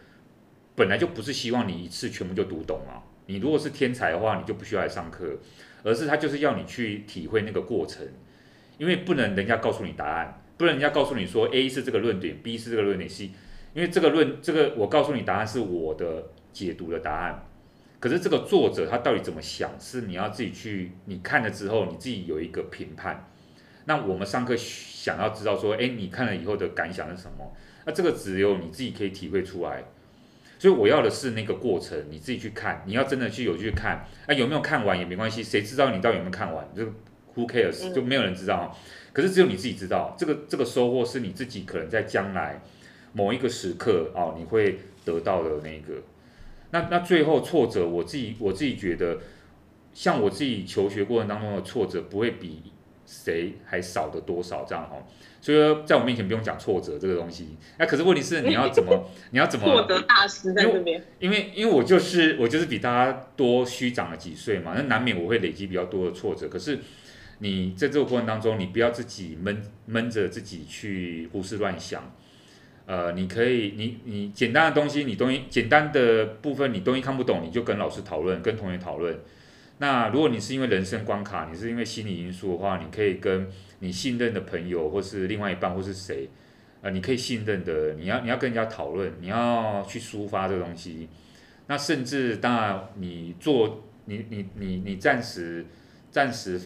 [0.78, 3.02] 本来就不是希望你一次全部就读懂啊！
[3.26, 5.36] 你如果是天才的话，你就不需要来上课，
[5.82, 8.06] 而是他就是要你去体会那个过程，
[8.78, 13.32] 因为不能人家告诉你答案，不能人家告诉你说 A 是这个论点，B 是这个论点，C，
[13.78, 17.45] 因为这个论这个我告诉你答案是我的解读的答案，
[17.99, 23.30] 可是这个作者他到底怎么想，是你要自己去你看了之后你自己有一个评判。
[23.86, 27.56] 那我们上课想要知道说，诶，你看了以后的感想是什么？
[27.86, 29.84] 那这个只有你自己可以体会出来。
[30.58, 32.82] 所以我要的是那个过程，你自己去看。
[32.88, 36.68] 你要真的去有去看，啊，有没有看完也没关系，谁知道你到底有没有看完？
[36.76, 36.84] 就
[37.36, 38.76] who cares，就没有人知道。
[39.14, 42.60] 可是只有你自己知道，这个这个收获是你自己可能在将来
[43.13, 46.01] 某一个时刻哦，你会得到的那个。
[46.71, 49.17] 那那最后挫折，我自己我自己觉得，
[49.93, 52.61] 像我自己求学过程当中的挫折，不会比
[53.05, 54.97] 谁还少的多少这样哈。
[55.39, 57.55] 所以说，在我面前不用讲挫折这个东西。
[57.77, 59.65] 那、啊、可是问题是，你要怎么， 你要怎么？
[59.65, 61.01] 挫折大师在这边。
[61.19, 66.49] 因为，因为我就是我就是比大家多虚长了几岁嘛，那难免我会累积比较多的挫折。
[66.49, 66.79] 可是，
[67.39, 72.13] 你在这个过程当中，你不要自己闷闷着自己去胡思乱想。
[72.88, 79.15] 呃，你可以，你你简单的东西，你东西简单的部分，你东西看不懂，你就跟老师讨论，跟同学讨论。
[79.77, 83.47] 那如果你是因为人生关卡，你是因为心理因素的话，你可以跟。
[83.80, 86.27] 你信任的朋友，或是另外一半，或是谁，
[86.81, 91.07] 呃，你可以信任的，你要你要跟人家讨论，你要去抒发这东西。
[91.68, 95.64] 那甚至当然，你做你你你你暂时
[96.09, 96.59] 暂时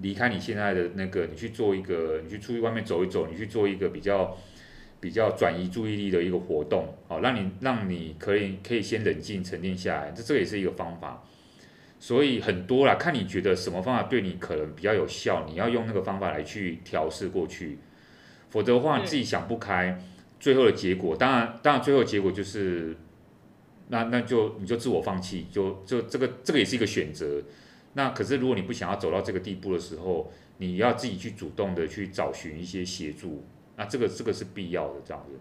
[0.00, 4.38] 离开你现在的那个，你去做一个，你去出去外面走一走，你去做一个比较
[5.02, 11.24] 比较转移注意力的一个活动，好，让你让你可以可以先冷静沉淀下来，这这也是一个方法。
[11.98, 17.78] 所以很多啦，看你觉得什么方法对你可能比较有效，你要用那个方法来去调试过去，
[18.48, 20.00] 否则的话你自己想不开，
[20.38, 22.96] 最后的结果当然当然最后的结果就是，
[23.88, 27.42] 那那就你就自我放弃，就就这个这个也是一个选择。
[27.94, 33.44] 那可是如果你不想要走到这个地步的时候，你要自己去主动的去找寻一些协助，
[33.82, 35.38] 那这个这个是必要的这样子。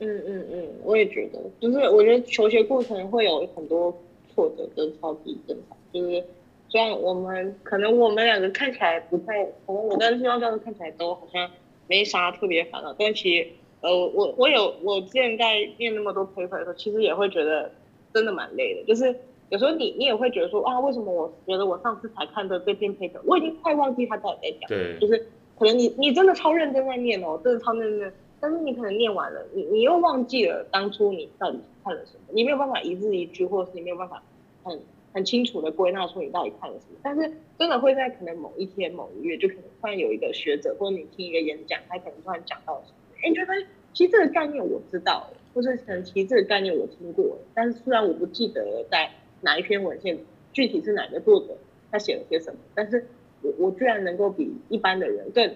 [0.00, 3.96] 嗯嗯嗯，我也觉得，就是我觉得求学过程会有很多。
[4.34, 6.24] 挫折跟超级正常，就是
[6.70, 11.50] 虽然我们可能我们两个看起来不太，可能我跟希望教授看起来都好像
[11.86, 13.46] 没啥特别烦恼，但其实
[13.82, 17.70] 呃我我有我之前在念那么多 paper 的时候，其实也会觉得
[18.14, 19.14] 真的蛮累的，就是
[19.50, 25.26] 有时候你你也会觉得说啊，为什么我觉得我上次才看的这篇 paper，我已经快忘记他到底在讲，对，就是
[25.62, 28.12] 可能你你真的超认真在念哦，真的超认真。
[28.40, 34.20] 但是你可能念完了，你你又忘记了当初你到底看了什么，你没有办法一字一句，或者是你没有办法
[34.64, 34.76] 很
[35.12, 36.98] 很清楚的归纳出你到底看了什么。
[37.04, 43.52] 但是真的会在可能某一天某一月，就可能突然有一个学者，或者你听一个演讲，他可能突然讲到什么，哎，你觉得
[43.94, 49.08] 其实这个概念我知道，或者可能其实这个概念我听过，但是虽然我不记得在
[49.42, 50.18] 哪一篇文献，
[50.52, 51.56] 具体是哪个作者
[51.92, 53.06] 他写了些什么，但是
[53.42, 55.52] 我我居然能够比一般的人更。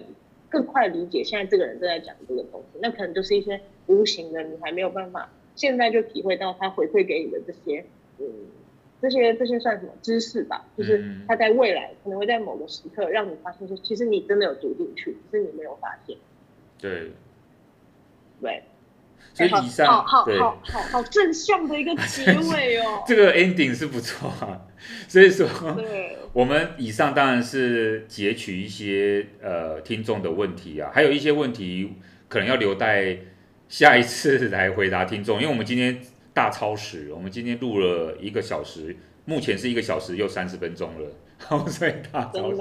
[0.49, 7.83] 更快理解现在这个人正在讲这个东西，那可能就是一些无形的，你还没有办法现在就体会到他回馈给你的这些，
[8.17, 8.25] 嗯，
[9.01, 10.65] 这些这些算什么知识吧？
[10.77, 16.15] 就是他在未来可能会在某个时刻让你发现说，其实你真的有读进去，只是你没有发现。
[16.79, 17.11] 对，
[18.41, 18.63] 对。
[19.37, 23.03] 所以以上，好好好好好正向的一个结尾哦。
[23.05, 24.61] 这个 ending 是不错啊。
[25.07, 25.47] 所以说，
[26.33, 31.93] 我们以上当然是截取一些呃听众的问题啊，还有一些问题
[32.27, 33.17] 可能要留待
[33.69, 35.99] 下一次来回答听众，因为我们今天
[36.33, 38.95] 大超时，我们今天录了一个小时，
[39.25, 41.11] 目前是一个小时又三十分钟了，
[41.69, 42.57] 所以大超时。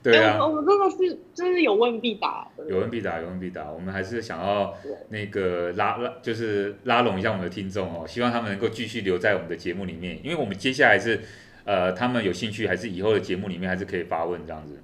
[0.00, 3.70] 对啊，我们真的是就是有问必答，有问必答，有问必答。
[3.70, 4.72] 我们还是想要
[5.08, 11.20] 那个拉拉，就是拉拢一下我们的听众哦，希望他们能够继续留在我们的节目里面，因为我们接下来是
[11.64, 14.78] 呃，他们有兴趣，还是以后的节目里面还是可以发问这样子。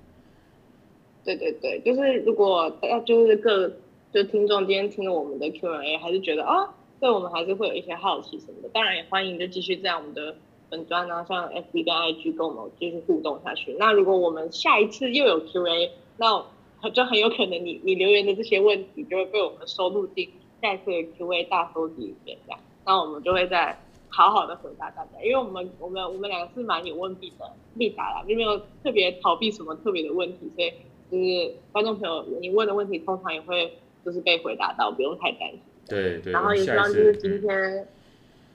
[1.25, 3.73] 对对对，就是如果要就是各
[4.13, 10.35] 就听众今天听了我们的 Q&A，还是觉得啊，对我们还是会有一些好奇什么的，当然也欢迎就继续在我们的。
[10.71, 13.75] 粉专呢，像 FB 跟 IG 跟我们继续互动下去。
[13.79, 16.45] 那如果我们下一次又有 Q&A，那
[16.91, 20.31] 就很有可能你你留言的这些问题就会被我们收录进
[20.61, 23.79] 下一次的 Q&A 大收集里面，这样，那我们就会再
[24.09, 25.11] 好好的回答大家。
[25.23, 30.73] 因为我们我们我们两个是蛮有问必的必答啦，并没有特别逃避什么特别的问题，所以
[31.11, 35.61] 就是观众朋友你问的问题通常也会就是被回答到，不用太担心。
[35.89, 36.33] 对对。
[36.33, 37.89] 然后也希望就是今天。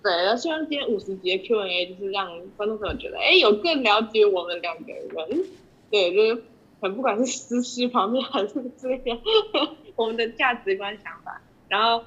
[0.02, 5.44] 对，然后希望今天五十集的 Q&A 就是让观众朋友觉得，哎，有更了解我们两个人，
[5.92, 6.44] 对，就是
[6.80, 9.20] 很不管是私事方面还是这个
[9.98, 12.06] 我们的价值观想法，然后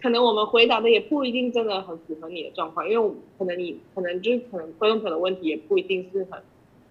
[0.00, 6.40] 可能我们回答的也不一定真的很符合你的状况，因为可能你可能就是可能观众朋友的问题也不一定是很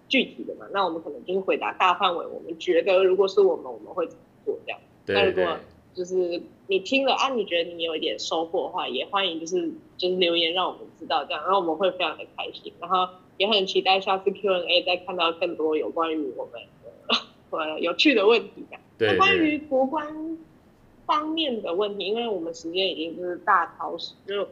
[0.08, 5.44] 具体的嘛，那我们可能就是回答大范围，我们觉得如果是我们我们会怎么做这样，对对对。
[5.44, 5.60] 那如果
[5.94, 6.42] 就是
[6.72, 17.16] 你听了啊，你觉得你有一点收获的话，也欢迎就是就是留言让我们知道这样，然后我们会非常的开心，然后也很期待下次 Q&A 再看到更多有关于我们的
[17.50, 18.78] 呃有趣的问题的。
[18.96, 20.38] 对，那关于国关
[21.04, 24.48] 方面的问题，因为我们时间已经就是大超时，就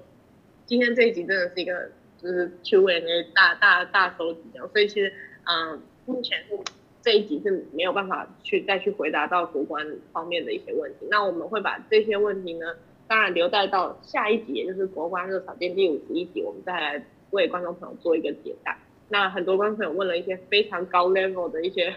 [0.66, 1.90] 今天这一集真的是一个
[2.20, 5.10] 就是 Q&A 大大大收集这样，所以其实
[5.44, 6.58] 嗯、呃、目前是。
[7.02, 12.76] 这一集是没有办法去再去回答到国关方面的一些问题，那我们会把这些问题呢，
[13.08, 18.76] 当然留待到下一集，也就是国关热炒店第五十一集，我们再来为观众朋友做一个解答。
[19.08, 21.94] 那很多观众朋友问了一些非常高 level 的一些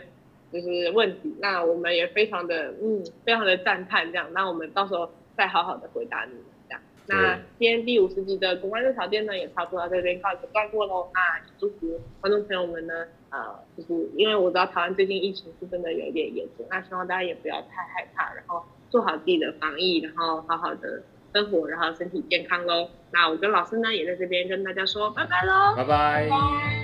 [0.53, 6.81] 就是问题，那我们也非常的嗯非常的赞叹这样，那我们到时候再好好的回答你们这样。
[7.07, 11.09] 那今天第五十集的国关热炒店呢，也差不多到这边告一个段落喽。
[11.13, 13.05] 那祝福观众朋友们呢。
[13.33, 21.01] 呃，就是因为我知道台湾最近疫情是真的有一点严重，那希望大家也不要太害怕，然后做好自己的防疫，然后好好的
[21.33, 22.87] 生活，然后身体健康喽。
[23.11, 26.29] 那我跟老师呢也在这边跟大家说拜拜喽，拜拜。
[26.29, 26.82] 拜拜。